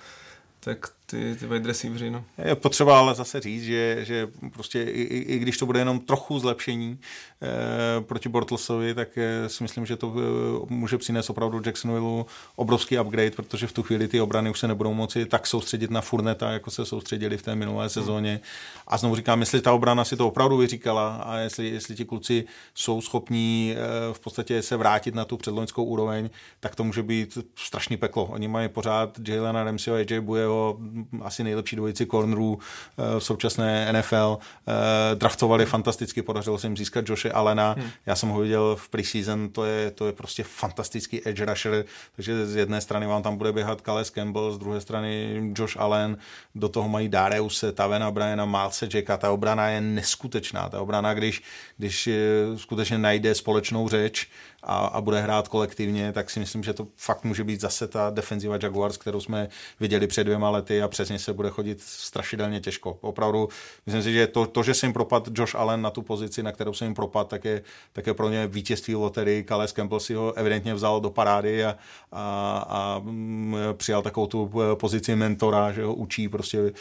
tak 0.61 0.89
ty, 1.11 1.37
ty 1.37 1.47
wide 1.47 1.69
receivery, 1.69 2.11
no. 2.11 2.25
Je 2.45 2.55
potřeba 2.55 2.99
ale 2.99 3.15
zase 3.15 3.41
říct, 3.41 3.65
že, 3.65 4.05
že 4.05 4.29
prostě 4.53 4.83
i, 4.83 5.03
i, 5.03 5.39
když 5.39 5.59
to 5.59 5.67
bude 5.67 5.79
jenom 5.79 6.01
trochu 6.01 6.39
zlepšení 6.39 6.99
eh, 7.43 8.01
proti 8.01 8.29
Bortlesovi, 8.29 8.95
tak 8.95 9.09
eh, 9.19 9.49
si 9.49 9.63
myslím, 9.63 9.87
že 9.87 9.97
to 9.97 10.15
eh, 10.17 10.67
může 10.69 10.99
přinést 10.99 11.31
opravdu 11.31 11.63
Jacksonville 11.67 12.25
obrovský 12.57 12.99
upgrade, 12.99 13.31
protože 13.31 13.67
v 13.67 13.73
tu 13.73 13.83
chvíli 13.83 14.09
ty 14.09 14.21
obrany 14.21 14.51
už 14.51 14.59
se 14.59 14.69
nebudou 14.69 14.95
moci 14.95 15.27
tak 15.27 15.47
soustředit 15.47 15.91
na 15.91 16.01
Furneta, 16.01 16.51
jako 16.51 16.71
se 16.71 16.87
soustředili 16.87 17.37
v 17.37 17.43
té 17.43 17.55
minulé 17.55 17.85
hmm. 17.85 17.91
sezóně. 17.91 18.41
A 18.87 18.97
znovu 18.97 19.17
říkám, 19.17 19.41
jestli 19.41 19.61
ta 19.61 19.73
obrana 19.73 20.05
si 20.05 20.17
to 20.17 20.29
opravdu 20.29 20.57
vyříkala 20.57 21.17
a 21.17 21.37
jestli, 21.37 21.69
jestli 21.69 21.95
ti 21.95 22.05
kluci 22.05 22.45
jsou 22.75 23.01
schopní 23.01 23.75
eh, 23.77 24.13
v 24.13 24.21
podstatě 24.21 24.63
se 24.63 24.77
vrátit 24.77 25.15
na 25.15 25.25
tu 25.25 25.37
předloňskou 25.37 25.85
úroveň, 25.85 26.31
tak 26.61 26.75
to 26.75 26.85
může 26.85 27.03
být 27.03 27.39
strašný 27.57 27.97
peklo. 27.97 28.25
Oni 28.25 28.49
mají 28.49 28.69
pořád 28.69 29.29
Jalena 29.29 29.65
Ramseyho 29.65 29.97
a 29.97 30.01
AJ 30.01 30.21
Bujeho 30.21 30.79
asi 31.23 31.45
nejlepší 31.45 31.77
dvojici 31.77 32.07
cornerů 32.07 32.59
eh, 32.59 33.21
v 33.21 33.25
současné 33.25 33.93
NFL. 33.93 34.39
Eh, 34.69 35.15
draftovali 35.15 35.67
fantasticky, 35.67 36.23
podařilo 36.23 36.59
se 36.59 36.67
jim 36.67 36.77
získat 36.77 37.09
Joshe 37.09 37.33
Allena. 37.33 37.75
Hmm. 37.79 37.91
Já 38.07 38.17
jsem 38.17 38.29
ho 38.29 38.41
viděl 38.41 38.77
v 38.77 38.89
preseason, 38.89 39.49
to 39.49 39.65
je, 39.65 39.91
to 39.91 40.07
je 40.07 40.13
prostě 40.13 40.45
fantastický 40.45 41.29
edge 41.29 41.45
rusher, 41.45 41.85
takže 42.17 42.47
z 42.47 42.57
jedné 42.57 42.81
strany 42.81 43.07
vám 43.07 43.23
tam 43.23 43.37
bude 43.37 43.53
běhat 43.53 43.81
Kales 43.81 44.11
Campbell, 44.11 44.53
z 44.53 44.59
druhé 44.59 44.81
strany 44.81 45.41
Josh 45.59 45.77
Allen, 45.77 46.17
do 46.55 46.69
toho 46.69 46.89
mají 46.89 47.09
Dareuse, 47.09 47.73
Tavena 47.73 48.11
Bryana, 48.11 48.45
Malce 48.45 48.89
Jacka, 48.95 49.17
ta 49.17 49.31
obrana 49.31 49.69
je 49.69 49.81
neskutečná. 49.81 50.69
Ta 50.69 50.81
obrana, 50.81 51.15
když, 51.15 51.43
když 51.77 52.07
eh, 52.07 52.15
skutečně 52.57 52.99
najde 52.99 53.35
společnou 53.35 53.89
řeč, 53.89 54.29
a, 54.63 54.87
a 54.87 55.01
bude 55.01 55.21
hrát 55.21 55.49
kolektivně, 55.49 56.13
tak 56.13 56.31
si 56.31 56.41
myslím, 56.41 56.63
že 56.63 56.73
to 56.73 56.87
fakt 56.97 57.25
může 57.25 57.45
být 57.45 57.61
zase 57.61 57.89
ta 57.89 58.11
defenziva 58.11 58.59
Jaguars, 58.63 58.97
kterou 58.97 59.21
jsme 59.21 59.49
viděli 59.81 60.07
před 60.07 60.25
dvěma 60.25 60.51
lety 60.51 60.83
a 60.83 60.89
přesně 60.89 61.19
se 61.19 61.33
bude 61.33 61.51
chodit 61.51 61.81
strašidelně 61.81 62.61
těžko. 62.61 62.99
Opravdu, 63.01 63.49
myslím 63.87 64.03
si, 64.03 64.13
že 64.13 64.27
to, 64.27 64.47
to 64.47 64.63
že 64.63 64.75
se 64.75 64.87
jim 64.87 64.93
propad 64.93 65.29
Josh 65.35 65.55
Allen 65.55 65.83
na 65.83 65.91
tu 65.91 66.03
pozici, 66.03 66.43
na 66.43 66.53
kterou 66.53 66.73
se 66.73 66.85
jim 66.85 66.95
propad, 66.95 67.29
tak 67.29 67.45
je, 67.45 67.63
tak 67.93 68.07
je 68.07 68.15
pro 68.15 68.29
ně 68.29 68.47
vítězství 68.47 68.95
lotery. 68.95 69.45
Kales 69.45 69.73
Campbell 69.73 70.01
si 70.01 70.15
ho 70.15 70.33
evidentně 70.33 70.75
vzal 70.75 71.01
do 71.01 71.11
parády 71.11 71.65
a, 71.65 71.77
a, 72.13 72.59
a 72.69 72.99
mm, 72.99 73.57
přijal 73.77 74.03
takovou 74.03 74.27
tu 74.27 74.51
eh, 74.55 74.77
pozici 74.77 75.17
mentora, 75.17 75.73
že 75.73 75.85
ho 75.85 75.95
učí 75.95 76.29
prostě 76.29 76.59
e, 76.59 76.73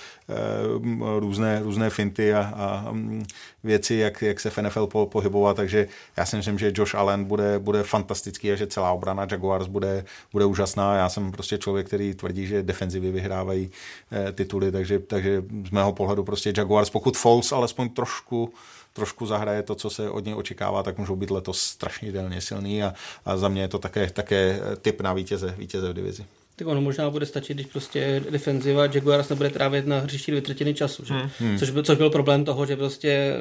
různé, 1.19 1.59
různé 1.63 1.89
finty 1.89 2.34
a, 2.34 2.53
a 2.55 2.91
mm, 2.91 3.25
věci, 3.64 3.95
jak, 3.95 4.22
jak 4.22 4.39
se 4.39 4.49
v 4.49 4.57
NFL 4.57 4.88
po, 4.88 5.05
pohybovat, 5.05 5.57
takže 5.57 5.88
já 6.18 6.26
si 6.26 6.36
myslím, 6.36 6.60
že 6.60 6.72
Josh 6.76 6.95
Allen 6.95 7.26
bude, 7.26 7.60
bude 7.60 7.84
fantastický 7.84 8.51
a 8.51 8.55
že 8.55 8.68
celá 8.68 8.91
obrana 8.91 9.28
Jaguars 9.32 9.68
bude, 9.68 10.05
bude 10.34 10.45
úžasná. 10.45 10.95
Já 10.95 11.10
jsem 11.10 11.32
prostě 11.32 11.57
člověk, 11.57 11.88
který 11.88 12.14
tvrdí, 12.14 12.47
že 12.47 12.64
defenzivy 12.64 13.12
vyhrávají 13.12 13.72
eh, 14.12 14.32
tituly, 14.32 14.72
takže, 14.72 14.99
takže 14.99 15.43
z 15.68 15.72
mého 15.72 15.93
pohledu 15.93 16.24
prostě 16.24 16.53
Jaguars, 16.57 16.89
pokud 16.89 17.18
Foles 17.18 17.51
alespoň 17.51 17.89
trošku 17.89 18.53
trošku 18.93 19.26
zahraje 19.26 19.64
to, 19.64 19.76
co 19.76 19.89
se 19.89 20.10
od 20.10 20.26
něj 20.26 20.36
očekává, 20.36 20.84
tak 20.84 20.97
můžou 20.97 21.16
být 21.16 21.32
letos 21.32 21.62
strašně 21.62 22.12
silný 22.39 22.84
a, 22.84 22.93
a 23.26 23.38
za 23.38 23.47
mě 23.47 23.62
je 23.62 23.68
to 23.68 23.80
také, 23.80 24.10
také 24.10 24.60
typ 24.82 25.01
na 25.01 25.14
vítěze, 25.14 25.55
vítěze 25.57 25.89
v 25.89 25.93
divizi 25.93 26.26
tak 26.60 26.68
ono 26.68 26.82
možná 26.82 27.10
bude 27.10 27.26
stačit, 27.26 27.53
když 27.53 27.66
prostě 27.66 28.24
defenziva 28.30 28.86
Jaguars 28.86 29.30
nebude 29.30 29.49
trávit 29.49 29.88
na 29.88 29.99
hřišti 29.99 30.32
dvě 30.32 30.41
třetiny 30.41 30.74
času. 30.74 31.05
Že? 31.05 31.14
Hmm. 31.39 31.57
Což, 31.57 31.70
byl, 31.70 31.84
což 31.84 31.97
byl 31.97 32.10
problém 32.10 32.45
toho, 32.45 32.66
že 32.66 32.76
prostě 32.76 33.36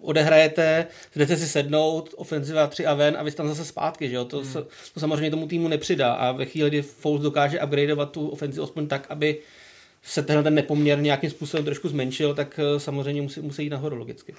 odehrajete, 0.00 0.86
jdete 1.16 1.36
si 1.36 1.48
sednout, 1.48 2.14
ofenziva 2.16 2.66
3 2.66 2.86
a 2.86 2.94
ven 2.94 3.16
a 3.18 3.22
vy 3.22 3.30
tam 3.30 3.48
zase 3.48 3.64
zpátky. 3.64 4.08
Že 4.08 4.14
jo? 4.14 4.24
To, 4.24 4.40
hmm. 4.40 4.52
to 4.94 5.00
samozřejmě 5.00 5.30
tomu 5.30 5.46
týmu 5.46 5.68
nepřidá 5.68 6.12
a 6.12 6.32
ve 6.32 6.46
chvíli, 6.46 6.70
kdy 6.70 6.82
Foles 6.82 7.22
dokáže 7.22 7.60
upgradeovat 7.60 8.10
tu 8.10 8.28
ofenzivu 8.28 8.64
aspoň 8.64 8.86
tak, 8.86 9.06
aby 9.08 9.38
se 10.02 10.22
tenhle 10.22 10.42
ten 10.42 10.54
nepoměr 10.54 11.00
nějakým 11.00 11.30
způsobem 11.30 11.64
trošku 11.64 11.88
zmenšil, 11.88 12.34
tak 12.34 12.60
eh, 12.62 12.80
samozřejmě 12.80 13.22
musí, 13.22 13.40
musí 13.40 13.62
jít 13.62 13.70
nahoru 13.70 13.96
logicky. 13.96 14.34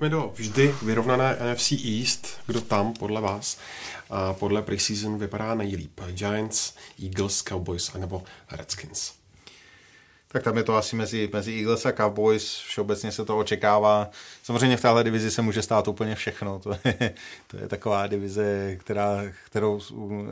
Pojďme 0.00 0.16
do 0.16 0.32
vždy 0.34 0.74
vyrovnané 0.82 1.36
NFC 1.52 1.72
East. 1.72 2.26
Kdo 2.46 2.60
tam 2.60 2.92
podle 2.92 3.20
vás 3.20 3.58
a 4.10 4.32
podle 4.32 4.62
preseason 4.62 5.18
vypadá 5.18 5.54
nejlíp? 5.54 6.00
Giants, 6.10 6.74
Eagles, 7.02 7.42
Cowboys 7.42 7.94
anebo 7.94 8.22
Redskins? 8.50 9.19
Tak 10.32 10.42
tam 10.42 10.56
je 10.56 10.62
to 10.62 10.76
asi 10.76 10.96
mezi, 10.96 11.30
mezi 11.32 11.58
Eagles 11.58 11.86
a 11.86 11.92
Cowboys, 11.92 12.56
všeobecně 12.56 13.12
se 13.12 13.24
to 13.24 13.38
očekává. 13.38 14.10
Samozřejmě 14.42 14.76
v 14.76 14.80
téhle 14.80 15.04
divizi 15.04 15.30
se 15.30 15.42
může 15.42 15.62
stát 15.62 15.88
úplně 15.88 16.14
všechno. 16.14 16.58
To 16.58 16.70
je, 16.84 17.14
to 17.46 17.56
je 17.56 17.68
taková 17.68 18.06
divize, 18.06 18.76
která, 18.76 19.22
kterou 19.46 19.80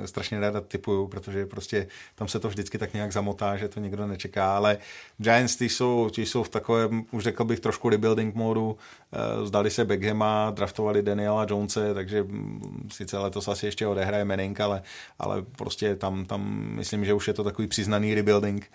strašně 0.05 0.41
ráda 0.41 0.61
typuju, 0.61 1.07
protože 1.07 1.47
prostě 1.47 1.87
tam 2.15 2.29
se 2.29 2.41
to 2.41 2.49
vždycky 2.49 2.79
tak 2.79 2.95
nějak 2.95 3.13
zamotá, 3.13 3.57
že 3.57 3.69
to 3.69 3.81
nikdo 3.81 4.07
nečeká, 4.07 4.57
ale 4.57 4.79
Giants 5.17 5.57
ty 5.57 5.69
jsou, 5.69 6.11
ty 6.11 6.27
jsou 6.27 6.43
v 6.43 6.49
takovém, 6.49 7.05
už 7.11 7.25
řekl 7.25 7.45
bych, 7.45 7.61
trošku 7.61 7.89
rebuilding 7.89 8.35
módu. 8.35 8.77
Eh, 9.13 9.47
zdali 9.47 9.71
se 9.71 9.85
Beckhama, 9.85 10.51
draftovali 10.51 11.03
Daniela 11.03 11.47
Jonese, 11.51 11.95
takže 11.95 12.23
mm, 12.23 12.89
sice 12.93 13.19
letos 13.19 13.49
asi 13.49 13.67
ještě 13.67 13.87
odehraje 13.87 14.25
Manning, 14.25 14.61
ale, 14.61 14.83
ale 15.19 15.43
prostě 15.43 15.97
tam, 15.97 16.25
tam 16.25 16.69
myslím, 16.71 17.05
že 17.05 17.15
už 17.15 17.29
je 17.29 17.35
to 17.35 17.45
takový 17.45 17.69
přiznaný 17.69 18.15
rebuilding. 18.15 18.71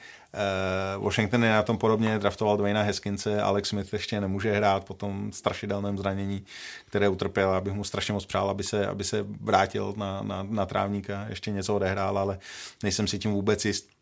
Uh, 0.97 1.05
Washington 1.13 1.43
je 1.43 1.49
na 1.49 1.63
tom 1.63 1.77
podobně, 1.77 2.19
draftoval 2.19 2.57
Dwayna 2.57 2.81
Heskince, 2.81 3.41
Alex 3.41 3.69
Smith 3.69 3.93
ještě 3.93 4.21
nemůže 4.21 4.51
hrát 4.51 4.85
po 4.85 4.93
tom 4.93 5.31
strašidelném 5.31 5.97
zranění, 5.97 6.45
které 6.85 7.09
utrpěl, 7.09 7.49
abych 7.49 7.73
mu 7.73 7.83
strašně 7.83 8.13
moc 8.13 8.25
přál, 8.25 8.49
aby 8.49 8.63
se, 8.63 8.87
aby 8.87 9.03
se 9.03 9.25
vrátil 9.41 9.93
na, 9.97 10.21
na, 10.21 10.43
na 10.49 10.65
trávníka, 10.65 11.25
ještě 11.29 11.51
něco 11.51 11.75
odehrál, 11.75 12.17
ale 12.17 12.39
nejsem 12.83 13.07
si 13.07 13.19
tím 13.19 13.31
vůbec 13.31 13.65
jist. 13.65 13.92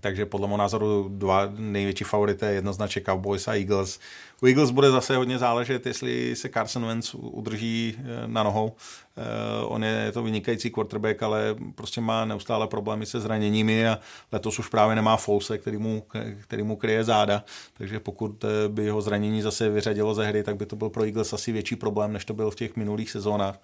Takže 0.00 0.26
podle 0.26 0.46
mého 0.46 0.56
názoru 0.56 1.08
dva 1.08 1.48
největší 1.56 2.04
favority 2.04 2.46
jednoznačně 2.46 3.02
Cowboys 3.02 3.48
a 3.48 3.54
Eagles. 3.54 4.00
U 4.42 4.46
Eagles 4.46 4.70
bude 4.70 4.90
zase 4.90 5.16
hodně 5.16 5.38
záležet, 5.38 5.86
jestli 5.86 6.36
se 6.36 6.48
Carson 6.48 6.86
Wentz 6.86 7.14
udrží 7.14 7.96
eh, 7.98 8.02
na 8.26 8.42
nohou. 8.42 8.72
Eh, 9.16 9.64
on 9.64 9.84
je 9.84 10.12
to 10.12 10.22
vynikající 10.22 10.70
quarterback, 10.70 11.22
ale 11.22 11.56
prostě 11.74 12.00
má 12.00 12.24
neustále 12.24 12.66
problémy 12.66 13.06
se 13.06 13.20
zraněními 13.20 13.88
a 13.88 13.98
letos 14.32 14.58
už 14.58 14.68
právě 14.68 14.96
nemá 14.96 15.16
Fouse, 15.16 15.58
který 15.58 15.76
mu, 15.76 16.02
který 16.40 16.62
mu 16.62 16.76
kryje 16.76 17.04
záda. 17.04 17.44
Takže 17.78 18.00
pokud 18.00 18.44
eh, 18.44 18.68
by 18.68 18.84
jeho 18.84 19.02
zranění 19.02 19.42
zase 19.42 19.68
vyřadilo 19.68 20.14
ze 20.14 20.26
hry, 20.26 20.42
tak 20.42 20.56
by 20.56 20.66
to 20.66 20.76
byl 20.76 20.90
pro 20.90 21.04
Eagles 21.04 21.32
asi 21.32 21.52
větší 21.52 21.76
problém, 21.76 22.12
než 22.12 22.24
to 22.24 22.34
byl 22.34 22.50
v 22.50 22.54
těch 22.54 22.76
minulých 22.76 23.10
sezónách. 23.10 23.58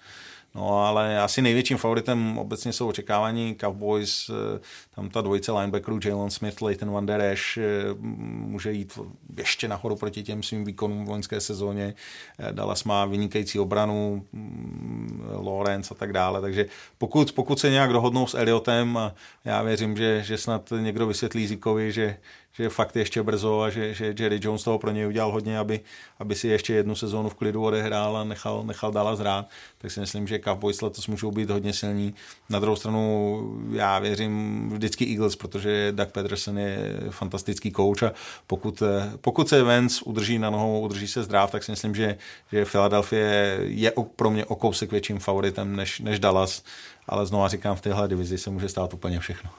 No 0.55 0.87
ale 0.87 1.21
asi 1.21 1.43
největším 1.43 1.77
favoritem 1.77 2.39
obecně 2.39 2.73
jsou 2.73 2.89
očekávání 2.89 3.57
Cowboys, 3.61 4.31
eh, 4.31 4.61
tam 4.95 5.11
ta 5.11 5.21
dvojice 5.21 5.53
linebackerů 5.53 5.99
Jalen 6.05 6.31
Smith, 6.31 6.63
Leighton 6.63 6.91
Van 6.91 7.07
Der 7.07 7.21
Esch 7.21 7.59
eh, 7.59 7.63
může 7.99 8.73
jít 8.73 8.99
ještě 9.37 9.69
nahoru 9.69 9.97
proti 9.97 10.23
těm 10.23 10.43
svým 10.43 10.65
výkonům 10.65 11.07
v 11.07 11.09
loňské 11.09 11.41
sezóně. 11.41 11.95
Eh, 12.39 12.53
Dallas 12.53 12.85
má 12.85 13.05
vynikající 13.05 13.59
obranu, 13.59 14.27
mm, 14.33 15.23
Lawrence 15.43 15.95
a 15.95 15.99
tak 15.99 16.13
dále, 16.13 16.41
takže 16.41 16.67
pokud, 16.99 17.33
pokud 17.33 17.59
se 17.59 17.71
nějak 17.71 17.93
dohodnou 17.93 18.27
s 18.27 18.35
Elliotem, 18.35 18.97
a 18.97 19.15
já 19.45 19.63
věřím, 19.63 19.97
že, 19.97 20.23
že 20.23 20.39
snad 20.39 20.73
někdo 20.81 21.07
vysvětlí 21.07 21.47
Zikovi, 21.47 21.93
že 21.93 22.17
že 22.53 22.69
fakt 22.69 22.97
ještě 22.97 23.23
brzo 23.23 23.61
a 23.61 23.71
že, 23.71 23.95
že 23.95 24.15
Jerry 24.19 24.41
Jones 24.43 24.63
toho 24.63 24.79
pro 24.79 24.91
něj 24.91 25.07
udělal 25.07 25.33
hodně, 25.33 25.59
aby, 25.59 25.81
aby 26.19 26.35
si 26.35 26.49
ještě 26.49 26.75
jednu 26.75 26.95
sezónu 26.95 27.29
v 27.29 27.35
klidu 27.35 27.65
odehrál 27.65 28.17
a 28.17 28.25
nechal, 28.25 28.63
nechal 28.65 28.93
Dallas 28.93 29.19
hrát, 29.19 29.49
tak 29.79 29.91
si 29.91 30.01
myslím, 30.01 30.27
že 30.27 30.39
Cowboys 30.39 30.83
letos 30.83 31.07
můžou 31.07 31.31
být 31.31 31.51
hodně 31.51 31.73
silní. 31.73 32.15
Na 32.51 32.59
druhou 32.59 32.77
stranu 32.77 33.63
já 33.73 33.99
věřím 33.99 34.71
vždycky 34.73 35.11
Eagles, 35.11 35.37
protože 35.37 35.93
Doug 35.93 36.09
Peterson 36.09 36.59
je 36.59 37.01
fantastický 37.11 37.73
coach 37.73 38.03
a 38.03 38.13
pokud, 38.47 38.83
pokud 39.21 39.49
se 39.49 39.63
Vance 39.63 40.05
udrží 40.05 40.39
na 40.39 40.51
nohou, 40.51 40.81
udrží 40.81 41.09
se 41.09 41.23
zdrav, 41.23 41.51
tak 41.51 41.65
si 41.65 41.73
myslím, 41.73 41.95
že, 41.95 42.19
že 42.53 42.65
Philadelphia 42.65 43.29
je 43.61 43.93
pro 44.17 44.31
mě 44.31 44.45
o 44.45 44.55
kousek 44.55 44.91
větším 44.91 45.19
favoritem 45.19 45.77
než, 45.77 46.01
než 46.01 46.19
Dallas, 46.19 46.63
ale 47.07 47.27
znova 47.27 47.49
říkám, 47.49 47.77
v 47.77 47.81
téhle 47.81 48.09
divizi 48.09 48.39
se 48.39 48.51
může 48.51 48.69
stát 48.69 48.95
úplně 48.95 49.21
všechno. 49.21 49.51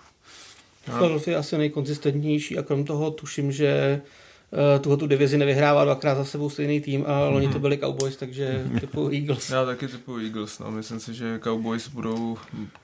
Philadelphia 0.86 1.34
je 1.34 1.40
asi 1.40 1.58
nejkonzistentnější 1.58 2.58
a 2.58 2.64
krom 2.64 2.86
toho 2.86 3.12
tuším, 3.12 3.52
že 3.52 4.02
uh, 4.52 4.82
tuhle 4.82 4.98
tu 4.98 5.08
divizi 5.08 5.38
nevyhrává 5.38 5.84
dvakrát 5.84 6.16
za 6.16 6.26
sebou 6.26 6.50
stejný 6.50 6.82
tým 6.82 7.04
a 7.08 7.30
loni 7.30 7.48
to 7.48 7.54
mhm. 7.54 7.62
byli 7.62 7.78
Cowboys, 7.78 8.16
takže 8.16 8.66
typu 8.80 9.10
Eagles. 9.10 9.50
Já 9.50 9.66
taky 9.66 9.88
typu 9.88 10.18
Eagles, 10.18 10.60
no. 10.60 10.72
myslím 10.72 11.00
si, 11.00 11.14
že 11.14 11.40
Cowboys 11.44 11.88
budou 11.88 12.38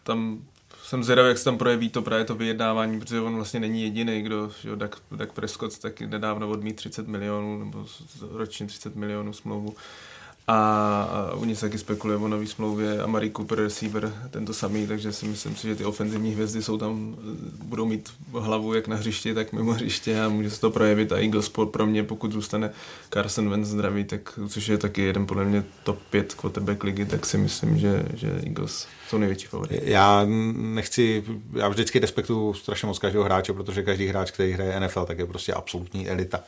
tam 0.03 0.41
jsem 0.89 1.03
zvědavý, 1.03 1.29
jak 1.29 1.37
se 1.37 1.43
tam 1.43 1.57
projeví 1.57 1.89
to 1.89 2.01
právě 2.01 2.25
to 2.25 2.35
vyjednávání, 2.35 2.99
protože 2.99 3.21
on 3.21 3.35
vlastně 3.35 3.59
není 3.59 3.81
jediný, 3.81 4.21
kdo, 4.21 4.51
že 4.61 4.75
Dak, 4.75 4.97
Dak 5.11 5.33
Prescott 5.33 5.79
taky 5.79 6.07
nedávno 6.07 6.49
odmít 6.49 6.75
30 6.75 7.07
milionů, 7.07 7.59
nebo 7.59 7.85
ročně 8.31 8.65
30 8.65 8.95
milionů 8.95 9.33
smlouvu 9.33 9.75
a, 10.51 11.33
u 11.35 11.55
se 11.55 11.61
taky 11.61 11.77
spekuluje 11.77 12.19
o 12.19 12.27
nový 12.27 12.47
smlouvě 12.47 13.01
a 13.01 13.07
Mari 13.07 13.31
Cooper 13.31 13.59
receiver 13.59 14.13
tento 14.29 14.53
samý, 14.53 14.87
takže 14.87 15.13
si 15.13 15.25
myslím 15.25 15.55
si, 15.55 15.67
že 15.67 15.75
ty 15.75 15.85
ofenzivní 15.85 16.31
hvězdy 16.31 16.63
jsou 16.63 16.77
tam, 16.77 17.15
budou 17.63 17.85
mít 17.85 18.09
hlavu 18.31 18.73
jak 18.73 18.87
na 18.87 18.95
hřišti, 18.95 19.33
tak 19.33 19.53
mimo 19.53 19.73
hřiště 19.73 20.21
a 20.21 20.29
může 20.29 20.49
se 20.49 20.61
to 20.61 20.71
projevit 20.71 21.11
a 21.11 21.17
Eagles 21.17 21.51
pro 21.71 21.85
mě, 21.85 22.03
pokud 22.03 22.31
zůstane 22.31 22.71
Carson 23.13 23.49
Wentz 23.49 23.67
zdravý, 23.67 24.03
tak, 24.03 24.39
což 24.47 24.67
je 24.67 24.77
taky 24.77 25.01
jeden 25.01 25.25
podle 25.25 25.45
mě 25.45 25.63
top 25.83 25.99
5 26.09 26.33
quarterback 26.33 26.83
ligy, 26.83 27.05
tak 27.05 27.25
si 27.25 27.37
myslím, 27.37 27.79
že, 27.79 28.05
že 28.13 28.41
Eagles 28.45 28.87
jsou 29.09 29.17
největší 29.17 29.47
favority. 29.47 29.81
Já 29.83 30.25
nechci, 30.55 31.23
já 31.53 31.67
vždycky 31.67 31.99
respektuju 31.99 32.53
strašně 32.53 32.85
moc 32.85 32.99
každého 32.99 33.25
hráče, 33.25 33.53
protože 33.53 33.83
každý 33.83 34.07
hráč, 34.07 34.31
který 34.31 34.51
hraje 34.51 34.79
NFL, 34.79 35.05
tak 35.05 35.19
je 35.19 35.25
prostě 35.25 35.53
absolutní 35.53 36.09
elita. 36.09 36.39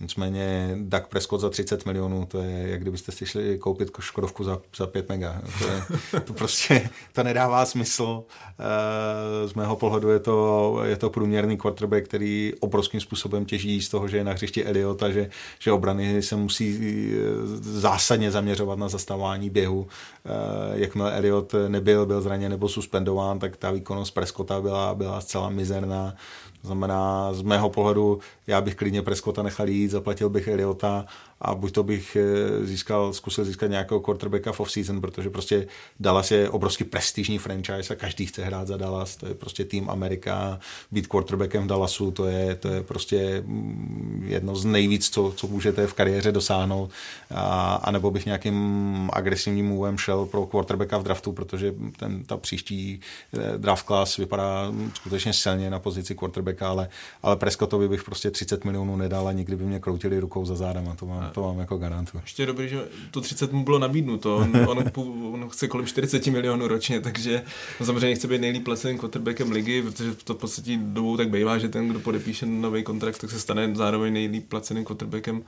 Nicméně 0.00 0.76
Dak 0.82 1.08
Prescott 1.08 1.40
za 1.40 1.50
30 1.50 1.86
milionů, 1.86 2.26
to 2.26 2.38
je, 2.42 2.68
jak 2.68 2.80
kdybyste 2.80 3.12
si 3.12 3.26
šli 3.26 3.58
koupit 3.58 3.90
Škodovku 4.00 4.44
za, 4.44 4.60
za 4.76 4.86
5 4.86 5.08
mega. 5.08 5.42
To, 5.58 5.68
je, 5.68 5.82
to 6.20 6.32
prostě 6.32 6.90
to 7.12 7.22
nedává 7.22 7.66
smysl. 7.66 8.24
Eh, 8.58 9.48
z 9.48 9.54
mého 9.54 9.76
pohledu 9.76 10.10
je 10.10 10.18
to, 10.18 10.78
je 10.84 10.96
to 10.96 11.10
průměrný 11.10 11.56
quarterback, 11.56 12.04
který 12.04 12.52
obrovským 12.60 13.00
způsobem 13.00 13.44
těží 13.44 13.82
z 13.82 13.88
toho, 13.88 14.08
že 14.08 14.16
je 14.16 14.24
na 14.24 14.32
hřišti 14.32 14.64
Eliot 14.64 15.02
a 15.02 15.10
že, 15.10 15.30
že 15.58 15.72
obrany 15.72 16.22
se 16.22 16.36
musí 16.36 16.78
eh, 16.80 17.20
zásadně 17.60 18.30
zaměřovat 18.30 18.78
na 18.78 18.88
zastavování 18.88 19.50
běhu. 19.50 19.86
Eh, 20.26 20.30
jakmile 20.78 21.16
Eliot 21.16 21.54
nebyl, 21.68 22.06
byl 22.06 22.20
zraněn 22.20 22.50
nebo 22.50 22.68
suspendován, 22.68 23.38
tak 23.38 23.56
ta 23.56 23.70
výkonnost 23.70 24.14
Prescotta 24.14 24.60
byla, 24.60 24.94
byla 24.94 25.20
zcela 25.20 25.50
mizerná. 25.50 26.14
Znamená, 26.62 27.32
z 27.32 27.42
mého 27.42 27.70
pohledu, 27.70 28.18
já 28.46 28.60
bych 28.60 28.74
klidně 28.74 29.02
Prescotta 29.02 29.42
nechal 29.42 29.68
jít, 29.68 29.88
zaplatil 29.88 30.28
bych 30.28 30.48
Eliota 30.48 31.06
a 31.40 31.54
buď 31.54 31.72
to 31.72 31.82
bych 31.82 32.16
eh, 32.16 32.66
získal, 32.66 33.12
zkusil 33.12 33.44
získat 33.44 33.66
nějakého 33.66 34.00
quarterbacka 34.00 34.52
v 34.52 34.60
off-season, 34.60 35.00
protože 35.00 35.30
prostě 35.30 35.66
Dallas 36.00 36.30
je 36.30 36.50
obrovský 36.50 36.84
prestižní 36.84 37.38
franchise 37.38 37.94
a 37.94 37.96
každý 37.96 38.26
chce 38.26 38.44
hrát 38.44 38.68
za 38.68 38.76
Dallas, 38.76 39.16
to 39.16 39.26
je 39.26 39.34
prostě 39.34 39.64
tým 39.64 39.90
Amerika, 39.90 40.60
být 40.90 41.06
quarterbackem 41.06 41.64
v 41.64 41.66
Dallasu, 41.66 42.10
to 42.10 42.26
je, 42.26 42.54
to 42.54 42.68
je 42.68 42.82
prostě 42.82 43.42
mm, 43.46 44.24
jedno 44.28 44.56
z 44.56 44.64
nejvíc, 44.64 45.10
co, 45.10 45.32
co 45.36 45.46
můžete 45.46 45.86
v 45.86 45.94
kariéře 45.94 46.32
dosáhnout. 46.32 46.90
A, 47.30 47.74
a 47.74 47.90
nebo 47.90 48.10
bych 48.10 48.26
nějakým 48.26 49.10
agresivním 49.12 49.66
movem 49.66 49.98
šel 49.98 50.26
pro 50.26 50.46
quarterbacka 50.46 50.98
v 50.98 51.02
draftu, 51.02 51.32
protože 51.32 51.74
ten, 51.96 52.24
ta 52.24 52.36
příští 52.36 53.00
eh, 53.34 53.58
draft 53.58 53.86
class 53.86 54.16
vypadá 54.16 54.72
skutečně 54.94 55.32
silně 55.32 55.70
na 55.70 55.78
pozici 55.78 56.14
quarterbacka 56.14 56.38
quarterbacka, 56.38 56.68
ale, 56.68 56.88
ale 57.22 57.36
Prescottovi 57.36 57.88
bych 57.88 58.04
prostě 58.04 58.30
30 58.30 58.64
milionů 58.64 58.96
nedal 58.96 59.28
a 59.28 59.32
nikdy 59.32 59.56
by 59.56 59.64
mě 59.64 59.80
kroutili 59.80 60.20
rukou 60.20 60.44
za 60.44 60.56
zádama, 60.56 60.94
to 60.94 61.06
mám, 61.06 61.27
to 61.28 61.42
mám 61.42 61.58
jako 61.58 61.76
garantu. 61.76 62.18
Ještě 62.22 62.46
dobrý, 62.46 62.68
že 62.68 62.84
to 63.10 63.20
30 63.20 63.52
mu 63.52 63.64
bylo 63.64 63.78
nabídnuto, 63.78 64.36
on, 64.36 64.56
on, 64.68 64.84
on 65.32 65.48
chce 65.48 65.68
kolem 65.68 65.86
40 65.86 66.26
milionů 66.26 66.68
ročně, 66.68 67.00
takže 67.00 67.42
no 67.80 67.86
samozřejmě 67.86 68.14
chce 68.14 68.28
být 68.28 68.40
nejlíp 68.40 68.64
placeným 68.64 68.98
quarterbackem 68.98 69.52
ligy, 69.52 69.82
protože 69.82 70.14
to 70.14 70.34
v 70.34 70.38
podstatě 70.38 70.78
dobou 70.82 71.16
tak 71.16 71.30
bývá, 71.30 71.58
že 71.58 71.68
ten, 71.68 71.88
kdo 71.88 72.00
podepíše 72.00 72.46
nový 72.46 72.82
kontrakt, 72.82 73.18
tak 73.20 73.30
se 73.30 73.40
stane 73.40 73.74
zároveň 73.74 74.12
nejlíp 74.12 74.48
placeným 74.48 74.84
quarterbackem 74.84 75.42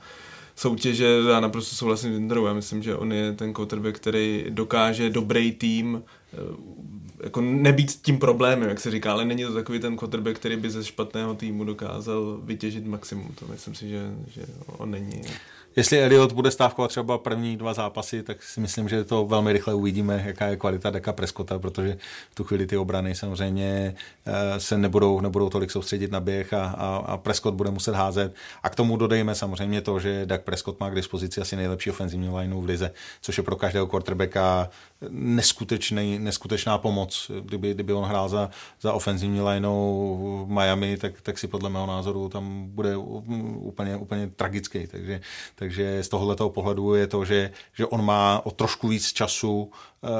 soutěže, 0.55 1.19
já 1.29 1.39
naprosto 1.39 1.75
souhlasím 1.75 2.13
s 2.13 2.17
Inderou, 2.17 2.45
já 2.45 2.53
myslím, 2.53 2.83
že 2.83 2.95
on 2.95 3.13
je 3.13 3.33
ten 3.33 3.53
quarterback, 3.53 3.95
který 3.95 4.45
dokáže 4.49 5.09
dobrý 5.09 5.51
tým 5.51 6.03
eh, 6.33 6.37
jako 7.23 7.41
nebýt 7.41 7.91
tím 7.91 8.17
problémem, 8.17 8.69
jak 8.69 8.79
se 8.79 8.91
říká, 8.91 9.11
ale 9.11 9.25
není 9.25 9.43
to 9.43 9.53
takový 9.53 9.79
ten 9.79 9.97
quarterback, 9.97 10.35
který 10.35 10.55
by 10.55 10.69
ze 10.69 10.83
špatného 10.83 11.35
týmu 11.35 11.63
dokázal 11.63 12.39
vytěžit 12.43 12.85
maximum. 12.85 13.31
To 13.39 13.45
myslím 13.47 13.75
si, 13.75 13.89
že, 13.89 14.11
že 14.27 14.41
on 14.67 14.91
není. 14.91 15.21
Jestli 15.75 16.03
Elliot 16.03 16.31
bude 16.31 16.51
stávkovat 16.51 16.91
třeba 16.91 17.17
první 17.17 17.57
dva 17.57 17.73
zápasy, 17.73 18.23
tak 18.23 18.43
si 18.43 18.59
myslím, 18.59 18.89
že 18.89 19.03
to 19.03 19.25
velmi 19.25 19.53
rychle 19.53 19.73
uvidíme, 19.73 20.23
jaká 20.25 20.47
je 20.47 20.57
kvalita 20.57 20.89
Deka 20.89 21.13
Preskota, 21.13 21.59
protože 21.59 21.97
v 22.31 22.35
tu 22.35 22.43
chvíli 22.43 22.67
ty 22.67 22.77
obrany 22.77 23.15
samozřejmě 23.15 23.95
eh, 24.25 24.59
se 24.59 24.77
nebudou, 24.77 25.21
nebudou 25.21 25.49
tolik 25.49 25.71
soustředit 25.71 26.11
na 26.11 26.19
běh 26.19 26.53
a, 26.53 26.65
a, 26.65 26.97
a 26.97 27.17
Prescott 27.17 27.55
bude 27.55 27.71
muset 27.71 27.95
házet. 27.95 28.35
A 28.63 28.69
k 28.69 28.75
tomu 28.75 28.97
dodejme 28.97 29.35
samozřejmě 29.35 29.81
to, 29.81 29.99
že 29.99 30.25
Dak 30.25 30.43
Prescott 30.43 30.79
má 30.79 30.89
k 30.89 30.95
dispozici 30.95 31.41
asi 31.41 31.55
nejlepší 31.55 31.89
ofenzivní 31.89 32.29
lineu 32.29 32.61
v 32.61 32.65
lize, 32.65 32.91
což 33.21 33.37
je 33.37 33.43
pro 33.43 33.55
každého 33.55 33.87
quarterbacka 33.87 34.69
neskutečný, 35.09 36.19
neskutečná 36.19 36.77
pomoc. 36.77 37.31
Kdyby, 37.41 37.73
kdyby 37.73 37.93
on 37.93 38.03
hrál 38.03 38.29
za, 38.29 38.49
za 38.81 38.93
ofenzivní 38.93 39.41
lineou 39.41 40.45
v 40.47 40.51
Miami, 40.51 40.97
tak, 40.97 41.21
tak 41.21 41.37
si 41.37 41.47
podle 41.47 41.69
mého 41.69 41.85
názoru 41.85 42.29
tam 42.29 42.69
bude 42.69 42.97
úplně, 42.97 43.97
úplně 43.97 44.27
tragický. 44.27 44.87
Takže, 44.87 45.21
takže 45.55 46.03
z 46.03 46.09
tohoto 46.09 46.49
pohledu 46.49 46.95
je 46.95 47.07
to, 47.07 47.25
že, 47.25 47.51
že 47.73 47.85
on 47.85 48.05
má 48.05 48.41
o 48.45 48.51
trošku 48.51 48.87
víc 48.87 49.13
času 49.13 49.71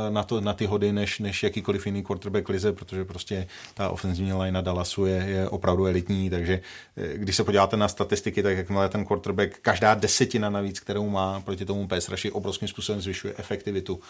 na, 0.09 0.23
to, 0.23 0.41
na 0.41 0.53
ty 0.53 0.65
hody 0.65 0.93
než, 0.93 1.19
než 1.19 1.43
jakýkoliv 1.43 1.85
jiný 1.85 2.03
quarterback 2.03 2.49
lize, 2.49 2.73
protože 2.73 3.05
prostě 3.05 3.47
ta 3.73 3.89
ofenzivní 3.89 4.33
line 4.33 4.51
na 4.51 4.61
Dallasu 4.61 5.05
je, 5.05 5.15
je 5.15 5.49
opravdu 5.49 5.85
elitní, 5.85 6.29
takže 6.29 6.61
eh, 6.97 7.17
když 7.17 7.35
se 7.35 7.43
podíváte 7.43 7.77
na 7.77 7.87
statistiky, 7.87 8.43
tak 8.43 8.57
jakmile 8.57 8.89
ten 8.89 9.05
quarterback, 9.05 9.59
každá 9.61 9.93
desetina 9.93 10.49
navíc, 10.49 10.79
kterou 10.79 11.09
má 11.09 11.39
proti 11.39 11.65
tomu 11.65 11.87
pass 11.87 12.09
rushi, 12.09 12.31
obrovským 12.31 12.67
způsobem 12.67 13.01
zvyšuje 13.01 13.33
efektivitu 13.37 13.93
uh, 13.95 14.01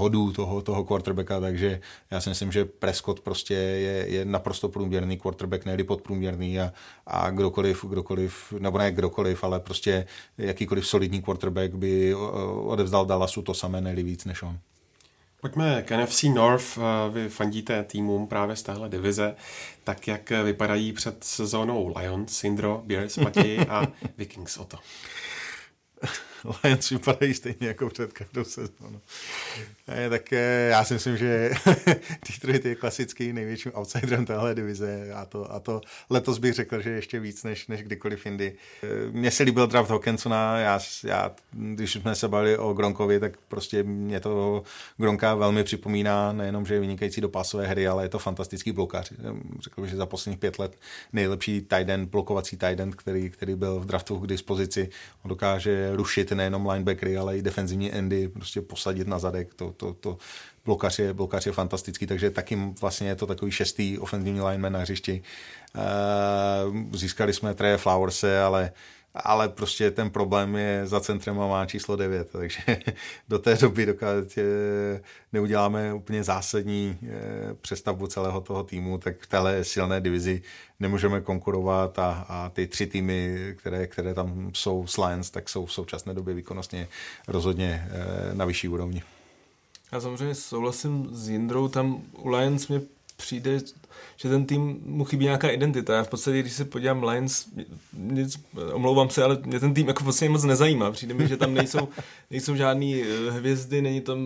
hodů 0.00 0.32
toho, 0.32 0.62
toho 0.62 0.84
quarterbacka, 0.84 1.40
takže 1.40 1.80
já 2.10 2.20
si 2.20 2.28
myslím, 2.28 2.52
že 2.52 2.64
Prescott 2.64 3.20
prostě 3.20 3.54
je, 3.54 4.08
je 4.08 4.24
naprosto 4.24 4.68
průměrný 4.68 5.18
quarterback, 5.18 5.64
nejli 5.64 5.84
podprůměrný 5.84 6.60
a, 6.60 6.72
a 7.06 7.30
kdokoliv, 7.30 7.84
kdokoliv, 7.84 8.52
nebo 8.58 8.78
ne 8.78 8.92
kdokoliv, 8.92 9.44
ale 9.44 9.60
prostě 9.60 10.06
jakýkoliv 10.38 10.86
solidní 10.86 11.22
quarterback 11.22 11.74
by 11.74 12.14
odevzdal 12.64 13.06
Dallasu 13.06 13.42
to 13.42 13.54
samé, 13.54 13.80
nejli 13.80 14.02
víc 14.02 14.24
než 14.24 14.42
on. 14.42 14.49
Pojďme 15.40 15.82
k 15.82 15.96
NFC 15.96 16.22
North. 16.22 16.78
Vy 17.12 17.28
fandíte 17.28 17.84
týmům 17.84 18.26
právě 18.26 18.56
z 18.56 18.62
téhle 18.62 18.88
divize. 18.88 19.36
Tak 19.84 20.08
jak 20.08 20.30
vypadají 20.30 20.92
před 20.92 21.24
sezónou 21.24 21.94
Lions, 21.98 22.44
Indro, 22.44 22.82
Bears, 22.84 23.16
Matěji 23.16 23.58
a 23.58 23.86
Vikings 24.18 24.56
o 24.56 24.64
to? 24.64 24.78
Lions 26.64 26.90
vypadají 26.90 27.34
stejně 27.34 27.68
jako 27.68 27.88
před 27.88 28.12
každou 28.12 28.44
sezónou. 28.44 29.00
Tak 30.10 30.32
e, 30.32 30.68
já 30.70 30.84
si 30.84 30.94
myslím, 30.94 31.16
že 31.16 31.50
Detroit 32.30 32.64
je 32.64 32.74
klasický 32.74 33.32
největším 33.32 33.72
outsiderem 33.74 34.26
téhle 34.26 34.54
divize 34.54 35.12
a 35.14 35.24
to, 35.24 35.52
a 35.52 35.60
to 35.60 35.80
letos 36.10 36.38
bych 36.38 36.54
řekl, 36.54 36.80
že 36.80 36.90
ještě 36.90 37.20
víc 37.20 37.44
než, 37.44 37.66
než 37.66 37.82
kdykoliv 37.82 38.26
jindy. 38.26 38.52
E, 38.82 39.10
mně 39.10 39.30
se 39.30 39.42
líbil 39.42 39.66
draft 39.66 39.90
Hawkinsona, 39.90 40.58
já, 40.58 40.80
já, 41.04 41.30
když 41.52 41.92
jsme 41.92 42.14
se 42.14 42.28
bavili 42.28 42.58
o 42.58 42.72
Gronkovi, 42.72 43.20
tak 43.20 43.32
prostě 43.48 43.82
mě 43.82 44.20
to 44.20 44.62
Gronka 44.96 45.34
velmi 45.34 45.64
připomíná, 45.64 46.32
nejenom, 46.32 46.66
že 46.66 46.74
je 46.74 46.80
vynikající 46.80 47.20
do 47.20 47.28
pásové 47.28 47.66
hry, 47.66 47.88
ale 47.88 48.04
je 48.04 48.08
to 48.08 48.18
fantastický 48.18 48.72
blokař. 48.72 49.12
Řekl 49.60 49.80
bych, 49.80 49.90
že 49.90 49.96
za 49.96 50.06
posledních 50.06 50.40
pět 50.40 50.58
let 50.58 50.76
nejlepší 51.12 51.60
tight 51.60 51.88
end, 51.88 52.10
blokovací 52.10 52.56
tight 52.56 52.80
end, 52.80 52.94
který, 52.94 53.30
který 53.30 53.54
byl 53.54 53.80
v 53.80 53.86
draftu 53.86 54.18
k 54.18 54.26
dispozici. 54.26 54.88
On 55.24 55.28
dokáže 55.28 55.96
rušit 55.96 56.29
nejenom 56.34 56.66
linebackery, 56.66 57.16
ale 57.16 57.38
i 57.38 57.42
defenzivní 57.42 57.92
endy, 57.92 58.28
prostě 58.28 58.60
posadit 58.60 59.08
na 59.08 59.18
zadek, 59.18 59.54
to, 59.54 59.72
to, 59.72 59.92
to 59.92 60.18
blokař 60.64 60.98
je, 60.98 61.14
blokař 61.14 61.46
je 61.46 61.52
fantastický, 61.52 62.06
takže 62.06 62.30
taky 62.30 62.58
vlastně 62.80 63.08
je 63.08 63.16
to 63.16 63.26
takový 63.26 63.50
šestý 63.50 63.98
ofenzivní 63.98 64.40
lineman 64.40 64.72
na 64.72 64.78
hřišti. 64.78 65.22
Uh, 65.74 66.96
získali 66.96 67.32
jsme 67.32 67.54
Treje 67.54 67.76
Flowerse, 67.76 68.42
ale 68.42 68.72
ale 69.14 69.48
prostě 69.48 69.90
ten 69.90 70.10
problém 70.10 70.56
je 70.56 70.86
za 70.86 71.00
centrem 71.00 71.40
a 71.40 71.46
má 71.46 71.66
číslo 71.66 71.96
9, 71.96 72.30
takže 72.32 72.58
do 73.28 73.38
té 73.38 73.54
doby, 73.54 73.86
dokud 73.86 74.38
neuděláme 75.32 75.94
úplně 75.94 76.24
zásadní 76.24 76.98
eh, 77.02 77.08
přestavbu 77.60 78.06
celého 78.06 78.40
toho 78.40 78.64
týmu, 78.64 78.98
tak 78.98 79.16
v 79.20 79.26
téhle 79.26 79.64
silné 79.64 80.00
divizi 80.00 80.42
nemůžeme 80.80 81.20
konkurovat 81.20 81.98
a, 81.98 82.26
a 82.28 82.48
ty 82.48 82.66
tři 82.66 82.86
týmy, 82.86 83.36
které, 83.58 83.86
které 83.86 84.14
tam 84.14 84.50
jsou 84.54 84.86
s 84.86 84.98
Lions, 84.98 85.30
tak 85.30 85.48
jsou 85.48 85.66
v 85.66 85.72
současné 85.72 86.14
době 86.14 86.34
výkonnostně 86.34 86.88
rozhodně 87.28 87.88
eh, 87.90 88.34
na 88.34 88.44
vyšší 88.44 88.68
úrovni. 88.68 89.02
Já 89.92 90.00
samozřejmě 90.00 90.34
souhlasím 90.34 91.08
s 91.12 91.28
Jindrou, 91.28 91.68
tam 91.68 92.02
u 92.12 92.28
Lions 92.28 92.68
mě 92.68 92.80
přijde, 93.20 93.58
že 94.16 94.28
ten 94.28 94.46
tým 94.46 94.80
mu 94.84 95.04
chybí 95.04 95.24
nějaká 95.24 95.48
identita. 95.48 95.94
Já 95.94 96.02
v 96.02 96.08
podstatě, 96.08 96.40
když 96.40 96.52
se 96.52 96.64
podívám 96.64 97.04
Lions, 97.04 97.46
nic, 97.92 98.40
omlouvám 98.72 99.10
se, 99.10 99.24
ale 99.24 99.38
mě 99.44 99.60
ten 99.60 99.74
tým 99.74 99.88
jako 99.88 100.12
v 100.12 100.28
moc 100.28 100.44
nezajímá. 100.44 100.90
Přijde 100.90 101.14
mi, 101.14 101.28
že 101.28 101.36
tam 101.36 101.54
nejsou, 101.54 101.88
nejsou 102.30 102.56
žádný 102.56 103.02
eh, 103.02 103.30
hvězdy, 103.30 103.82
není 103.82 104.00
tam 104.00 104.18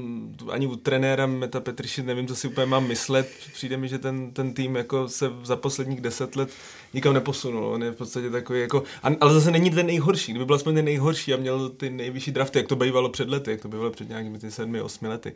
ani 0.51 0.67
u 0.67 0.77
trenéra 0.77 1.27
Meta 1.27 1.61
Petriši, 1.61 2.03
nevím, 2.03 2.27
co 2.27 2.37
si 2.37 2.49
úplně 2.49 2.67
mám 2.67 2.87
myslet. 2.89 3.31
Přijde 3.53 3.77
mi, 3.77 3.89
že 3.89 3.99
ten, 3.99 4.31
ten 4.33 4.55
tým 4.55 4.77
jako 4.77 5.09
se 5.09 5.31
za 5.43 5.57
posledních 5.57 6.01
deset 6.01 6.37
let 6.37 6.51
nikam 6.95 7.15
neposunul. 7.15 7.65
On 7.65 7.83
je 7.83 7.91
v 7.91 7.97
podstatě 7.97 8.31
takový 8.31 8.61
jako, 8.61 8.83
ale 9.21 9.35
zase 9.35 9.51
není 9.51 9.71
ten 9.71 9.87
nejhorší. 9.87 10.33
Kdyby 10.33 10.45
byl 10.45 10.57
aspoň 10.57 10.75
ten 10.75 10.85
nejhorší 10.85 11.35
a 11.35 11.37
měl 11.37 11.69
ty 11.69 11.91
nejvyšší 11.91 12.33
drafty, 12.33 12.59
jak 12.59 12.69
to 12.69 12.77
bývalo 12.77 13.09
před 13.09 13.29
lety, 13.29 13.51
jak 13.51 13.61
to 13.61 13.69
bývalo 13.69 13.91
před 13.91 14.09
nějakými 14.09 14.39
sedmi, 14.51 14.81
osmi 14.81 15.09
lety 15.09 15.33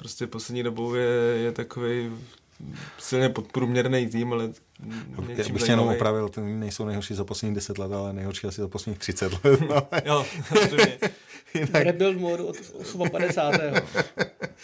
prostě 0.00 0.26
poslední 0.26 0.62
dobou 0.62 0.94
je, 0.94 1.08
je 1.44 1.52
takový 1.52 2.10
silně 2.98 3.28
podprůměrný 3.28 4.06
tým, 4.06 4.32
ale 4.32 4.52
já 5.36 5.48
bych 5.52 5.68
jenom 5.68 5.88
opravil, 5.88 6.28
ty 6.28 6.40
nejsou 6.40 6.84
nejhorší 6.84 7.14
za 7.14 7.24
posledních 7.24 7.54
10 7.54 7.78
let, 7.78 7.92
ale 7.92 8.12
nejhorší 8.12 8.46
asi 8.46 8.60
za 8.60 8.68
posledních 8.68 8.98
30 8.98 9.32
let. 9.44 9.60
No. 9.68 9.88
jo, 10.04 10.26
Jinak... 11.54 11.82
Rebuild 11.84 12.18
modu 12.18 12.46
od 12.46 12.56
58. 13.10 13.74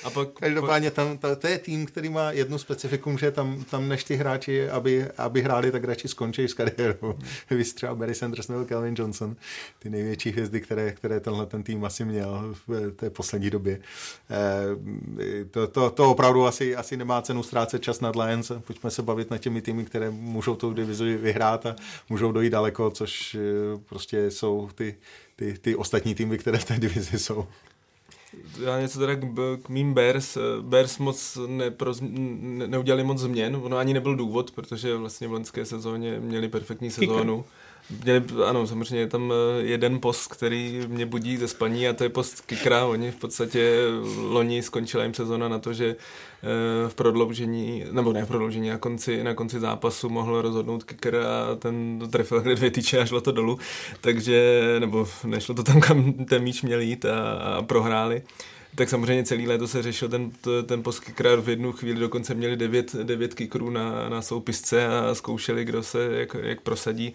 A 0.05 0.11
pak, 0.11 0.29
Každopádně 0.29 0.91
tam, 0.91 1.19
to, 1.19 1.37
to, 1.37 1.47
je 1.47 1.59
tým, 1.59 1.87
který 1.87 2.09
má 2.09 2.33
jednu 2.33 2.59
specifikum, 2.59 3.19
že 3.19 3.31
tam, 3.31 3.65
tam 3.71 3.89
než 3.89 4.05
ty 4.05 4.17
hráči, 4.17 4.69
aby, 4.69 5.07
aby 5.19 5.43
hráli, 5.43 5.73
tak 5.73 5.85
radši 5.85 6.09
skončí 6.09 6.49
s 6.49 6.55
kariérou. 6.55 6.97
Hmm. 7.49 7.59
Vystřeba 7.59 7.95
Barry 7.95 8.15
Sanders 8.15 8.49
nebo 8.49 8.65
Calvin 8.65 8.95
Johnson, 8.99 9.37
ty 9.79 9.91
největší 9.91 10.31
hvězdy, 10.31 10.61
které, 10.61 10.93
které 10.93 11.21
tenhle 11.21 11.47
ten 11.47 11.63
tým 11.63 11.85
asi 11.85 12.05
měl 12.05 12.55
v 12.67 12.91
té 12.91 13.11
poslední 13.11 13.51
době. 13.51 13.81
E, 14.31 15.45
to, 15.45 15.67
to, 15.67 15.91
to 15.91 16.11
opravdu 16.11 16.47
asi, 16.47 16.77
asi 16.77 16.97
nemá 16.97 17.23
cenu 17.23 17.43
ztrácet 17.43 17.83
čas 17.83 18.01
nad 18.01 18.17
Lions. 18.17 18.53
Pojďme 18.67 18.91
se 18.91 19.03
bavit 19.03 19.31
na 19.31 19.39
těmi 19.39 19.63
týmy, 19.63 19.85
které 19.85 20.06
můžou 20.11 20.55
tou 20.55 20.73
divizi 20.73 21.17
vyhrát 21.17 21.67
a 21.67 21.77
můžou 22.09 22.33
dojít 22.33 22.51
daleko, 22.51 22.91
což 22.91 23.35
eh, 23.35 23.39
prostě 23.89 24.31
jsou 24.31 24.71
ty, 24.75 24.97
ty, 25.37 25.59
ty 25.59 25.77
ostatní 25.77 26.15
týmy, 26.15 26.39
které 26.39 26.59
v 26.59 26.65
té 26.65 26.79
divizi 26.79 27.19
jsou. 27.19 27.47
Já 28.65 28.81
něco 28.81 28.99
teda 28.99 29.15
k, 29.15 29.25
k 29.63 29.69
mým 29.69 29.95
Bears. 29.95 30.39
Bears 30.61 30.99
moc 30.99 31.39
neproz, 31.47 32.01
ne, 32.01 32.67
neudělali 32.67 33.05
moc 33.05 33.19
změn, 33.19 33.61
ono 33.63 33.77
ani 33.77 33.95
nebyl 33.95 34.17
důvod, 34.17 34.51
protože 34.51 34.97
vlastně 34.97 35.29
v 35.29 35.33
loňské 35.33 35.65
sezóně 35.65 36.21
měli 36.21 36.49
perfektní 36.49 36.91
sezónu. 36.91 37.37
Kicker. 37.43 37.66
Měli, 38.05 38.23
ano, 38.45 38.67
samozřejmě 38.67 38.99
je 38.99 39.07
tam 39.07 39.33
eh, 39.33 39.63
jeden 39.63 40.01
post, 40.01 40.27
který 40.27 40.81
mě 40.89 41.07
budí 41.07 41.37
ze 41.37 41.49
spaní 41.49 41.89
a 41.89 41.93
to 41.93 42.05
je 42.05 42.09
post 42.09 42.41
Kikra. 42.41 42.87
Oni 42.87 43.11
v 43.11 43.17
podstatě 43.17 43.83
loni 44.17 44.63
skončila 44.63 45.03
jim 45.03 45.15
sezona 45.15 45.49
na 45.49 45.59
to, 45.59 45.73
že 45.73 45.87
eh, 45.87 46.89
v 46.89 46.95
prodloužení, 46.95 47.85
nebo 47.91 48.13
ne 48.13 48.25
v 48.25 48.29
prodloužení, 48.29 48.69
na 48.69 48.79
konci, 48.79 49.25
na 49.25 49.35
konci 49.35 49.61
zápasu 49.61 50.09
mohl 50.09 50.43
rozhodnout 50.43 50.85
Kikr 50.85 51.17
a 51.17 51.55
ten 51.57 52.01
trefil 52.11 52.41
hned 52.41 52.55
dvě 52.55 52.71
tyče 52.71 52.99
a 52.99 53.07
šlo 53.07 53.21
to 53.21 53.33
dolů. 53.33 53.59
Takže, 54.01 54.63
nebo 54.79 55.09
nešlo 55.25 55.55
to 55.55 55.63
tam, 55.63 55.81
kam 55.81 56.13
ten 56.13 56.43
míč 56.43 56.63
měl 56.63 56.81
jít 56.81 57.05
a, 57.05 57.33
a 57.33 57.63
prohráli 57.63 58.23
tak 58.77 58.89
samozřejmě 58.89 59.25
celý 59.25 59.49
léto 59.49 59.69
se 59.69 59.83
řešil 59.83 60.09
ten, 60.09 60.31
ten 60.67 60.83
post 60.83 61.01
kicker 61.01 61.41
v 61.41 61.49
jednu 61.49 61.73
chvíli 61.73 62.01
dokonce 62.01 62.35
měli 62.35 62.57
devět, 62.57 62.95
devět 62.95 63.35
kickerů 63.35 63.71
na, 63.71 64.09
na 64.09 64.23
soupisce 64.23 64.87
a 64.87 65.15
zkoušeli, 65.15 65.65
kdo 65.65 65.83
se 65.83 66.09
jak, 66.13 66.37
jak 66.43 66.61
prosadí 66.61 67.15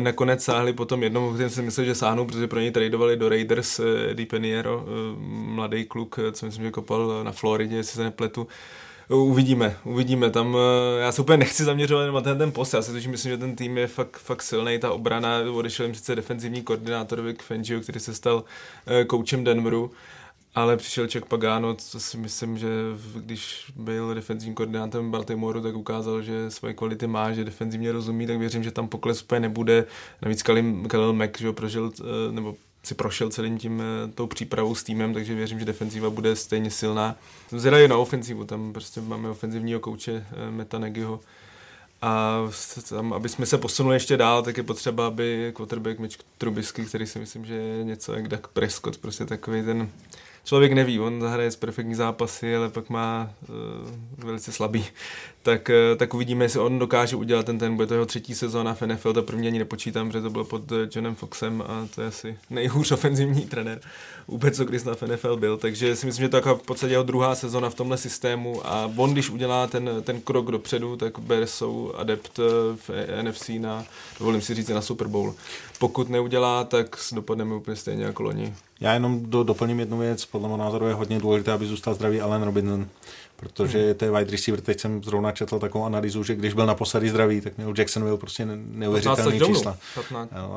nakonec 0.00 0.44
sáhli 0.44 0.72
potom 0.72 1.02
jednou, 1.02 1.32
kterým 1.32 1.50
jsem 1.50 1.64
myslel, 1.64 1.86
že 1.86 1.94
sáhnou, 1.94 2.24
protože 2.26 2.46
pro 2.46 2.60
něj 2.60 2.70
tradovali 2.70 3.16
do 3.16 3.28
Raiders 3.28 3.80
eh, 3.80 4.14
Di 4.14 4.26
Peniero, 4.26 4.84
eh, 4.86 5.16
mladý 5.28 5.84
kluk, 5.84 6.18
eh, 6.18 6.32
co 6.32 6.46
myslím, 6.46 6.64
že 6.64 6.70
kopal 6.70 7.24
na 7.24 7.32
Floridě, 7.32 7.76
jestli 7.76 7.96
se 7.96 8.02
nepletu. 8.02 8.46
Uvidíme, 9.08 9.76
uvidíme. 9.84 10.30
Tam 10.30 10.56
já 11.00 11.12
se 11.12 11.22
úplně 11.22 11.36
nechci 11.36 11.64
zaměřovat 11.64 12.14
na 12.14 12.20
ten, 12.20 12.38
ten 12.38 12.52
post. 12.52 12.74
Já 12.74 12.82
si 12.82 12.92
totiž 12.92 13.06
myslím, 13.06 13.32
že 13.32 13.38
ten 13.38 13.56
tým 13.56 13.78
je 13.78 13.86
fakt, 13.86 14.18
fakt 14.18 14.42
silný. 14.42 14.78
Ta 14.78 14.92
obrana, 14.92 15.38
odešel 15.52 15.86
jim 15.86 15.94
sice 15.94 16.16
defenzivní 16.16 16.62
koordinátor 16.62 17.20
Vic 17.20 17.42
Fangio, 17.42 17.80
který 17.80 18.00
se 18.00 18.14
stal 18.14 18.44
koučem 19.06 19.44
Denveru, 19.44 19.90
ale 20.54 20.76
přišel 20.76 21.08
Chuck 21.12 21.26
Pagano, 21.26 21.74
co 21.74 22.00
si 22.00 22.16
myslím, 22.16 22.58
že 22.58 22.68
když 23.16 23.72
byl 23.76 24.14
defenzivním 24.14 24.54
koordinátorem 24.54 25.10
Baltimoru, 25.10 25.60
tak 25.60 25.76
ukázal, 25.76 26.22
že 26.22 26.50
svoje 26.50 26.74
kvality 26.74 27.06
má, 27.06 27.32
že 27.32 27.44
defenzivně 27.44 27.92
rozumí, 27.92 28.26
tak 28.26 28.38
věřím, 28.38 28.62
že 28.62 28.70
tam 28.70 28.88
pokles 28.88 29.22
úplně 29.22 29.40
nebude. 29.40 29.84
Navíc 30.22 30.42
Khalil 30.88 31.12
Mack, 31.12 31.38
že 31.38 31.46
ho 31.46 31.52
prožil, 31.52 31.92
nebo 32.30 32.56
si 32.86 32.94
prošel 32.94 33.30
celým 33.30 33.58
tím 33.58 33.82
eh, 33.82 34.12
tou 34.12 34.26
přípravou 34.26 34.74
s 34.74 34.82
týmem, 34.82 35.14
takže 35.14 35.34
věřím, 35.34 35.58
že 35.58 35.64
defenziva 35.64 36.10
bude 36.10 36.36
stejně 36.36 36.70
silná. 36.70 37.16
Jsem 37.48 37.58
zvědavý 37.58 37.88
na 37.88 37.96
ofenzivu, 37.96 38.44
tam 38.44 38.72
prostě 38.72 39.00
máme 39.00 39.30
ofenzivního 39.30 39.80
kouče 39.80 40.26
eh, 40.30 40.50
Meta 40.50 40.78
Nagyho. 40.78 41.20
A 42.02 42.38
tam, 42.88 43.12
aby 43.12 43.28
jsme 43.28 43.46
se 43.46 43.58
posunuli 43.58 43.96
ještě 43.96 44.16
dál, 44.16 44.42
tak 44.42 44.56
je 44.56 44.62
potřeba, 44.62 45.06
aby 45.06 45.52
quarterback 45.56 45.98
Mitch 45.98 46.16
Trubisky, 46.38 46.84
který 46.84 47.06
si 47.06 47.18
myslím, 47.18 47.44
že 47.44 47.54
je 47.54 47.84
něco 47.84 48.12
jak 48.12 48.28
Dak 48.28 48.48
Prescott, 48.48 48.98
prostě 48.98 49.24
takový 49.24 49.62
ten 49.62 49.88
člověk 50.44 50.72
neví, 50.72 51.00
on 51.00 51.20
zahraje 51.20 51.50
z 51.50 51.56
perfektní 51.56 51.94
zápasy, 51.94 52.56
ale 52.56 52.68
pak 52.68 52.90
má 52.90 53.30
uh, 53.48 53.54
velice 54.24 54.52
slabý, 54.52 54.84
tak, 55.42 55.70
uh, 55.92 55.98
tak 55.98 56.14
uvidíme, 56.14 56.44
jestli 56.44 56.60
on 56.60 56.78
dokáže 56.78 57.16
udělat 57.16 57.46
ten 57.46 57.58
ten, 57.58 57.76
bude 57.76 57.86
to 57.86 57.94
jeho 57.94 58.06
třetí 58.06 58.34
sezóna 58.34 58.74
v 58.74 58.82
NFL, 58.82 59.12
to 59.12 59.22
první 59.22 59.46
ani 59.48 59.58
nepočítám, 59.58 60.08
protože 60.08 60.22
to 60.22 60.30
bylo 60.30 60.44
pod 60.44 60.72
uh, 60.72 60.78
Johnem 60.94 61.14
Foxem 61.14 61.62
a 61.66 61.88
to 61.94 62.00
je 62.00 62.06
asi 62.06 62.38
nejhůř 62.50 62.92
ofenzivní 62.92 63.46
trenér 63.46 63.80
vůbec, 64.28 64.56
co 64.56 64.64
když 64.64 64.82
na 64.82 64.92
NFL 65.06 65.36
byl, 65.36 65.56
takže 65.56 65.96
si 65.96 66.06
myslím, 66.06 66.24
že 66.24 66.28
to 66.28 66.36
je 66.36 66.42
v 66.42 66.62
podstatě 66.62 66.92
jeho 66.92 67.02
druhá 67.02 67.34
sezóna 67.34 67.70
v 67.70 67.74
tomhle 67.74 67.98
systému 67.98 68.66
a 68.66 68.90
on, 68.96 69.12
když 69.12 69.30
udělá 69.30 69.66
ten, 69.66 69.90
ten 70.02 70.20
krok 70.20 70.50
dopředu, 70.50 70.96
tak 70.96 71.18
Bears 71.18 71.54
jsou 71.54 71.92
adept 71.96 72.38
v 72.76 72.90
NFC 73.22 73.50
na, 73.58 73.84
dovolím 74.18 74.40
si 74.40 74.54
říct, 74.54 74.68
na 74.68 74.80
Super 74.80 75.08
Bowl. 75.08 75.34
Pokud 75.78 76.08
neudělá, 76.08 76.64
tak 76.64 76.96
dopadneme 77.12 77.54
úplně 77.54 77.76
stejně 77.76 78.04
jako 78.04 78.22
loni. 78.22 78.54
Já 78.80 78.92
jenom 78.92 79.30
do, 79.30 79.42
doplním 79.42 79.80
jednu 79.80 79.98
věc, 79.98 80.24
podle 80.24 80.48
mého 80.48 80.58
názoru 80.58 80.86
je 80.86 80.94
hodně 80.94 81.20
důležité, 81.20 81.52
aby 81.52 81.66
zůstal 81.66 81.94
zdravý 81.94 82.20
Allen 82.20 82.42
Robinson, 82.42 82.88
protože 83.36 83.84
hmm. 83.84 83.94
to 83.94 84.04
je 84.04 84.10
wide 84.10 84.30
receiver, 84.30 84.60
teď 84.60 84.80
jsem 84.80 85.04
zrovna 85.04 85.32
četl 85.32 85.58
takovou 85.58 85.84
analýzu, 85.84 86.22
že 86.22 86.34
když 86.34 86.54
byl 86.54 86.66
naposledy 86.66 87.10
zdravý, 87.10 87.40
tak 87.40 87.56
měl 87.56 87.74
Jacksonville 87.78 88.18
prostě 88.18 88.46
neuvěřitelný 88.56 89.40
čísla. 89.40 89.76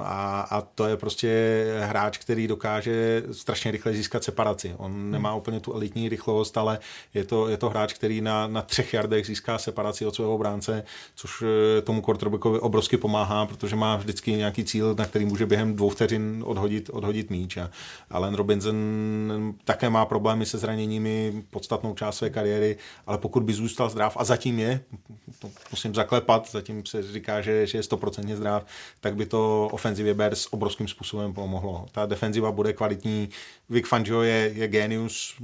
A, 0.04 0.42
a 0.42 0.62
to 0.62 0.86
je 0.86 0.98
prostě 0.98 1.66
hráč, 1.82 2.18
který 2.18 2.48
dokáže 2.48 3.24
strašně 3.32 3.72
rychle 3.72 3.94
získat 3.94 4.24
separaci. 4.24 4.74
On 4.78 4.92
hmm. 4.92 5.12
nemá 5.12 5.36
úplně 5.36 5.60
tu 5.60 5.74
elitní 5.74 6.10
rychlost, 6.10 6.58
ale 6.58 6.80
je 7.14 7.24
to, 7.24 7.48
je 7.48 7.58
to 7.58 7.70
hráč, 7.70 7.94
který 7.94 8.22
na, 8.22 8.48
na 8.48 8.62
třech 8.62 8.94
jardech 8.94 9.26
získá 9.26 9.58
separaci 9.58 10.06
od 10.06 10.16
svého 10.16 10.36
obránce, 10.36 10.84
což 11.16 11.44
eh, 11.78 11.82
tomu 11.82 12.02
quarterbackovi 12.02 12.60
obrovsky 12.60 12.98
pomáhá, 12.98 13.46
protože 13.46 13.76
má 13.76 13.96
vždycky 13.96 14.32
nějaký 14.32 14.64
cíl, 14.64 14.96
na 14.98 15.06
který 15.06 15.26
může 15.26 15.46
během 15.46 15.76
dvou 15.76 15.90
vteřin 15.90 16.44
odhodit, 16.46 16.90
odhodit 16.94 17.30
míč. 17.30 17.58
A 17.58 17.70
Allen 18.10 18.34
Robinson 18.34 18.76
také 19.64 19.90
má 19.90 20.06
problémy 20.06 20.46
se 20.46 20.58
zraněními 20.58 21.44
podstatnou 21.50 21.94
část 21.94 22.18
své 22.18 22.30
kariéry, 22.30 22.77
ale 23.08 23.18
pokud 23.18 23.44
by 23.44 23.54
zůstal 23.54 23.90
zdrav, 23.90 24.18
a 24.20 24.24
zatím 24.24 24.60
je, 24.60 24.80
to 25.40 25.50
musím 25.72 25.96
zaklepat, 25.96 26.52
zatím 26.52 26.86
se 26.86 27.14
říká, 27.14 27.42
že, 27.42 27.68
že 27.68 27.78
je 27.78 27.84
stoprocentně 27.84 28.38
zdrav, 28.38 28.66
tak 29.00 29.16
by 29.16 29.26
to 29.26 29.70
ofenzivě 29.72 30.14
Bears 30.14 30.48
obrovským 30.52 30.88
způsobem 30.88 31.34
pomohlo. 31.34 31.86
Ta 31.92 32.06
defenziva 32.06 32.52
bude 32.52 32.74
kvalitní, 32.74 33.30
Vic 33.70 33.88
Fangio 33.88 34.22
je, 34.22 34.52
je 34.56 34.68
genius, 34.68 35.36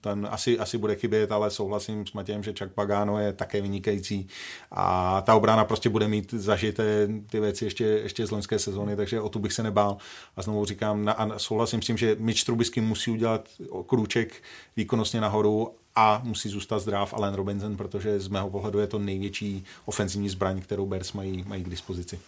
ten 0.00 0.28
asi, 0.30 0.58
asi 0.58 0.78
bude 0.78 0.94
chybět, 0.94 1.32
ale 1.32 1.50
souhlasím 1.50 2.06
s 2.06 2.12
Matějem, 2.12 2.42
že 2.42 2.54
Chuck 2.58 2.72
Pagano 2.74 3.18
je 3.18 3.32
také 3.32 3.60
vynikající. 3.60 4.28
A 4.70 5.20
ta 5.20 5.34
obrana 5.34 5.64
prostě 5.64 5.88
bude 5.88 6.08
mít 6.08 6.34
zažité 6.34 7.08
ty 7.30 7.40
věci 7.40 7.64
ještě, 7.64 7.84
ještě 7.84 8.26
z 8.26 8.30
loňské 8.30 8.58
sezóny, 8.58 8.96
takže 8.96 9.20
o 9.20 9.28
tu 9.28 9.38
bych 9.38 9.52
se 9.52 9.62
nebál. 9.62 9.96
A 10.36 10.42
znovu 10.42 10.64
říkám, 10.64 11.04
na, 11.04 11.12
a 11.12 11.38
souhlasím 11.38 11.82
s 11.82 11.86
tím, 11.86 11.96
že 11.96 12.16
Mitch 12.18 12.44
Trubisky 12.44 12.80
musí 12.80 13.10
udělat 13.10 13.48
krůček 13.86 14.42
výkonnostně 14.76 15.20
nahoru 15.20 15.74
a 15.96 16.20
musí 16.24 16.48
zůstat 16.48 16.78
zdrav 16.78 17.14
Allen 17.14 17.34
Robinson, 17.34 17.76
protože 17.76 18.20
z 18.20 18.28
mého 18.28 18.50
pohledu 18.50 18.78
je 18.78 18.86
to 18.86 18.98
největší 18.98 19.64
ofenzivní 19.84 20.28
zbraň, 20.28 20.60
kterou 20.60 20.86
Bears 20.86 21.12
mají, 21.12 21.44
mají 21.46 21.64
k 21.64 21.68
dispozici. 21.68 22.18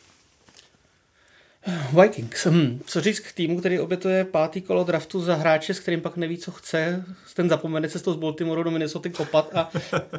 Vikings. 2.02 2.46
Hm. 2.46 2.80
Co 2.86 3.00
říct 3.00 3.20
k 3.20 3.32
týmu, 3.32 3.60
který 3.60 3.80
obětuje 3.80 4.24
pátý 4.24 4.60
kolo 4.60 4.84
draftu 4.84 5.20
za 5.20 5.34
hráče, 5.34 5.74
s 5.74 5.80
kterým 5.80 6.00
pak 6.00 6.16
neví, 6.16 6.38
co 6.38 6.50
chce. 6.52 7.04
Ten 7.34 7.48
zapomene 7.48 7.88
se 7.88 7.98
z 7.98 8.16
Baltimoreu 8.16 8.62
do 8.62 8.70
Minnesota 8.70 9.08
kopat 9.08 9.50
a 9.54 9.70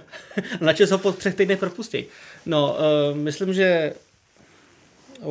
načas 0.62 0.90
ho 0.90 0.98
po 0.98 1.12
třech 1.12 1.36
týdnech 1.36 1.60
propustí. 1.60 2.06
No, 2.46 2.78
uh, 3.12 3.18
myslím, 3.18 3.54
že 3.54 3.94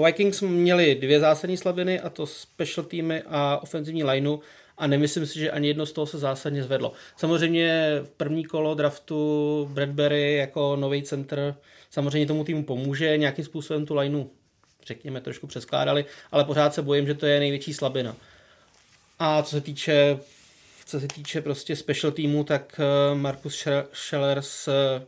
Vikings 0.05 0.41
měli 0.41 0.95
dvě 0.95 1.21
zásadní 1.21 1.57
slabiny 1.57 2.01
a 2.01 2.11
to 2.11 2.27
special 2.27 2.87
týmy 2.87 3.23
a 3.27 3.59
ofenzivní 3.63 4.05
lineu 4.05 4.39
a 4.79 4.87
nemyslím 4.87 5.27
si, 5.27 5.39
že 5.39 5.51
ani 5.51 5.69
jedno 5.69 5.87
z 5.87 5.93
toho 5.93 6.07
se 6.07 6.19
zásadně 6.19 6.63
zvedlo. 6.63 6.93
Samozřejmě 7.17 8.01
v 8.05 8.11
první 8.11 8.45
kolo 8.45 8.75
draftu 8.75 9.69
Bradbury 9.73 10.37
jako 10.37 10.77
nový 10.77 11.03
center 11.03 11.55
samozřejmě 11.91 12.27
tomu 12.27 12.45
týmu 12.45 12.65
pomůže, 12.65 13.17
nějakým 13.17 13.45
způsobem 13.45 13.87
tu 13.87 13.95
lineu 13.95 14.25
řekněme 14.87 15.21
trošku 15.21 15.47
přeskládali, 15.47 16.05
ale 16.33 16.45
pořád 16.45 16.75
se 16.75 16.83
bojím, 16.83 17.07
že 17.07 17.15
to 17.15 17.27
je 17.27 17.41
největší 17.41 17.75
slabina. 17.75 18.17
A 19.19 19.43
co 19.43 19.51
se 19.51 19.61
týče 19.61 20.19
co 20.87 21.01
se 21.01 21.09
týče 21.09 21.41
prostě 21.41 21.77
special 21.77 22.13
týmu, 22.13 22.45
tak 22.45 22.81
eh, 22.81 23.15
Markus 23.15 23.67
Scheller 23.93 24.43
z 24.43 24.69
eh, 24.69 25.07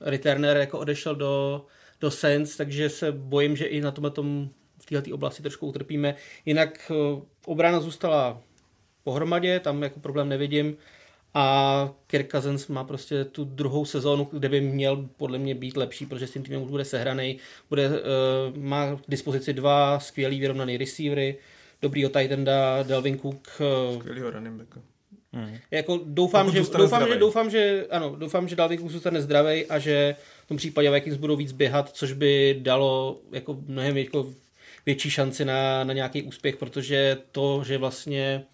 returner 0.00 0.56
jako 0.56 0.78
odešel 0.78 1.14
do, 1.14 1.64
do 2.00 2.10
Saints, 2.10 2.56
takže 2.56 2.90
se 2.90 3.12
bojím, 3.12 3.56
že 3.56 3.64
i 3.64 3.80
na 3.80 3.90
tomhle 3.90 4.10
tom, 4.10 4.48
v 4.82 4.86
této 4.86 5.14
oblasti 5.14 5.42
trošku 5.42 5.66
utrpíme. 5.66 6.14
Jinak 6.46 6.90
eh, 6.90 7.22
obrana 7.46 7.80
zůstala 7.80 8.42
pohromadě, 9.08 9.60
tam 9.60 9.82
jako 9.82 10.00
problém 10.00 10.28
nevidím. 10.28 10.76
A 11.34 11.44
Kirk 12.06 12.30
Cousins 12.30 12.68
má 12.68 12.84
prostě 12.84 13.24
tu 13.24 13.44
druhou 13.44 13.84
sezónu, 13.84 14.28
kde 14.32 14.48
by 14.48 14.60
měl 14.60 15.08
podle 15.16 15.38
mě 15.38 15.54
být 15.54 15.76
lepší, 15.76 16.06
protože 16.06 16.26
s 16.26 16.32
tím 16.32 16.42
týmem 16.42 16.62
už 16.62 16.70
bude 16.70 16.84
sehraný. 16.84 17.38
Bude, 17.68 17.88
uh, 17.88 17.94
má 18.56 18.96
k 18.96 19.08
dispozici 19.08 19.52
dva 19.52 20.00
skvělý 20.00 20.40
vyrovnaný 20.40 20.76
receivery, 20.76 21.36
dobrýho 21.82 22.10
tight 22.10 22.32
enda, 22.32 22.82
Delvin 22.82 23.18
Cook. 23.18 23.48
Uh, 23.92 24.00
Skvělýho 24.00 24.30
running 24.30 24.56
backa. 24.56 24.80
Hmm. 25.32 25.56
Jako 25.70 26.00
doufám, 26.04 26.52
že, 26.52 26.60
doufám, 26.78 27.08
že, 27.08 27.16
doufám, 27.18 27.50
že, 27.50 27.86
ano, 27.90 28.16
doufám, 28.16 28.48
že 28.48 28.56
Dalvin 28.56 28.78
Cook 28.78 28.90
zůstane 28.90 29.22
zdravý 29.22 29.66
a 29.66 29.78
že 29.78 30.16
v 30.44 30.48
tom 30.48 30.56
případě 30.56 30.90
Vikings 30.90 31.16
budou 31.16 31.36
víc 31.36 31.52
běhat, 31.52 31.88
což 31.90 32.12
by 32.12 32.58
dalo 32.60 33.20
jako 33.32 33.58
mnohem 33.66 33.96
jako 33.96 34.26
větší 34.86 35.10
šanci 35.10 35.44
na, 35.44 35.84
na 35.84 35.92
nějaký 35.92 36.22
úspěch, 36.22 36.56
protože 36.56 37.18
to, 37.32 37.64
že 37.64 37.78
vlastně 37.78 38.44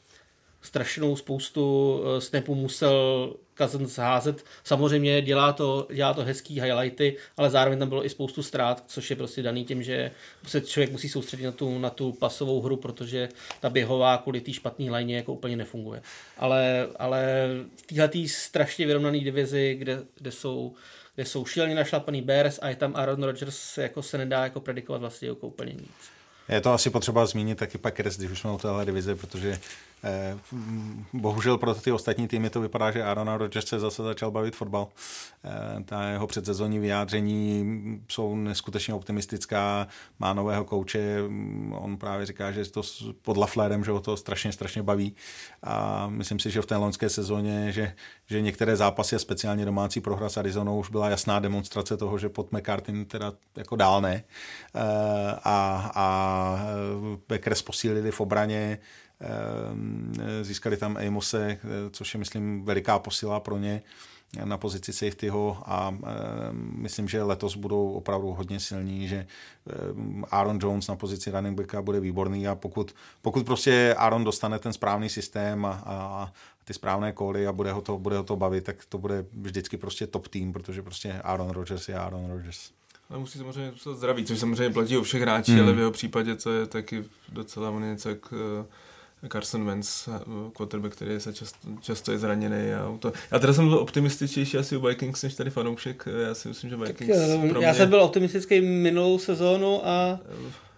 strašnou 0.65 1.17
spoustu 1.17 2.01
eh, 2.05 2.21
snapů 2.21 2.55
musel 2.55 3.35
Cousins 3.59 3.97
házet. 3.99 4.45
Samozřejmě 4.65 5.23
dělá 5.23 5.53
to, 5.53 5.89
dělá 5.95 6.15
to 6.15 6.25
hezký 6.25 6.61
highlighty, 6.61 7.17
ale 7.37 7.51
zároveň 7.51 7.79
tam 7.79 7.89
bylo 7.89 8.07
i 8.07 8.09
spoustu 8.09 8.43
ztrát, 8.43 8.85
což 8.87 9.11
je 9.11 9.17
prostě 9.17 9.43
daný 9.43 9.65
tím, 9.65 9.83
že 9.83 10.11
se 10.47 10.61
člověk 10.61 10.93
musí 10.93 11.09
soustředit 11.09 11.45
na 11.45 11.53
tu, 11.53 11.79
na 11.79 11.91
tu 11.91 12.13
pasovou 12.13 12.61
hru, 12.61 12.77
protože 12.77 13.29
ta 13.61 13.71
běhová 13.71 14.19
kvůli 14.19 14.41
té 14.41 14.53
špatné 14.53 14.91
lajně 14.91 15.17
jako 15.17 15.33
úplně 15.33 15.57
nefunguje. 15.57 16.03
Ale, 16.39 16.89
ale 16.99 17.49
v 17.77 17.95
této 17.95 18.19
strašně 18.27 18.87
vyrovnané 18.87 19.21
divizi, 19.21 19.77
kde, 19.79 20.03
kde 20.15 20.33
jsou 20.33 20.75
kde 21.15 21.25
jsou 21.25 21.45
šíleně 21.45 21.75
našlapaný 21.75 22.23
Bears 22.23 22.59
a 22.63 22.69
je 22.69 22.77
tam 22.77 22.97
Aaron 22.97 23.23
Rodgers, 23.23 23.79
jako 23.79 24.03
se 24.03 24.19
nedá 24.19 24.45
jako 24.45 24.61
predikovat 24.61 25.01
vlastně 25.01 25.29
jako 25.29 25.47
úplně 25.47 25.73
nic. 25.73 25.91
Je 26.49 26.61
to 26.61 26.73
asi 26.73 26.91
potřeba 26.91 27.27
zmínit 27.27 27.59
taky 27.59 27.79
Packers, 27.79 28.17
když 28.17 28.31
už 28.31 28.41
jsme 28.41 28.51
u 28.51 28.59
téhle 28.59 28.85
divize, 28.85 29.15
protože 29.15 29.59
bohužel 31.13 31.59
pro 31.59 31.75
ty 31.75 31.93
ostatní 31.93 32.29
týmy 32.29 32.51
to 32.51 32.61
vypadá, 32.61 32.91
že 32.91 33.05
Aaron 33.05 33.29
Rodgers 33.29 33.67
se 33.67 33.81
zase 33.81 34.03
začal 34.03 34.31
bavit 34.31 34.57
fotbal. 34.57 34.89
Eh, 35.45 35.83
ta 35.85 36.09
jeho 36.09 36.27
předsezonní 36.27 36.79
vyjádření 36.79 37.65
jsou 38.09 38.37
neskutečně 38.37 38.95
optimistická, 38.95 39.89
má 40.19 40.33
nového 40.33 40.65
kouče, 40.65 41.19
on 41.71 41.97
právě 41.97 42.27
říká, 42.27 42.53
že 42.53 42.71
to 42.71 42.83
pod 43.23 43.37
Laflerem, 43.37 43.85
že 43.85 43.91
ho 43.91 44.01
to 44.01 44.17
strašně, 44.17 44.53
strašně 44.53 44.83
baví. 44.83 45.15
A 45.63 46.07
myslím 46.09 46.39
si, 46.39 46.51
že 46.51 46.63
v 46.63 46.67
té 46.67 46.77
loňské 46.77 47.09
sezóně, 47.09 47.73
že, 47.73 47.95
že 48.27 48.41
některé 48.41 48.77
zápasy 48.77 49.17
a 49.17 49.19
speciálně 49.19 49.65
domácí 49.65 50.01
prohra 50.01 50.29
s 50.29 50.37
Arizonou 50.37 50.79
už 50.79 50.91
byla 50.91 51.09
jasná 51.09 51.39
demonstrace 51.39 51.97
toho, 51.97 52.19
že 52.19 52.29
pod 52.29 52.53
McCartym 52.53 53.05
teda 53.05 53.33
jako 53.57 53.77
dál 53.77 54.01
ne. 54.01 54.25
Eh, 54.75 54.81
a, 55.45 55.91
a 55.95 56.05
Packers 57.27 57.63
posílili 57.63 58.11
v 58.11 58.21
obraně, 58.21 58.79
získali 60.43 60.77
tam 60.77 60.97
Amose, 60.97 61.59
což 61.91 62.15
je, 62.15 62.19
myslím, 62.19 62.65
veliká 62.65 62.99
posila 62.99 63.41
pro 63.41 63.59
ně. 63.59 63.83
na 64.45 64.59
pozici 64.59 64.93
safetyho 64.93 65.63
a 65.67 65.97
e, 66.07 66.53
myslím, 66.53 67.09
že 67.09 67.23
letos 67.23 67.57
budou 67.57 67.93
opravdu 67.93 68.33
hodně 68.33 68.61
silní, 68.61 69.09
že 69.09 69.17
e, 69.17 69.27
Aaron 70.31 70.59
Jones 70.63 70.89
na 70.89 70.97
pozici 70.97 71.31
running 71.31 71.59
backa 71.59 71.83
bude 71.83 72.01
výborný 72.01 72.49
a 72.49 72.55
pokud, 72.55 72.95
pokud 73.23 73.47
prostě 73.47 73.95
Aaron 73.99 74.25
dostane 74.25 74.59
ten 74.59 74.73
správný 74.73 75.09
systém 75.09 75.65
a, 75.65 75.83
a 75.87 76.33
ty 76.65 76.75
správné 76.75 77.13
kóly 77.13 77.47
a 77.47 77.53
bude 77.53 77.73
ho, 77.73 77.81
to, 77.81 77.99
bude 77.99 78.17
ho 78.17 78.25
to 78.25 78.37
bavit, 78.37 78.65
tak 78.65 78.85
to 78.89 78.99
bude 78.99 79.25
vždycky 79.33 79.77
prostě 79.77 80.07
top 80.07 80.29
tým, 80.29 80.53
protože 80.53 80.83
prostě 80.83 81.13
Aaron 81.13 81.51
Rodgers 81.51 81.89
je 81.89 81.95
Aaron 81.95 82.31
Rodgers. 82.31 82.71
Ale 83.11 83.19
musí 83.19 83.39
samozřejmě 83.39 83.71
zůstat 83.71 83.97
zdraví, 83.97 84.25
což 84.25 84.39
samozřejmě 84.39 84.71
platí 84.71 84.97
o 84.97 85.03
všech 85.03 85.23
hráčích, 85.23 85.55
hmm. 85.55 85.65
ale 85.65 85.73
v 85.73 85.79
jeho 85.79 85.91
případě 85.91 86.35
to 86.35 86.53
je 86.53 86.67
taky 86.67 87.05
docela 87.29 87.81
něco 87.81 88.09
jak 88.09 88.33
uh, 88.33 88.39
Carson 89.29 89.65
Wentz, 89.65 90.09
uh, 90.09 90.51
quarterback, 90.53 90.97
který 90.97 91.21
se 91.21 91.33
často, 91.33 91.59
často 91.81 92.13
je 92.13 92.19
zraněný. 92.19 92.75
A 92.75 92.97
to, 92.99 93.13
já 93.31 93.39
teda 93.39 93.53
jsem 93.53 93.69
byl 93.69 93.79
optimističtější 93.79 94.59
asi 94.59 94.77
u 94.77 94.81
Vikings 94.81 95.23
než 95.23 95.35
tady 95.35 95.51
fanoušek. 95.51 96.09
Já 96.29 96.35
si 96.35 96.49
myslím, 96.49 96.71
že 96.71 96.77
Vikings... 96.77 97.19
Tak, 97.19 97.29
uh, 97.29 97.45
já 97.45 97.59
mě... 97.59 97.75
jsem 97.75 97.89
byl 97.89 98.03
optimistický 98.03 98.61
minulou 98.61 99.19
sezónu 99.19 99.89
a 99.89 100.21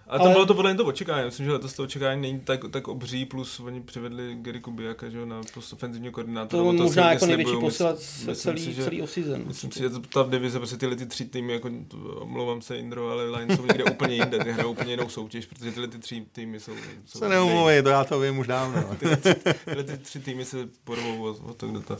a 0.09 0.19
tam 0.19 0.27
ale... 0.27 0.33
bylo 0.33 0.47
to 0.47 0.55
podle 0.55 0.71
mě 0.71 0.79
to 0.79 0.85
očekání. 0.85 1.25
Myslím, 1.25 1.47
že 1.47 1.53
letos 1.53 1.75
to 1.75 1.83
očekání 1.83 2.23
není 2.23 2.41
tak, 2.41 2.61
tak 2.71 2.89
obří, 2.89 3.25
plus 3.25 3.61
oni 3.61 3.81
přivedli 3.81 4.37
Gary 4.41 4.61
Kubiaka, 4.61 5.09
že 5.09 5.27
na 5.27 5.41
post 5.55 5.73
ofenzivního 5.73 6.13
koordinátora. 6.13 6.63
To, 6.63 6.77
to 6.77 6.83
možná 6.83 7.13
jako 7.13 7.27
největší 7.27 7.57
posilat 7.61 7.99
celý, 8.35 8.65
si, 8.65 8.73
že, 8.73 8.85
celý 8.85 9.03
off-season. 9.03 9.47
Myslím 9.47 9.73
si, 9.73 9.79
že 9.79 9.91
ta 10.13 10.23
divize, 10.23 10.59
prostě 10.59 10.77
tyhle 10.77 10.97
ty 10.97 11.07
tři 11.07 11.25
týmy, 11.25 11.53
jako, 11.53 11.71
omlouvám 12.15 12.63
se 12.63 12.79
Indro, 12.79 13.11
ale 13.11 13.31
Lions 13.31 13.57
jsou 13.57 13.67
někde 13.67 13.85
úplně 13.85 14.15
jinde, 14.15 14.39
ty 14.45 14.53
hrajou 14.53 14.71
úplně 14.71 14.93
jinou 14.93 15.09
soutěž, 15.09 15.47
protože 15.47 15.71
tyhle 15.71 15.89
ty 15.89 15.99
tři 15.99 16.27
týmy 16.33 16.61
jsou... 16.61 16.73
jsou 17.05 17.19
se 17.19 17.29
neumluvej, 17.29 17.83
to 17.83 17.89
já 17.89 18.05
to 18.05 18.21
vím 18.21 18.39
už 18.39 18.47
dávno. 18.47 18.85
tyhle, 18.99 19.17
ty, 19.17 19.35
tyhle 19.65 19.85
ty 19.85 19.99
tři 19.99 20.21
týmy 20.21 20.45
se 20.45 20.69
porvou 20.85 21.25
o, 21.25 21.31
o 21.31 21.55
to, 21.55 21.69
kdo 21.69 21.81
to... 21.81 21.97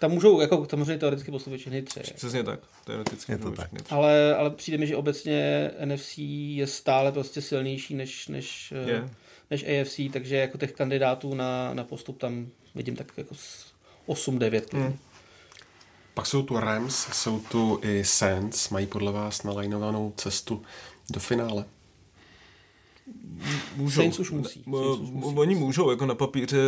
Tam 0.00 0.10
můžou 0.10 0.40
jako 0.40 0.66
samozřejmě 0.70 0.98
teoreticky 0.98 1.30
postoupit 1.30 1.58
všechny 1.58 1.82
tři. 1.82 2.00
Přesně 2.14 2.44
tak, 2.44 2.60
teoreticky 2.84 3.32
je 3.32 3.38
to 3.38 3.50
tak. 3.50 3.70
Tři. 3.82 3.94
Ale, 3.94 4.34
ale 4.34 4.50
přijde 4.50 4.78
mi, 4.78 4.86
že 4.86 4.96
obecně 4.96 5.70
NFC 5.84 6.18
je 6.18 6.66
stále 6.66 7.12
prostě 7.12 7.42
silnější 7.42 7.94
než, 7.94 8.28
než, 8.28 8.74
yeah. 8.86 9.10
než 9.50 9.64
AFC, 9.64 10.00
takže 10.12 10.36
jako 10.36 10.58
těch 10.58 10.72
kandidátů 10.72 11.34
na, 11.34 11.74
na 11.74 11.84
postup 11.84 12.18
tam 12.18 12.48
vidím 12.74 12.96
tak 12.96 13.12
jako 13.16 13.34
8-9. 14.06 14.62
Mm. 14.72 14.98
Pak 16.14 16.26
jsou 16.26 16.42
tu 16.42 16.60
Rams, 16.60 17.08
jsou 17.12 17.40
tu 17.40 17.80
i 17.82 18.04
Saints, 18.04 18.68
mají 18.68 18.86
podle 18.86 19.12
vás 19.12 19.42
nalajnovanou 19.42 20.12
cestu 20.16 20.62
do 21.10 21.20
finále? 21.20 21.64
Můžou. 23.76 23.96
Saints 23.96 24.18
už 24.18 24.30
musí. 24.30 24.64
Saints 24.64 25.00
už 25.00 25.10
musí. 25.10 25.36
Oni 25.36 25.54
můžou, 25.54 25.90
jako 25.90 26.06
na 26.06 26.14
papíře 26.14 26.58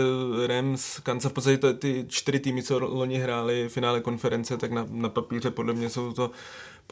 Rams, 0.46 0.98
Kansas, 0.98 1.32
v 1.32 1.34
podstatě 1.34 1.72
ty 1.72 2.04
čtyři 2.08 2.40
týmy, 2.40 2.62
co 2.62 2.78
loni 2.78 3.18
hráli 3.18 3.68
v 3.68 3.72
finále 3.72 4.00
konference, 4.00 4.56
tak 4.56 4.72
na, 4.72 4.86
na 4.90 5.08
papíře 5.08 5.50
podle 5.50 5.74
mě 5.74 5.90
jsou 5.90 6.12
to 6.12 6.30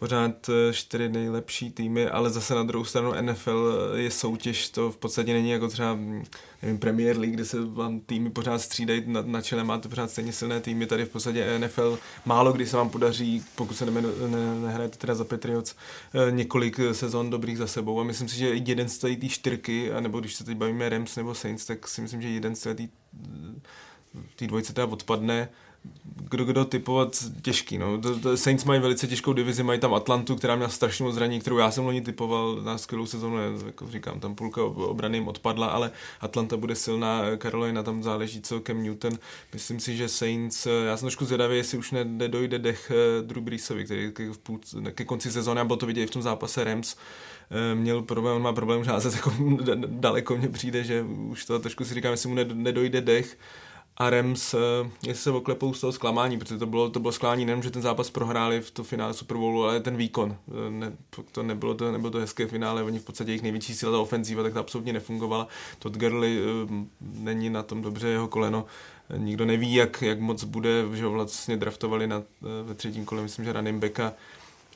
pořád 0.00 0.48
eh, 0.48 0.72
čtyři 0.72 1.08
nejlepší 1.08 1.70
týmy, 1.70 2.08
ale 2.08 2.30
zase 2.30 2.54
na 2.54 2.62
druhou 2.62 2.84
stranu 2.84 3.12
NFL 3.20 3.72
je 3.94 4.10
soutěž, 4.10 4.68
to 4.68 4.90
v 4.92 4.96
podstatě 4.96 5.32
není 5.32 5.50
jako 5.50 5.68
třeba 5.68 5.98
nevím, 6.62 6.78
Premier 6.78 7.18
League, 7.18 7.34
kde 7.34 7.44
se 7.44 7.64
vám 7.64 8.00
týmy 8.00 8.30
pořád 8.30 8.58
střídají 8.58 9.02
na, 9.06 9.22
na 9.22 9.42
čele, 9.42 9.64
máte 9.64 9.88
pořád 9.88 10.10
stejně 10.10 10.32
silné 10.32 10.60
týmy, 10.60 10.86
tady 10.86 11.04
v 11.04 11.08
podstatě 11.08 11.58
NFL 11.58 11.98
málo 12.24 12.52
kdy 12.52 12.66
se 12.66 12.76
vám 12.76 12.90
podaří, 12.90 13.44
pokud 13.54 13.76
se 13.76 13.86
ne, 13.86 14.02
ne, 14.02 14.60
nehrajete 14.66 14.98
teda 14.98 15.14
za 15.14 15.24
Patriots, 15.24 15.74
eh, 16.14 16.30
několik 16.30 16.80
sezon 16.92 17.30
dobrých 17.30 17.58
za 17.58 17.66
sebou. 17.66 18.00
A 18.00 18.04
myslím 18.04 18.28
si, 18.28 18.36
že 18.36 18.48
jeden 18.48 18.88
z 18.88 18.98
té 18.98 19.28
čtyřky, 19.28 19.90
nebo 20.00 20.20
když 20.20 20.34
se 20.34 20.44
teď 20.44 20.56
bavíme 20.56 20.88
Rams 20.88 21.16
nebo 21.16 21.34
Saints, 21.34 21.66
tak 21.66 21.88
si 21.88 22.00
myslím, 22.00 22.22
že 22.22 22.28
jeden 22.28 22.56
z 22.56 22.74
té 24.36 24.46
dvojce 24.46 24.72
teda 24.72 24.86
odpadne 24.86 25.48
kdo 26.30 26.44
kdo 26.44 26.64
typovat 26.64 27.24
těžký. 27.42 27.78
No. 27.78 28.00
Saints 28.34 28.64
mají 28.64 28.80
velice 28.80 29.06
těžkou 29.06 29.32
divizi, 29.32 29.62
mají 29.62 29.80
tam 29.80 29.94
Atlantu, 29.94 30.36
která 30.36 30.56
měla 30.56 30.70
strašně 30.70 31.04
moc 31.04 31.14
zraní, 31.14 31.40
kterou 31.40 31.58
já 31.58 31.70
jsem 31.70 31.84
loni 31.84 32.00
typoval 32.00 32.56
na 32.56 32.78
skvělou 32.78 33.06
sezonu, 33.06 33.36
jako 33.66 33.86
říkám, 33.86 34.20
tam 34.20 34.34
půlka 34.34 34.64
obrany 34.64 35.18
jim 35.18 35.28
odpadla, 35.28 35.66
ale 35.66 35.90
Atlanta 36.20 36.56
bude 36.56 36.74
silná, 36.74 37.22
Carolina 37.42 37.82
tam 37.82 38.02
záleží, 38.02 38.42
Cam 38.42 38.82
Newton. 38.82 39.12
Myslím 39.52 39.80
si, 39.80 39.96
že 39.96 40.08
Saints, 40.08 40.66
já 40.86 40.96
jsem 40.96 41.06
trošku 41.06 41.24
zvědavý, 41.24 41.56
jestli 41.56 41.78
už 41.78 41.94
nedojde 42.04 42.58
dech 42.58 42.92
eh, 42.94 43.22
Drew 43.22 43.42
Breesovi, 43.42 43.84
který 43.84 44.12
ke, 44.12 44.30
půl, 44.42 44.60
ke 44.94 45.04
konci 45.04 45.32
sezóny, 45.32 45.60
a 45.60 45.64
bylo 45.64 45.76
to 45.76 45.86
vidět 45.86 46.02
i 46.02 46.06
v 46.06 46.10
tom 46.10 46.22
zápase 46.22 46.64
Rams, 46.64 46.96
eh, 47.50 47.74
měl 47.74 48.02
problém, 48.02 48.36
on 48.36 48.42
má 48.42 48.52
problém 48.52 48.84
žázet 48.84 49.14
jako 49.16 49.32
daleko, 49.86 50.36
mně 50.36 50.48
přijde, 50.48 50.84
že 50.84 51.02
už 51.02 51.44
to 51.44 51.58
trošku 51.58 51.84
si 51.84 51.94
říkám, 51.94 52.10
jestli 52.10 52.28
mu 52.28 52.34
nedojde 52.54 53.00
dech, 53.00 53.36
a 54.00 54.10
Rams, 54.10 54.54
eh, 54.54 54.58
jestli 55.06 55.22
se 55.22 55.30
oklepou 55.30 55.74
z 55.74 55.80
toho 55.80 55.92
zklamání, 55.92 56.38
protože 56.38 56.58
to 56.58 56.66
bylo, 56.66 56.90
to 56.90 57.00
bylo 57.00 57.12
zklamání 57.12 57.44
nejenom, 57.44 57.62
že 57.62 57.70
ten 57.70 57.82
zápas 57.82 58.10
prohráli 58.10 58.60
v 58.60 58.70
to 58.70 58.84
finále 58.84 59.14
Super 59.14 59.36
Bowlu, 59.36 59.64
ale 59.64 59.80
ten 59.80 59.96
výkon. 59.96 60.36
Eh, 60.48 60.70
ne, 60.70 60.92
to, 61.32 61.42
nebylo 61.42 61.74
to, 61.74 61.92
nebylo 61.92 62.10
to 62.10 62.18
hezké 62.18 62.46
finále, 62.46 62.82
oni 62.82 62.98
v 62.98 63.04
podstatě 63.04 63.30
jejich 63.30 63.42
největší 63.42 63.74
síla, 63.74 63.92
ta 63.92 63.98
ofenzíva, 63.98 64.42
tak 64.42 64.52
to 64.52 64.60
absolutně 64.60 64.92
nefungovala. 64.92 65.48
Todd 65.78 65.96
Gurley 65.96 66.38
eh, 66.38 66.86
není 67.00 67.50
na 67.50 67.62
tom 67.62 67.82
dobře, 67.82 68.08
jeho 68.08 68.28
koleno 68.28 68.66
nikdo 69.16 69.44
neví, 69.44 69.74
jak, 69.74 70.02
jak 70.02 70.20
moc 70.20 70.44
bude, 70.44 70.84
že 70.92 71.04
ho 71.04 71.10
vlastně 71.10 71.56
draftovali 71.56 72.06
na, 72.06 72.22
ve 72.62 72.74
třetím 72.74 73.04
kole, 73.04 73.22
myslím, 73.22 73.44
že 73.44 73.52
running 73.52 73.80
backa, 73.80 74.12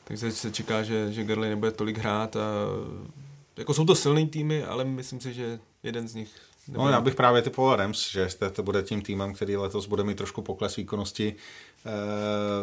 takže 0.05 0.33
se 0.33 0.53
čeká, 0.53 0.83
že, 0.83 1.13
že 1.13 1.25
Gurley 1.25 1.51
nebude 1.51 1.71
tolik 1.71 1.99
hrát 1.99 2.37
a 2.37 2.41
jako 3.57 3.75
jsou 3.75 3.85
to 3.85 3.95
silný 3.95 4.29
týmy, 4.29 4.65
ale 4.65 4.85
myslím 4.85 5.21
si, 5.21 5.35
že 5.35 5.61
jeden 5.83 6.09
z 6.09 6.15
nich 6.15 6.31
No, 6.69 6.89
já 6.89 7.01
bych 7.01 7.15
právě 7.15 7.43
typoval 7.43 7.77
Rams, 7.77 8.11
že 8.11 8.29
to 8.53 8.63
bude 8.63 8.83
tím 8.83 9.03
týmem, 9.03 9.35
který 9.35 9.57
letos 9.57 9.87
bude 9.87 10.05
mít 10.05 10.17
trošku 10.19 10.43
pokles 10.43 10.77
výkonnosti. 10.77 11.37
Eh, 11.87 11.91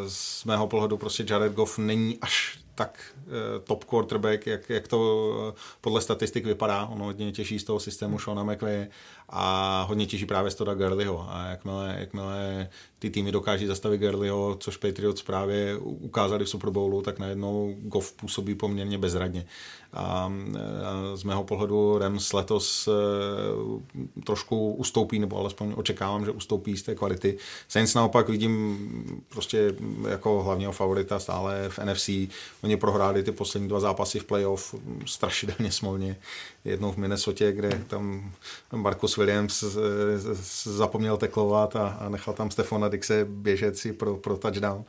z 0.09 0.45
mého 0.45 0.67
pohledu 0.67 0.97
prostě 0.97 1.25
Jared 1.29 1.53
Goff 1.53 1.77
není 1.77 2.17
až 2.21 2.59
tak 2.75 3.15
eh, 3.17 3.59
top 3.59 3.83
quarterback, 3.83 4.47
jak, 4.47 4.69
jak 4.69 4.87
to 4.87 5.53
eh, 5.57 5.59
podle 5.81 6.01
statistik 6.01 6.45
vypadá. 6.45 6.85
Ono 6.85 7.05
hodně 7.05 7.31
těší 7.31 7.59
z 7.59 7.63
toho 7.63 7.79
systému 7.79 8.19
Shona 8.19 8.43
McVay 8.43 8.87
a 9.31 9.85
hodně 9.87 10.05
těší 10.05 10.25
právě 10.25 10.51
z 10.51 10.55
toho 10.55 10.75
Gurleyho. 10.75 11.27
A 11.29 11.47
jakmile, 11.47 11.95
jakmile 11.99 12.69
ty 12.99 13.09
týmy 13.09 13.31
dokáží 13.31 13.65
zastavit 13.65 14.01
Gurleyho, 14.01 14.57
což 14.59 14.77
Patriots 14.77 15.21
právě 15.21 15.77
ukázali 15.77 16.45
v 16.45 16.49
Super 16.49 16.69
Bowlu, 16.69 17.01
tak 17.01 17.19
najednou 17.19 17.75
Goff 17.81 18.11
působí 18.11 18.55
poměrně 18.55 18.97
bezradně. 18.97 19.45
A 19.93 20.33
z 21.15 21.23
mého 21.23 21.43
pohledu 21.43 21.97
Rams 21.97 22.33
letos 22.33 22.87
e, 22.87 22.91
trošku 24.23 24.73
ustoupí, 24.73 25.19
nebo 25.19 25.37
alespoň 25.37 25.73
očekávám, 25.77 26.25
že 26.25 26.31
ustoupí 26.31 26.77
z 26.77 26.83
té 26.83 26.95
kvality. 26.95 27.37
Saints 27.67 27.93
naopak 27.93 28.29
vidím 28.29 28.79
prostě 29.29 29.73
jako 30.09 30.43
hlavního 30.43 30.71
favorita 30.71 31.19
stále 31.19 31.69
v 31.69 31.79
NFC. 31.79 32.09
Oni 32.63 32.77
prohráli 32.77 33.23
ty 33.23 33.31
poslední 33.31 33.69
dva 33.69 33.79
zápasy 33.79 34.19
v 34.19 34.25
playoff 34.25 34.75
strašidelně 35.05 35.71
smolně. 35.71 36.17
Jednou 36.65 36.91
v 36.91 36.97
Minnesota, 36.97 37.51
kde 37.51 37.83
tam 37.87 38.31
Marcus 38.75 39.17
Williams 39.17 39.63
zapomněl 40.63 41.17
teklovat 41.17 41.75
a, 41.75 41.87
a 41.87 42.09
nechal 42.09 42.33
tam 42.33 42.51
Stefana 42.51 42.89
Dixe 42.89 43.25
běžet 43.29 43.77
si 43.77 43.93
pro, 43.93 44.17
pro 44.17 44.37
touchdown. 44.37 44.83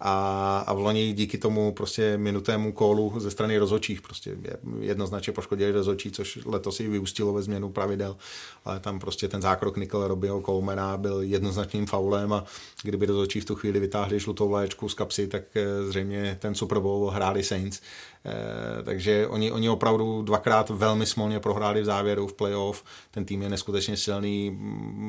A, 0.00 0.58
a 0.66 0.72
v 0.72 0.78
loni 0.78 1.12
díky 1.12 1.38
tomu 1.38 1.72
prostě 1.72 2.18
minutému 2.18 2.72
kólu 2.72 3.20
ze 3.20 3.30
strany 3.30 3.58
rozhodčích 3.58 4.02
prostě 4.02 4.36
jednoznačně 4.80 5.32
poškodili 5.32 5.72
rozhodčí, 5.72 6.10
což 6.10 6.38
letos 6.44 6.80
i 6.80 6.88
vyústilo 6.88 7.32
ve 7.32 7.42
změnu 7.42 7.70
pravidel, 7.70 8.16
ale 8.64 8.80
tam 8.80 8.98
prostě 8.98 9.28
ten 9.28 9.42
zákrok 9.42 9.76
Nickel 9.76 10.08
Robbyho 10.08 10.42
Colemana 10.42 10.96
byl 10.96 11.22
jednoznačným 11.22 11.86
faulem 11.86 12.32
a 12.32 12.44
kdyby 12.82 13.06
rozhodčí 13.06 13.40
v 13.40 13.44
tu 13.44 13.54
chvíli 13.54 13.80
vytáhli 13.80 14.20
žlutou 14.20 14.48
vlaječku 14.48 14.88
z 14.88 14.94
kapsy, 14.94 15.26
tak 15.26 15.42
eh, 15.54 15.84
zřejmě 15.86 16.38
ten 16.40 16.54
Super 16.54 16.78
Bowl 16.78 17.10
hráli 17.10 17.42
Saints. 17.42 17.80
Eh, 18.26 18.82
takže 18.82 19.26
oni, 19.26 19.52
oni 19.52 19.68
opravdu 19.68 20.22
dvakrát 20.22 20.70
velmi 20.70 21.06
smolně 21.14 21.40
prohráli 21.40 21.80
v 21.80 21.84
závěru 21.84 22.26
v 22.26 22.32
playoff. 22.32 22.84
Ten 23.10 23.24
tým 23.24 23.42
je 23.42 23.48
neskutečně 23.48 23.96
silný, 23.96 24.50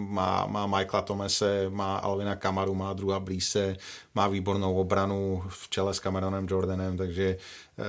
má, 0.10 0.45
má 0.45 0.68
Michaela 0.68 1.01
Tomese, 1.01 1.70
má 1.70 1.97
Alvina 1.97 2.36
Kamaru, 2.36 2.76
má 2.76 2.93
druha 2.93 3.20
Blíse, 3.20 3.78
má 4.16 4.28
výbornou 4.28 4.76
obranu 4.76 5.43
v 5.47 5.70
čele 5.70 5.93
s 5.93 5.99
Cameronem 5.99 6.47
Jordanem, 6.49 6.97
takže 6.97 7.38
eh, 7.38 7.84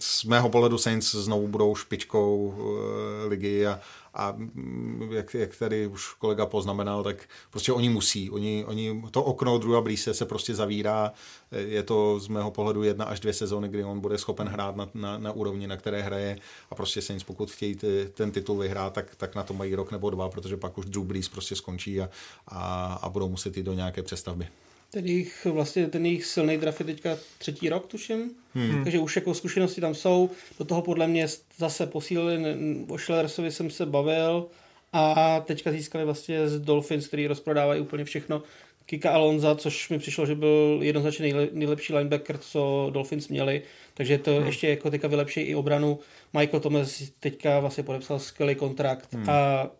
z 0.00 0.24
mého 0.24 0.48
pohledu 0.48 0.78
Saints 0.78 1.14
znovu 1.14 1.48
budou 1.48 1.74
špičkou 1.74 2.54
eh, 2.56 3.28
ligy 3.28 3.66
a, 3.66 3.80
a 4.14 4.32
mm, 4.32 5.08
jak, 5.12 5.34
jak 5.34 5.56
tady 5.56 5.86
už 5.86 6.14
kolega 6.14 6.46
poznamenal, 6.46 7.02
tak 7.04 7.28
prostě 7.50 7.72
oni 7.72 7.88
musí. 7.88 8.30
Oni, 8.30 8.64
oni, 8.66 9.02
to 9.10 9.22
okno 9.22 9.58
druhá 9.58 9.80
blíže 9.80 10.14
se 10.14 10.26
prostě 10.26 10.54
zavírá. 10.54 11.12
Je 11.52 11.82
to 11.82 12.20
z 12.20 12.28
mého 12.28 12.50
pohledu 12.50 12.82
jedna 12.82 13.04
až 13.04 13.20
dvě 13.20 13.32
sezóny, 13.32 13.68
kdy 13.68 13.84
on 13.84 14.00
bude 14.00 14.18
schopen 14.18 14.48
hrát 14.48 14.76
na, 14.76 14.88
na, 14.94 15.18
na 15.18 15.32
úrovni, 15.32 15.66
na 15.66 15.76
které 15.76 16.02
hraje 16.02 16.38
a 16.70 16.74
prostě 16.74 17.02
se 17.02 17.14
nic, 17.14 17.22
pokud 17.22 17.50
chtějí 17.50 17.78
ten 18.14 18.30
titul 18.30 18.58
vyhrát, 18.58 18.92
tak, 18.92 19.16
tak 19.16 19.34
na 19.34 19.42
to 19.42 19.54
mají 19.54 19.74
rok 19.74 19.92
nebo 19.92 20.10
dva, 20.10 20.28
protože 20.28 20.56
pak 20.56 20.78
už 20.78 20.84
Drew 20.84 21.04
Brees 21.04 21.28
prostě 21.28 21.56
skončí 21.56 22.00
a, 22.00 22.10
a, 22.48 22.94
a 23.02 23.08
budou 23.08 23.28
muset 23.28 23.56
jít 23.56 23.62
do 23.62 23.72
nějaké 23.72 24.02
přestavby. 24.02 24.48
Ten 24.90 25.06
jejich, 25.06 25.46
vlastně 25.50 25.88
ten 25.88 26.06
jejich 26.06 26.24
silný 26.24 26.58
draft 26.58 26.80
je 26.80 26.86
teďka 26.86 27.18
třetí 27.38 27.68
rok, 27.68 27.86
tuším. 27.86 28.30
Hmm. 28.54 28.84
Takže 28.84 28.98
už 28.98 29.16
jako 29.16 29.34
zkušenosti 29.34 29.80
tam 29.80 29.94
jsou. 29.94 30.30
Do 30.58 30.64
toho 30.64 30.82
podle 30.82 31.06
mě 31.06 31.26
zase 31.58 31.86
posílili, 31.86 32.56
o 32.88 32.98
Schillersovi 32.98 33.52
jsem 33.52 33.70
se 33.70 33.86
bavil 33.86 34.46
a 34.92 35.40
teďka 35.40 35.72
získali 35.72 36.04
vlastně 36.04 36.48
z 36.48 36.60
Dolphins, 36.60 37.06
který 37.06 37.26
rozprodávají 37.26 37.80
úplně 37.80 38.04
všechno. 38.04 38.42
Kika 38.86 39.10
Alonza, 39.10 39.54
což 39.54 39.88
mi 39.88 39.98
přišlo, 39.98 40.26
že 40.26 40.34
byl 40.34 40.78
jednoznačně 40.82 41.34
nejlepší 41.52 41.94
linebacker, 41.94 42.38
co 42.38 42.90
Dolphins 42.92 43.28
měli, 43.28 43.62
takže 43.94 44.18
to 44.18 44.34
hmm. 44.34 44.46
ještě 44.46 44.68
jako 44.68 44.90
teďka 44.90 45.08
vylepší 45.08 45.40
i 45.40 45.54
obranu. 45.54 45.98
Michael 46.32 46.60
Thomas 46.60 47.02
teďka 47.20 47.60
vlastně 47.60 47.84
podepsal 47.84 48.18
skvělý 48.18 48.54
kontrakt 48.54 49.14
hmm. 49.14 49.30
a 49.30 49.70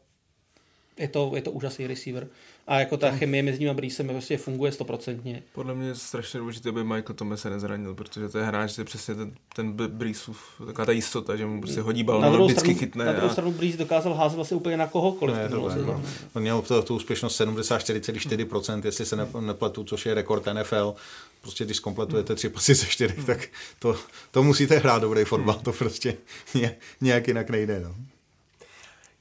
je 0.98 1.08
to, 1.08 1.32
je 1.34 1.42
to 1.42 1.50
úžasný 1.50 1.86
receiver. 1.86 2.28
A 2.70 2.78
jako 2.78 2.96
ta 2.96 3.10
chemie 3.10 3.42
mezi 3.42 3.58
ním 3.58 3.70
a 3.70 3.74
Breesem 3.74 4.08
prostě 4.08 4.36
funguje 4.36 4.72
stoprocentně. 4.72 5.42
Podle 5.52 5.74
mě 5.74 5.88
je 5.88 5.94
strašně 5.94 6.40
důležité, 6.40 6.68
aby 6.68 6.84
Michael 6.84 7.14
Thomas 7.14 7.40
se 7.40 7.50
nezranil, 7.50 7.94
protože 7.94 8.28
to 8.28 8.38
je 8.38 8.44
hráč, 8.44 8.78
je 8.78 8.84
přesně 8.84 9.14
ten, 9.14 9.32
ten 9.54 9.72
Breesův, 9.72 10.38
taková 10.66 10.86
ta 10.86 10.92
jistota, 10.92 11.36
že 11.36 11.46
mu 11.46 11.60
prostě 11.60 11.80
hodí 11.80 12.02
balon, 12.02 12.22
na 12.22 12.30
vždycky 12.30 12.60
stranu, 12.60 12.78
chytne. 12.78 13.04
Na 13.04 13.12
druhou 13.12 13.28
a... 13.28 13.32
stranu 13.32 13.52
Brees 13.52 13.76
dokázal 13.76 14.14
házet 14.14 14.36
vlastně 14.36 14.56
úplně 14.56 14.76
na 14.76 14.86
kohokoliv. 14.86 15.36
Ne, 15.36 15.48
to 15.48 15.68
jako, 15.68 16.02
on 16.34 16.42
měl 16.42 16.62
to, 16.62 16.82
tu 16.82 16.96
úspěšnost 16.96 17.40
74,4%, 17.40 18.82
jestli 18.84 19.06
se 19.06 19.16
nepletu, 19.40 19.84
což 19.84 20.06
je 20.06 20.14
rekord 20.14 20.46
NFL. 20.52 20.94
Prostě 21.40 21.64
když 21.64 21.78
kompletujete 21.78 22.34
tři 22.34 22.48
pasy 22.48 22.74
ze 22.74 22.86
čtyři, 22.86 23.14
tak 23.26 23.48
to, 23.78 23.96
to 24.30 24.42
musíte 24.42 24.78
hrát 24.78 25.02
dobrý 25.02 25.24
fotbal, 25.24 25.60
to 25.64 25.72
prostě 25.72 26.16
nějak 27.00 27.28
jinak 27.28 27.50
nejde. 27.50 27.80
No. 27.80 27.94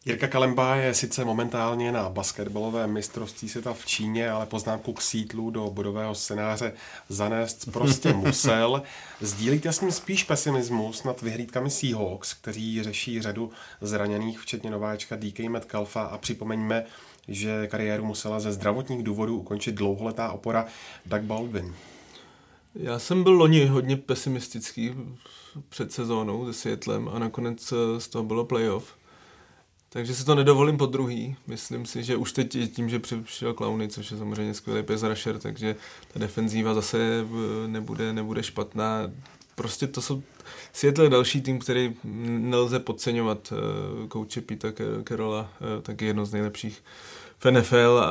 Jirka 0.10 0.28
Kalemba 0.28 0.76
je 0.76 0.93
sice 0.93 1.26
momentálně 1.26 1.91
na 1.91 2.10
basketbalovém 2.10 2.93
mistrovství 2.93 3.49
světa 3.49 3.74
v 3.74 3.86
Číně, 3.86 4.30
ale 4.30 4.45
poznámku 4.45 4.93
k 4.93 5.01
sítlu 5.01 5.49
do 5.49 5.70
bodového 5.70 6.16
scénáře 6.16 6.74
zanést 7.10 7.72
prostě 7.72 8.14
musel. 8.14 8.82
Sdílíte 9.22 9.74
s 9.74 9.82
ním 9.82 9.91
spíš 9.91 10.24
pesimismus 10.24 11.03
nad 11.03 11.22
vyhlídkami 11.22 11.70
Seahawks, 11.70 12.34
kteří 12.34 12.84
řeší 12.84 13.22
řadu 13.22 13.51
zraněných, 13.82 14.39
včetně 14.39 14.72
nováčka 14.72 15.16
DK 15.16 15.39
Metcalfa 15.39 16.01
a 16.01 16.18
připomeňme, 16.18 16.86
že 17.28 17.68
kariéru 17.68 18.05
musela 18.05 18.39
ze 18.39 18.51
zdravotních 18.51 19.03
důvodů 19.03 19.38
ukončit 19.38 19.76
dlouholetá 19.76 20.32
opora 20.32 20.66
Doug 21.05 21.22
Baldwin. 21.22 21.76
Já 22.76 22.99
jsem 22.99 23.24
byl 23.24 23.34
loni 23.34 23.66
hodně 23.66 23.97
pesimistický 23.97 24.95
před 25.70 25.91
sezónou 25.91 26.45
se 26.45 26.53
Světlem 26.53 27.10
a 27.14 27.20
nakonec 27.20 27.74
z 27.97 28.07
toho 28.07 28.24
bylo 28.24 28.45
playoff. 28.45 28.99
Takže 29.89 30.15
si 30.15 30.25
to 30.25 30.35
nedovolím 30.35 30.77
po 30.77 30.85
druhý. 30.85 31.35
Myslím 31.47 31.85
si, 31.85 32.03
že 32.03 32.15
už 32.15 32.31
teď 32.31 32.57
tím, 32.73 32.89
že 32.89 32.99
přišel 32.99 33.53
Clowny, 33.53 33.87
což 33.87 34.11
je 34.11 34.17
samozřejmě 34.17 34.53
skvělý 34.53 34.83
rusher, 35.01 35.39
takže 35.39 35.75
ta 36.13 36.19
defenzíva 36.19 36.73
zase 36.73 36.97
eh, 36.97 37.67
nebude, 37.67 38.13
nebude 38.13 38.43
špatná. 38.43 39.11
Prostě 39.55 39.87
to 39.87 40.01
jsou 40.01 40.23
Seattle 40.73 41.09
další 41.09 41.41
tým, 41.41 41.59
který 41.59 41.95
nelze 42.03 42.79
podceňovat. 42.79 43.53
Eh, 43.53 44.07
kouče 44.07 44.41
Pita 44.41 44.67
Kerola, 45.03 45.49
eh, 45.61 45.81
taky 45.81 46.05
jedno 46.05 46.25
z 46.25 46.31
nejlepších 46.31 46.83
v 47.39 47.51
NFL 47.51 48.03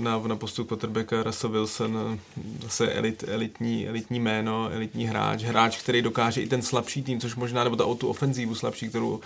na, 0.00 0.18
na 0.18 0.36
postup 0.36 0.68
quarterbacka 0.68 1.22
Russell 1.22 1.52
Wilson, 1.52 2.18
zase 2.62 2.92
elit, 2.92 3.24
elitní, 3.28 3.88
elitní 3.88 4.20
jméno, 4.20 4.70
elitní 4.72 5.04
hráč, 5.04 5.42
hráč, 5.42 5.78
který 5.78 6.02
dokáže 6.02 6.42
i 6.42 6.46
ten 6.46 6.62
slabší 6.62 7.02
tým, 7.02 7.20
což 7.20 7.36
možná, 7.36 7.64
nebo 7.64 7.76
ta, 7.76 7.84
tu 7.94 8.08
ofenzívu 8.08 8.54
slabší, 8.54 8.88
kterou 8.88 9.20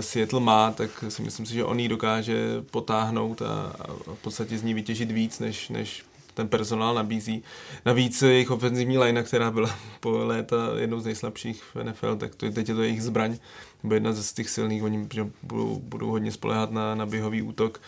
Seattle 0.00 0.40
má, 0.40 0.70
tak 0.70 1.04
si 1.08 1.22
myslím 1.22 1.46
si, 1.46 1.54
že 1.54 1.64
on 1.64 1.80
ji 1.80 1.88
dokáže 1.88 2.62
potáhnout 2.70 3.42
a, 3.42 3.76
a 3.80 4.14
v 4.14 4.18
podstatě 4.22 4.58
z 4.58 4.62
ní 4.62 4.74
vytěžit 4.74 5.10
víc, 5.10 5.38
než, 5.38 5.68
než 5.68 6.04
ten 6.34 6.48
personál 6.48 6.94
nabízí. 6.94 7.42
Navíc 7.86 8.22
jejich 8.22 8.50
ofenzivní 8.50 8.98
line, 8.98 9.22
která 9.22 9.50
byla 9.50 9.70
po 10.00 10.10
léta 10.10 10.56
jednou 10.78 11.00
z 11.00 11.04
nejslabších 11.04 11.62
v 11.74 11.84
NFL, 11.84 12.16
tak 12.16 12.34
to, 12.34 12.50
teď 12.50 12.68
je 12.68 12.74
to 12.74 12.82
jejich 12.82 13.02
zbraň, 13.02 13.38
nebo 13.82 13.94
jedna 13.94 14.12
z 14.12 14.32
těch 14.32 14.50
silných, 14.50 14.82
oni 14.82 15.08
budou, 15.42 15.78
budou 15.82 16.10
hodně 16.10 16.32
spolehat 16.32 16.70
na, 16.70 16.94
na 16.94 17.06
běhový 17.06 17.42
útok. 17.42 17.80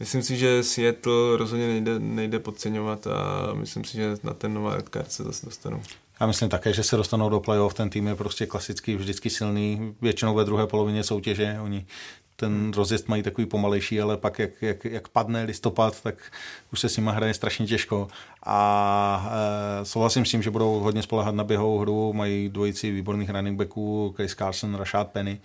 Myslím 0.00 0.22
si, 0.22 0.36
že 0.36 0.62
Seattle 0.62 1.36
rozhodně 1.36 1.66
nejde, 1.66 1.98
nejde 1.98 2.38
podceňovat 2.38 3.06
a 3.06 3.50
myslím 3.54 3.84
si, 3.84 3.96
že 3.96 4.16
na 4.22 4.34
ten 4.34 4.54
nová 4.54 4.78
se 5.08 5.24
zase 5.24 5.46
dostanou. 5.46 5.82
Já 6.20 6.26
myslím 6.26 6.48
také, 6.48 6.72
že 6.72 6.82
se 6.82 6.96
dostanou 6.96 7.28
do 7.28 7.40
playoff. 7.40 7.74
Ten 7.74 7.90
tým 7.90 8.06
je 8.06 8.14
prostě 8.14 8.46
klasicky 8.46 8.96
vždycky 8.96 9.30
silný, 9.30 9.94
většinou 10.02 10.34
ve 10.34 10.44
druhé 10.44 10.66
polovině 10.66 11.04
soutěže. 11.04 11.56
Oni 11.60 11.86
ten 12.36 12.72
rozjezd 12.76 13.08
mají 13.08 13.22
takový 13.22 13.46
pomalejší, 13.46 14.00
ale 14.00 14.16
pak 14.16 14.38
jak, 14.38 14.50
jak, 14.62 14.84
jak 14.84 15.08
padne 15.08 15.42
listopad, 15.42 16.02
tak 16.02 16.14
už 16.72 16.80
se 16.80 16.88
s 16.88 16.96
nima 16.96 17.12
hraje 17.12 17.34
strašně 17.34 17.66
těžko. 17.66 18.08
A 18.42 19.30
e, 19.80 19.84
souhlasím 19.84 20.24
s 20.24 20.30
tím, 20.30 20.42
že 20.42 20.50
budou 20.50 20.80
hodně 20.80 21.02
spolehat 21.02 21.34
na 21.34 21.44
běhovou 21.44 21.78
hru, 21.78 22.12
mají 22.12 22.48
dvojici 22.48 22.90
výborných 22.90 23.30
running 23.30 23.58
backů, 23.58 24.12
Chris 24.16 24.34
Carson, 24.34 24.74
Rashad 24.74 25.08
Penny, 25.08 25.40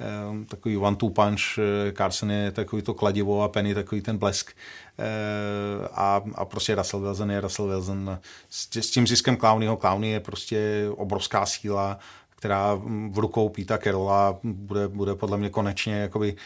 e, 0.00 0.44
takový 0.44 0.76
one-two 0.76 1.10
punch, 1.10 1.58
e, 1.58 1.92
Carson 1.92 2.30
je 2.30 2.50
takový 2.50 2.82
to 2.82 2.94
kladivo 2.94 3.42
a 3.42 3.48
Penny 3.48 3.74
takový 3.74 4.00
ten 4.00 4.18
blesk. 4.18 4.50
E, 4.98 5.88
a, 5.92 6.22
a 6.34 6.44
prostě 6.44 6.74
Russell 6.74 7.02
Wilson 7.02 7.30
je 7.30 7.40
Russell 7.40 7.68
Wilson. 7.68 8.18
S, 8.50 8.76
s 8.76 8.90
tím 8.90 9.06
ziskem 9.06 9.36
Clownyho, 9.36 9.76
Clowny 9.76 10.10
je 10.10 10.20
prostě 10.20 10.86
obrovská 10.96 11.46
síla, 11.46 11.98
která 12.44 12.80
v 13.10 13.18
rukou 13.18 13.48
Píta 13.48 13.78
Kerola 13.78 14.38
bude, 14.42 14.88
bude 14.88 15.14
podle 15.14 15.38
mě 15.38 15.50
konečně 15.50 15.94
jakoby 15.94 16.36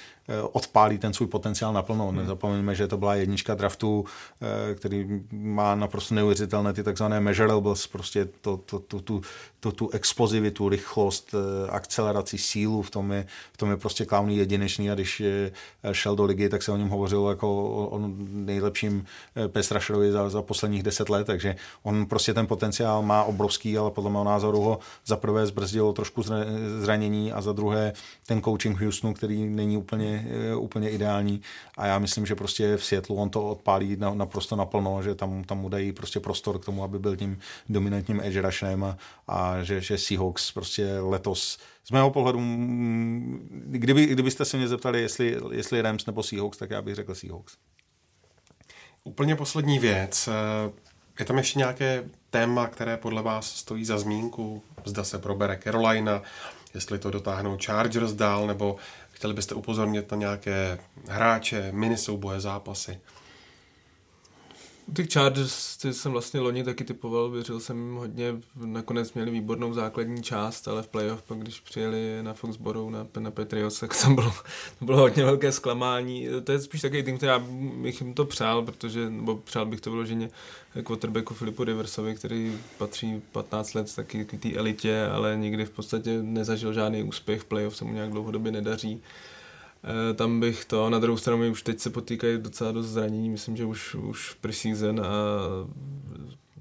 odpálí 0.53 0.99
ten 0.99 1.12
svůj 1.12 1.29
potenciál 1.29 1.72
naplno. 1.72 2.09
Hmm. 2.09 2.16
Nezapomeňme, 2.16 2.74
že 2.74 2.89
to 2.89 2.97
byla 2.97 3.14
jednička 3.14 3.55
draftu, 3.55 4.05
eh, 4.43 4.74
který 4.74 5.22
má 5.33 5.74
naprosto 5.74 6.14
neuvěřitelné 6.14 6.72
ty 6.72 6.83
takzvané 6.83 7.20
measurables, 7.20 7.87
prostě 7.87 8.29
to, 8.41 8.57
to, 8.57 8.79
to, 8.79 9.01
tu, 9.01 9.22
to, 9.61 9.72
tu 9.72 9.91
expozivitu, 9.91 10.68
rychlost, 10.68 11.35
eh, 11.35 11.70
akceleraci, 11.70 12.39
sílu, 12.39 12.83
v 12.83 12.91
tom 12.91 13.12
je, 13.12 13.26
v 13.53 13.57
tom 13.57 13.70
je 13.70 13.76
prostě 13.76 14.05
Clowney 14.05 14.37
jedinečný 14.37 14.91
a 14.91 14.95
když 14.95 15.22
šel 15.93 16.16
do 16.16 16.24
ligy, 16.24 16.49
tak 16.49 16.62
se 16.62 16.72
o 16.72 16.76
něm 16.76 16.89
hovořilo 16.89 17.31
jako 17.31 17.64
o, 17.64 17.89
o 17.89 18.01
nejlepším 18.29 19.07
pass 19.47 19.72
za, 20.11 20.31
za 20.31 20.43
posledních 20.43 20.83
deset 20.83 21.09
let, 21.09 21.26
takže 21.26 21.57
on 21.83 22.07
prostě 22.07 22.35
ten 22.35 22.47
potenciál 22.47 23.03
má 23.03 23.24
obrovský, 23.24 23.79
ale 23.79 23.91
podle 23.91 24.11
mého 24.11 24.24
názoru 24.24 24.61
ho 24.61 24.79
za 25.07 25.16
prvé 25.16 25.47
zbrzdilo 25.47 25.93
trošku 25.93 26.22
zranění 26.79 27.33
a 27.33 27.41
za 27.41 27.53
druhé 27.53 27.93
ten 28.26 28.43
coaching 28.43 28.81
Houstonu, 28.81 29.14
který 29.14 29.47
není 29.47 29.76
úplně 29.76 30.17
úplně 30.56 30.90
ideální 30.90 31.40
a 31.76 31.86
já 31.86 31.98
myslím, 31.98 32.26
že 32.26 32.34
prostě 32.34 32.76
v 32.76 32.84
Seattle 32.84 33.16
on 33.16 33.30
to 33.30 33.48
odpálí 33.48 33.96
na, 33.96 34.14
naprosto 34.14 34.56
naplno, 34.56 35.02
že 35.02 35.14
tam, 35.14 35.44
tam 35.44 35.58
mu 35.58 35.68
dají 35.68 35.92
prostě 35.92 36.20
prostor 36.20 36.58
k 36.58 36.64
tomu, 36.64 36.84
aby 36.84 36.98
byl 36.98 37.16
tím 37.16 37.38
dominantním 37.68 38.20
edge 38.20 38.42
rushem 38.42 38.84
a, 38.84 38.96
a 39.28 39.62
že, 39.62 39.80
že 39.80 39.98
Seahawks 39.98 40.52
prostě 40.52 40.98
letos 41.00 41.58
z 41.84 41.90
mého 41.90 42.10
pohledu, 42.10 42.40
kdyby, 43.50 44.06
kdybyste 44.06 44.44
se 44.44 44.56
mě 44.56 44.68
zeptali, 44.68 45.02
jestli, 45.02 45.36
jestli 45.52 45.82
Rams 45.82 46.06
nebo 46.06 46.22
Seahawks, 46.22 46.58
tak 46.58 46.70
já 46.70 46.82
bych 46.82 46.94
řekl 46.94 47.14
Seahawks. 47.14 47.56
Úplně 49.04 49.36
poslední 49.36 49.78
věc. 49.78 50.28
Je 51.18 51.24
tam 51.24 51.38
ještě 51.38 51.58
nějaké 51.58 52.04
téma, 52.30 52.66
které 52.66 52.96
podle 52.96 53.22
vás 53.22 53.46
stojí 53.46 53.84
za 53.84 53.98
zmínku? 53.98 54.62
Zda 54.84 55.04
se 55.04 55.18
probere 55.18 55.58
Carolina, 55.62 56.22
jestli 56.74 56.98
to 56.98 57.10
dotáhnou 57.10 57.58
Chargers 57.64 58.12
dál, 58.12 58.46
nebo 58.46 58.76
Chtěli 59.18 59.34
byste 59.34 59.54
upozornit 59.54 60.10
na 60.10 60.16
nějaké 60.16 60.78
hráče, 61.08 61.72
mini 61.72 61.96
souboje, 61.96 62.40
zápasy? 62.40 63.00
Ty 64.93 65.07
Chargers 65.12 65.76
ty 65.76 65.93
jsem 65.95 66.12
vlastně 66.12 66.41
loni 66.41 66.64
taky 66.64 66.84
typoval, 66.84 67.30
věřil 67.30 67.61
jsem 67.61 67.95
hodně, 67.95 68.34
nakonec 68.57 69.12
měli 69.12 69.30
výbornou 69.30 69.74
základní 69.74 70.22
část, 70.22 70.68
ale 70.68 70.82
v 70.82 70.89
playoff, 70.89 71.22
pak 71.22 71.39
když 71.39 71.61
přijeli 71.61 72.22
na 72.22 72.34
Foxborough, 72.34 72.91
na, 72.91 73.07
na 73.18 73.30
Patriots, 73.30 73.80
tak 73.80 74.03
tam 74.03 74.14
bylo, 74.14 74.32
to 74.78 74.84
bylo 74.84 74.99
hodně 74.99 75.24
velké 75.24 75.53
zklamání. 75.53 76.26
To 76.45 76.53
je 76.53 76.61
spíš 76.61 76.80
takový 76.80 77.03
tým, 77.03 77.16
který 77.16 77.32
bych 77.82 78.01
jim 78.01 78.14
to 78.14 78.24
přál, 78.24 78.62
protože, 78.62 79.11
nebo 79.11 79.36
přál 79.36 79.66
bych 79.66 79.80
to 79.80 79.91
vyloženě 79.91 80.30
quarterbacku 80.82 81.34
Filipu 81.34 81.64
Riversovi, 81.64 82.14
který 82.14 82.59
patří 82.78 83.22
15 83.32 83.74
let 83.74 83.95
taky 83.97 84.24
k 84.24 84.41
té 84.43 84.53
elitě, 84.55 85.07
ale 85.07 85.36
nikdy 85.36 85.64
v 85.64 85.70
podstatě 85.70 86.22
nezažil 86.22 86.72
žádný 86.72 87.03
úspěch, 87.03 87.41
v 87.41 87.45
playoff 87.45 87.76
se 87.76 87.84
mu 87.84 87.93
nějak 87.93 88.11
dlouhodobě 88.11 88.53
nedaří. 88.53 89.03
Eh, 89.85 90.14
tam 90.14 90.41
bych 90.41 90.64
to, 90.64 90.91
na 90.91 90.99
druhou 90.99 91.16
stranu 91.16 91.51
už 91.51 91.62
teď 91.62 91.81
se 91.81 91.91
potýkají 91.91 92.39
docela 92.39 92.72
dost 92.72 92.87
zranění, 92.87 93.31
myslím, 93.31 93.57
že 93.57 93.64
už, 93.64 93.95
už 93.95 94.37
preseason 94.41 95.01
a 95.01 95.09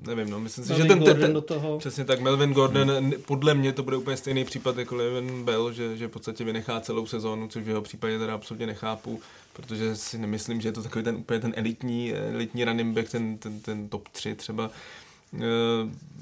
nevím, 0.07 0.30
no, 0.30 0.39
myslím 0.39 0.65
si, 0.65 0.72
Melvin 0.72 0.88
že 0.88 0.95
ten, 0.95 1.03
ten, 1.03 1.20
ten 1.20 1.34
do 1.34 1.41
toho. 1.41 1.78
přesně 1.78 2.05
tak, 2.05 2.22
Melvin 2.22 2.53
Gordon, 2.53 2.91
hmm. 2.91 3.13
podle 3.26 3.53
mě 3.53 3.74
to 3.74 3.84
bude 3.84 3.97
úplně 3.97 4.18
stejný 4.18 4.45
případ 4.45 4.78
jako 4.78 4.95
Levin 4.95 5.43
Bell, 5.43 5.74
že, 5.74 5.97
že 5.97 6.07
v 6.07 6.11
podstatě 6.11 6.43
vynechá 6.43 6.82
celou 6.82 7.05
sezónu, 7.05 7.47
což 7.47 7.63
v 7.63 7.68
jeho 7.68 7.82
případě 7.82 8.20
teda 8.20 8.34
absolutně 8.34 8.68
nechápu, 8.68 9.20
protože 9.53 9.95
si 9.95 10.18
nemyslím, 10.18 10.61
že 10.61 10.68
je 10.68 10.74
to 10.74 10.84
takový 10.84 11.05
ten 11.05 11.15
úplně 11.15 11.39
ten 11.39 11.53
elitní, 11.55 12.13
elitní 12.13 12.63
running 12.63 12.95
back, 12.95 13.09
ten, 13.09 13.38
ten, 13.38 13.59
ten 13.59 13.89
top 13.89 14.07
3 14.07 14.36
třeba, 14.36 14.72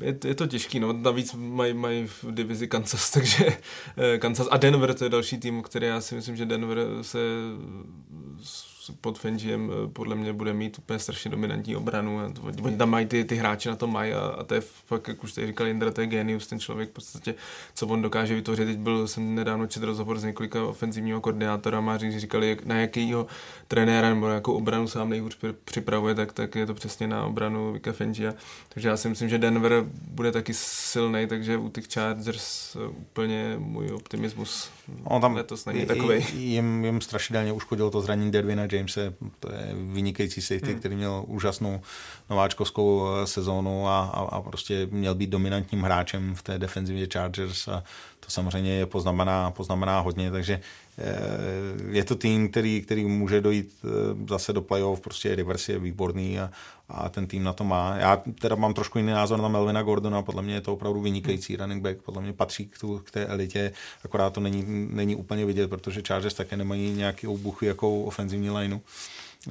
je, 0.02 0.18
je 0.26 0.36
to 0.36 0.48
těžký, 0.48 0.80
no. 0.80 0.94
Navíc 0.94 1.34
mají 1.34 1.74
maj 1.74 2.08
v 2.08 2.32
divizi 2.32 2.68
Kansas, 2.68 3.12
takže 3.16 3.58
eh, 3.98 4.18
Kansas 4.18 4.48
a 4.52 4.58
Denver, 4.58 4.94
to 4.94 5.04
je 5.04 5.10
další 5.10 5.38
tým, 5.38 5.62
který 5.62 5.88
já 5.88 6.02
si 6.02 6.16
myslím, 6.16 6.36
že 6.36 6.46
Denver 6.46 6.80
se 7.02 7.20
pod 9.02 9.20
Fengiem 9.20 9.72
eh, 9.72 9.88
podle 9.88 10.16
mě 10.16 10.34
bude 10.34 10.54
mít 10.54 10.80
úplně 10.80 11.00
strašně 11.00 11.32
dominantní 11.32 11.76
obranu. 11.76 12.20
Oni 12.62 12.78
tam 12.78 12.90
mají 12.90 13.06
ty, 13.06 13.26
ty 13.26 13.36
hráče 13.36 13.70
na 13.70 13.76
to 13.76 13.88
mají 13.88 14.14
a, 14.14 14.20
a 14.20 14.44
to 14.44 14.54
je 14.54 14.62
fakt, 14.62 15.08
jak 15.08 15.24
už 15.24 15.34
tady 15.34 15.48
říkal 15.48 15.68
Indra, 15.68 15.92
to 15.92 16.02
je 16.02 16.08
genius, 16.08 16.48
ten 16.48 16.60
člověk 16.60 16.90
v 16.90 16.94
podstatě, 16.94 17.36
co 17.76 17.88
on 17.88 18.02
dokáže 18.02 18.36
vytvořit. 18.36 18.66
Teď 18.66 18.78
byl 18.78 19.08
jsem 19.08 19.36
nedávno 19.36 19.68
četl 19.68 19.86
rozhovor 19.86 20.20
s 20.20 20.24
několika 20.24 20.64
ofenzivního 20.66 21.22
koordinátora 21.22 21.80
a 21.80 21.98
říkali, 21.98 22.50
jak, 22.50 22.66
na 22.66 22.76
jakýho 22.76 23.28
trenéra 23.68 24.10
nebo 24.10 24.28
jakou 24.28 24.54
obranu 24.54 24.88
sám 24.88 25.10
nejhůř 25.10 25.38
připravuje, 25.66 26.16
tak, 26.16 26.34
tak 26.34 26.56
je 26.56 26.66
to 26.66 26.74
přesně 26.74 27.08
na 27.08 27.26
obranu 27.26 27.74
Vika 27.74 27.94
Fengia. 27.94 28.34
Takže 28.70 28.88
já 28.88 28.98
si 28.98 29.10
myslím, 29.10 29.30
že 29.30 29.38
Denver 29.38 29.86
bude 30.08 30.32
taky 30.32 30.54
silný, 30.54 31.28
takže 31.28 31.58
u 31.58 31.70
těch 31.70 31.88
Chargers 31.88 32.76
eh, 32.76 32.88
úplně 32.88 33.56
můj 33.58 33.92
optimismus 33.92 34.70
On 35.04 35.22
tam 35.22 35.36
letos 35.36 35.66
není 35.66 35.86
takový. 35.86 36.26
Jim, 36.34 36.86
jim 36.86 37.02
strašidelně 37.02 37.54
uškodilo 37.54 37.92
to 37.92 38.02
zranění 38.02 38.32
Dervina 38.32 38.68
Jamese, 38.76 39.14
to 39.40 39.52
je 39.52 39.70
vynikající 39.74 40.42
safety, 40.42 40.72
hmm. 40.72 40.80
který 40.80 40.96
měl 40.96 41.24
úžasnou 41.28 41.82
nováčkovskou 42.30 43.08
eh, 43.08 43.28
sezónu 43.28 43.88
a, 43.88 44.00
a, 44.00 44.20
a 44.20 44.42
prostě 44.42 44.88
měl 44.92 45.16
být 45.16 45.30
dominantním 45.30 45.82
hráčem 45.82 46.36
v 46.36 46.44
té 46.44 46.60
defenzivě 46.60 47.08
Chargers 47.14 47.68
a 47.68 47.84
to 48.26 48.32
samozřejmě 48.32 48.72
je 48.72 48.86
poznamená, 48.86 49.52
poznamená 49.52 50.00
hodně, 50.00 50.32
takže 50.32 50.62
je 51.92 52.04
to 52.04 52.16
tým, 52.16 52.50
který, 52.50 52.82
který 52.82 53.06
může 53.06 53.42
dojít 53.42 53.76
eh, 53.84 53.88
zase 54.30 54.54
do 54.54 54.62
playoff, 54.62 55.00
prostě 55.00 55.36
Rivers 55.36 55.70
je 55.70 55.80
výborný 55.80 56.40
a, 56.40 56.52
a 56.90 57.10
ten 57.10 57.28
tým 57.28 57.44
na 57.44 57.54
to 57.54 57.64
má. 57.64 57.96
Já 57.98 58.24
teda 58.42 58.56
mám 58.56 58.74
trošku 58.74 58.98
jiný 58.98 59.12
názor 59.12 59.42
na 59.42 59.48
Melvina 59.48 59.84
Gordona, 59.84 60.22
podle 60.22 60.42
mě 60.42 60.54
je 60.54 60.62
to 60.62 60.74
opravdu 60.74 61.02
vynikající 61.02 61.56
running 61.56 61.84
back, 61.84 62.02
podle 62.02 62.22
mě 62.22 62.34
patří 62.34 62.66
k, 62.66 62.80
tu, 62.80 63.00
k 63.00 63.12
té 63.12 63.26
elitě, 63.26 63.72
akorát 64.04 64.34
to 64.34 64.40
není, 64.40 64.88
není 64.92 65.16
úplně 65.16 65.46
vidět, 65.46 65.68
protože 65.68 66.02
Chargers 66.08 66.34
také 66.34 66.58
nemají 66.58 66.94
nějaký 66.94 67.28
buchy 67.28 67.66
jakou 67.66 68.04
ofenzivní 68.04 68.50
lineu. 68.50 68.80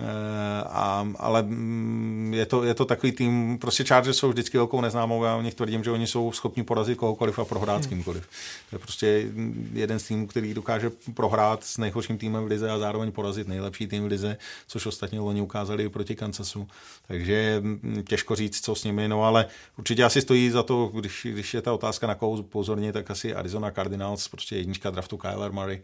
Eh, 0.01 0.65
a, 0.67 1.09
ale 1.19 1.43
mm, 1.43 2.35
je 2.35 2.47
to, 2.47 2.65
je 2.65 2.75
to 2.75 2.85
takový 2.85 3.13
tým, 3.13 3.59
prostě 3.59 3.85
Chargers 3.85 4.17
jsou 4.17 4.29
vždycky 4.29 4.57
velkou 4.57 4.81
neznámou, 4.81 5.25
já 5.25 5.37
o 5.37 5.43
nich 5.43 5.55
tvrdím, 5.55 5.85
že 5.85 5.91
oni 5.91 6.07
jsou 6.07 6.33
schopni 6.33 6.63
porazit 6.63 6.99
kohokoliv 6.99 7.39
a 7.39 7.45
prohrát 7.45 7.77
hmm. 7.77 7.85
s 7.85 7.87
kýmkoliv. 7.87 8.29
To 8.71 8.77
je 8.77 8.79
prostě 8.79 9.29
jeden 9.73 9.99
z 9.99 10.03
týmů, 10.03 10.27
který 10.27 10.55
dokáže 10.55 10.91
prohrát 11.15 11.65
s 11.65 11.79
nejhorším 11.79 12.19
týmem 12.19 12.45
v 12.45 12.47
lize 12.47 12.71
a 12.71 12.79
zároveň 12.79 13.13
porazit 13.13 13.49
nejlepší 13.49 13.87
tým 13.87 14.05
v 14.05 14.07
lize, 14.07 14.37
což 14.67 14.87
ostatně 14.87 15.21
loni 15.21 15.41
ukázali 15.41 15.89
proti 15.89 16.17
Kansasu. 16.17 16.69
Takže 17.09 17.57
mm, 17.61 18.03
těžko 18.09 18.37
říct, 18.37 18.61
co 18.61 18.75
s 18.75 18.85
nimi, 18.85 19.09
no 19.09 19.25
ale 19.25 19.47
určitě 19.79 20.05
asi 20.05 20.21
stojí 20.21 20.51
za 20.51 20.63
to, 20.63 20.87
když, 20.87 21.27
když 21.31 21.55
je 21.55 21.63
ta 21.63 21.73
otázka 21.73 22.07
na 22.07 22.15
koho 22.15 22.43
pozorně, 22.43 22.93
tak 22.93 23.11
asi 23.11 23.35
Arizona 23.35 23.71
Cardinals, 23.71 24.29
prostě 24.29 24.57
jednička 24.57 24.91
draftu 24.91 25.17
Kyler 25.17 25.53
Murray, 25.53 25.81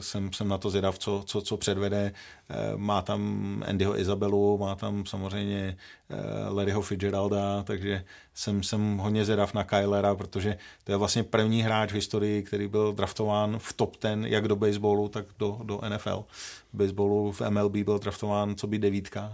jsem, 0.00 0.32
jsem 0.32 0.48
na 0.48 0.58
to 0.58 0.70
zvědav, 0.70 0.98
co, 0.98 1.22
co, 1.26 1.42
co 1.42 1.56
předvede. 1.56 2.12
Eh, 2.48 2.76
má 2.76 3.02
tam 3.02 3.64
Andyho 3.68 3.98
Izabelu, 3.98 4.58
má 4.58 4.74
tam 4.74 5.06
samozřejmě 5.06 5.76
eh, 6.10 6.16
Larryho 6.48 6.82
Fitzgeralda, 6.82 7.62
takže 7.62 8.04
jsem, 8.34 8.62
jsem 8.62 8.98
hodně 8.98 9.24
zvědav 9.24 9.54
na 9.54 9.64
Kylera, 9.64 10.14
protože 10.14 10.58
to 10.84 10.92
je 10.92 10.96
vlastně 10.96 11.22
první 11.22 11.62
hráč 11.62 11.90
v 11.90 11.94
historii, 11.94 12.42
který 12.42 12.68
byl 12.68 12.92
draftován 12.92 13.58
v 13.58 13.72
top 13.72 13.96
ten, 13.96 14.26
jak 14.26 14.48
do 14.48 14.56
baseballu, 14.56 15.08
tak 15.08 15.26
do, 15.38 15.60
do 15.62 15.80
NFL. 15.88 16.24
V 16.72 16.76
baseballu 16.76 17.32
v 17.32 17.40
MLB 17.50 17.76
byl 17.76 17.98
draftován 17.98 18.54
co 18.54 18.66
by 18.66 18.78
devítka, 18.78 19.32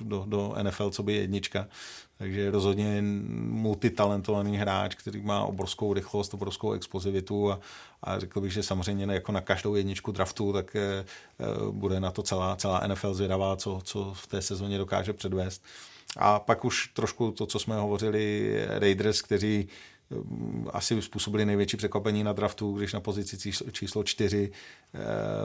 do, 0.00 0.24
do 0.26 0.54
NFL 0.62 0.90
co 0.90 1.02
by 1.02 1.12
jednička. 1.12 1.68
Takže 2.18 2.50
rozhodně 2.50 3.02
multitalentovaný 3.02 4.56
hráč, 4.56 4.94
který 4.94 5.22
má 5.22 5.44
obrovskou 5.44 5.92
rychlost, 5.92 6.34
obrovskou 6.34 6.72
expozivitu 6.72 7.52
a, 7.52 7.60
a 8.02 8.18
řekl 8.18 8.40
bych, 8.40 8.52
že 8.52 8.62
samozřejmě 8.62 9.14
jako 9.14 9.32
na 9.32 9.40
každou 9.40 9.74
jedničku 9.74 10.12
draftu, 10.12 10.52
tak 10.52 10.76
e, 10.76 11.04
bude 11.70 12.00
na 12.00 12.10
to 12.10 12.22
celá, 12.22 12.56
celá 12.56 12.86
NFL 12.86 13.14
zvědavá, 13.14 13.56
co, 13.56 13.80
co 13.84 14.14
v 14.14 14.26
té 14.26 14.42
sezóně 14.42 14.78
dokáže 14.78 15.12
předvést. 15.12 15.62
A 16.16 16.38
pak 16.38 16.64
už 16.64 16.88
trošku 16.88 17.30
to, 17.30 17.46
co 17.46 17.58
jsme 17.58 17.76
hovořili, 17.76 18.54
Raiders, 18.68 19.22
kteří 19.22 19.68
mm, 20.10 20.68
asi 20.72 21.02
způsobili 21.02 21.46
největší 21.46 21.76
překvapení 21.76 22.24
na 22.24 22.32
draftu, 22.32 22.72
když 22.72 22.92
na 22.92 23.00
pozici 23.00 23.52
číslo 23.72 24.04
čtyři 24.04 24.50
eh, 24.94 24.98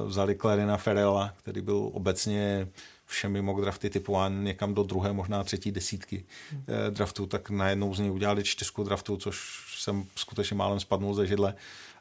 vzali 0.05 0.35
Clarina 0.35 0.77
Ferrella, 0.77 1.33
který 1.37 1.61
byl 1.61 1.89
obecně 1.93 2.67
všemi 3.13 3.41
mock 3.41 3.61
drafty 3.61 3.91
A 4.17 4.29
někam 4.29 4.73
do 4.73 4.83
druhé, 4.83 5.13
možná 5.13 5.43
třetí 5.43 5.71
desítky 5.71 6.25
hmm. 6.51 6.63
draftu, 6.89 7.25
tak 7.25 7.49
najednou 7.49 7.95
z 7.95 7.99
něj 7.99 8.11
udělali 8.11 8.43
čtyřku 8.43 8.83
draftu, 8.83 9.17
což 9.17 9.37
jsem 9.77 10.05
skutečně 10.15 10.55
málem 10.55 10.79
spadnul 10.79 11.13
ze 11.13 11.27
židle. 11.27 11.55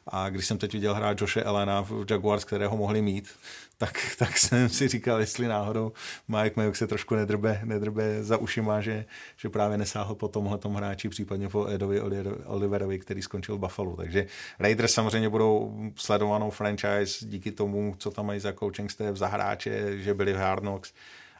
A 0.07 0.29
když 0.29 0.47
jsem 0.47 0.57
teď 0.57 0.73
viděl 0.73 0.93
hrát 0.93 1.21
Joshe 1.21 1.43
Elena 1.43 1.81
v 1.81 2.05
Jaguars, 2.09 2.43
kterého 2.43 2.77
mohli 2.77 3.01
mít, 3.01 3.29
tak, 3.77 4.15
tak 4.19 4.37
jsem 4.37 4.69
si 4.69 4.87
říkal, 4.87 5.19
jestli 5.19 5.47
náhodou 5.47 5.91
Mike 6.27 6.53
Mayock 6.55 6.75
se 6.75 6.87
trošku 6.87 7.15
nedrbe, 7.15 7.61
nedrbe 7.63 8.23
za 8.23 8.37
ušima, 8.37 8.81
že, 8.81 9.05
že 9.37 9.49
právě 9.49 9.77
nesáhl 9.77 10.15
po 10.15 10.27
tomhle 10.27 10.59
hráči, 10.75 11.09
případně 11.09 11.49
po 11.49 11.67
Edovi 11.67 12.01
Oliverovi, 12.45 12.99
který 12.99 13.21
skončil 13.21 13.57
Buffalo. 13.57 13.95
Takže 13.95 14.27
Raiders 14.59 14.93
samozřejmě 14.93 15.29
budou 15.29 15.77
sledovanou 15.95 16.49
franchise 16.49 17.25
díky 17.25 17.51
tomu, 17.51 17.95
co 17.97 18.11
tam 18.11 18.25
mají 18.25 18.39
za 18.39 18.53
coaching 18.53 18.91
staff, 18.91 19.17
za 19.17 19.27
hráče, 19.27 19.97
že 19.97 20.13
byli 20.13 20.33
v 20.33 20.37
Hard 20.37 20.61
Knocks 20.61 20.93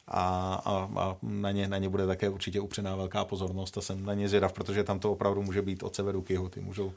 a, 0.07 0.53
a, 0.65 0.89
a 0.99 1.17
na, 1.21 1.51
ně, 1.51 1.67
na 1.67 1.77
ně 1.77 1.89
bude 1.89 2.07
také 2.07 2.29
určitě 2.29 2.59
upřená 2.59 2.95
velká 2.95 3.25
pozornost 3.25 3.77
a 3.77 3.81
jsem 3.81 4.05
na 4.05 4.13
ně 4.13 4.29
zvědav, 4.29 4.53
protože 4.53 4.83
tam 4.83 4.99
to 4.99 5.11
opravdu 5.11 5.43
může 5.43 5.61
být 5.61 5.83
od 5.83 5.95
severu 5.95 6.21
k 6.21 6.29
jihu. 6.29 6.49
Ty 6.49 6.61
můžou 6.61 6.93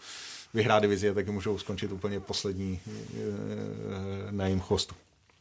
vyhrát 0.56 0.82
divizi 0.82 1.10
a 1.10 1.14
taky 1.14 1.30
můžou 1.30 1.58
skončit 1.58 1.92
úplně 1.92 2.20
poslední 2.20 2.80
eh, 2.86 2.92
na 4.30 4.44
jejím 4.44 4.60
chostu. 4.60 4.94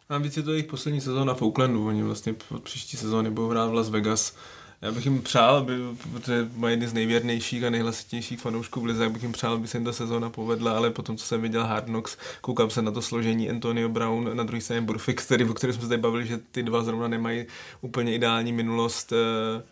A 0.09 0.17
víc 0.17 0.37
je 0.37 0.43
to 0.43 0.51
jejich 0.51 0.65
poslední 0.65 1.01
sezóna 1.01 1.33
v 1.33 1.41
Oaklandu. 1.41 1.87
Oni 1.87 2.03
vlastně 2.03 2.35
od 2.51 2.63
příští 2.63 2.97
sezóny 2.97 3.29
budou 3.29 3.49
hrát 3.49 3.67
v 3.67 3.73
Las 3.73 3.89
Vegas. 3.89 4.35
Já 4.81 4.91
bych 4.91 5.05
jim 5.05 5.21
přál, 5.21 5.55
aby, 5.55 5.73
protože 6.11 6.49
mají 6.55 6.73
jedny 6.73 6.87
z 6.87 6.93
nejvěrnějších 6.93 7.63
a 7.63 7.69
nejhlasitějších 7.69 8.39
fanoušků 8.39 8.81
v 8.81 8.85
Lize, 8.85 9.09
bych 9.09 9.23
jim 9.23 9.31
přál, 9.31 9.53
aby 9.53 9.67
se 9.67 9.77
jim 9.77 9.85
ta 9.85 9.93
sezóna 9.93 10.29
povedla, 10.29 10.77
ale 10.77 10.89
potom, 10.89 11.17
co 11.17 11.25
jsem 11.25 11.41
viděl 11.41 11.63
Hard 11.63 11.85
Knocks, 11.85 12.17
koukám 12.41 12.69
se 12.69 12.81
na 12.81 12.91
to 12.91 13.01
složení 13.01 13.49
Antonio 13.49 13.89
Brown, 13.89 14.37
na 14.37 14.43
druhé 14.43 14.61
straně 14.61 14.81
Burfix, 14.81 15.25
který, 15.25 15.45
o 15.45 15.53
kterém 15.53 15.73
jsme 15.73 15.81
se 15.81 15.89
tady 15.89 16.01
bavili, 16.01 16.27
že 16.27 16.39
ty 16.51 16.63
dva 16.63 16.83
zrovna 16.83 17.07
nemají 17.07 17.45
úplně 17.81 18.15
ideální 18.15 18.53
minulost. 18.53 19.13
Eh, 19.13 19.15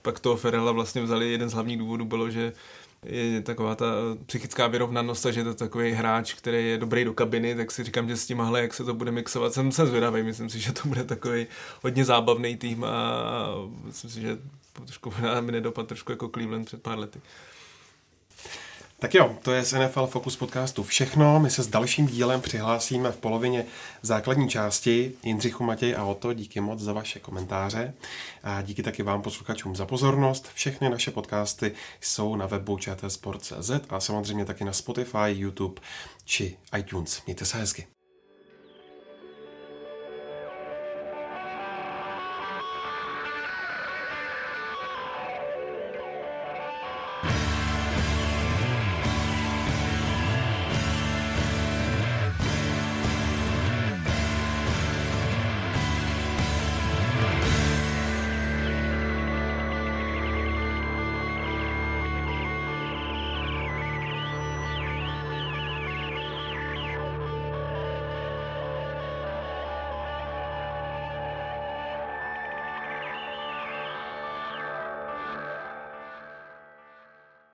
pak 0.02 0.20
toho 0.20 0.36
Ferela 0.36 0.72
vlastně 0.72 1.02
vzali, 1.02 1.32
jeden 1.32 1.50
z 1.50 1.54
hlavních 1.54 1.78
důvodů 1.78 2.06
bylo, 2.06 2.30
že 2.30 2.54
je 3.06 3.42
taková 3.42 3.76
ta 3.76 3.86
psychická 4.26 4.68
vyrovnanost, 4.68 5.26
že 5.26 5.44
to 5.44 5.50
je 5.50 5.56
takový 5.56 5.92
hráč, 5.92 6.34
který 6.34 6.70
je 6.70 6.78
dobrý 6.78 7.06
do 7.06 7.14
kabiny, 7.14 7.56
tak 7.56 7.72
si 7.72 7.84
říkám, 7.84 8.10
že 8.10 8.18
s 8.18 8.26
tímhle, 8.26 8.62
jak 8.62 8.74
se 8.74 8.84
to 8.84 8.94
bude 8.94 9.12
mixovat, 9.12 9.54
jsem, 9.54 9.72
jsem 9.72 9.88
zvědavý, 9.88 10.24
myslím 10.24 10.50
si, 10.50 10.60
že 10.60 10.72
to 10.72 10.88
bude 10.88 11.04
takový 11.04 11.48
hodně 11.84 12.06
zábavný 12.06 12.58
tým 12.58 12.84
a 12.84 13.48
myslím 13.84 14.12
si, 14.12 14.22
že 14.22 14.38
trošku 14.74 15.14
mi 15.42 15.52
nedopad 15.52 15.88
trošku 15.88 16.12
jako 16.12 16.30
Cleveland 16.30 16.66
před 16.66 16.82
pár 16.82 17.00
lety. 17.00 17.22
Tak 19.04 19.14
jo, 19.14 19.36
to 19.42 19.52
je 19.52 19.66
z 19.66 19.74
NFL 19.74 20.08
Focus 20.08 20.36
podcastu 20.36 20.84
všechno. 20.84 21.40
My 21.40 21.50
se 21.50 21.64
s 21.64 21.68
dalším 21.68 22.08
dílem 22.08 22.42
přihlásíme 22.42 23.12
v 23.12 23.18
polovině 23.18 23.66
základní 24.02 24.50
části. 24.50 25.14
Jindřichu, 25.24 25.64
Matěj 25.64 25.96
a 25.96 26.06
Oto, 26.06 26.34
díky 26.34 26.62
moc 26.62 26.80
za 26.80 26.94
vaše 26.94 27.20
komentáře. 27.20 27.94
A 28.44 28.62
díky 28.62 28.84
taky 28.84 29.04
vám 29.04 29.22
posluchačům 29.22 29.76
za 29.76 29.86
pozornost. 29.86 30.50
Všechny 30.54 30.90
naše 30.90 31.12
podcasty 31.12 31.72
jsou 32.02 32.36
na 32.36 32.46
webu 32.46 32.78
čtsport.cz 32.78 33.72
a 33.90 34.00
samozřejmě 34.00 34.46
taky 34.46 34.66
na 34.66 34.74
Spotify, 34.74 35.30
YouTube 35.30 35.82
či 36.26 36.58
iTunes. 36.78 37.26
Mějte 37.26 37.46
se 37.46 37.58
hezky. 37.58 37.93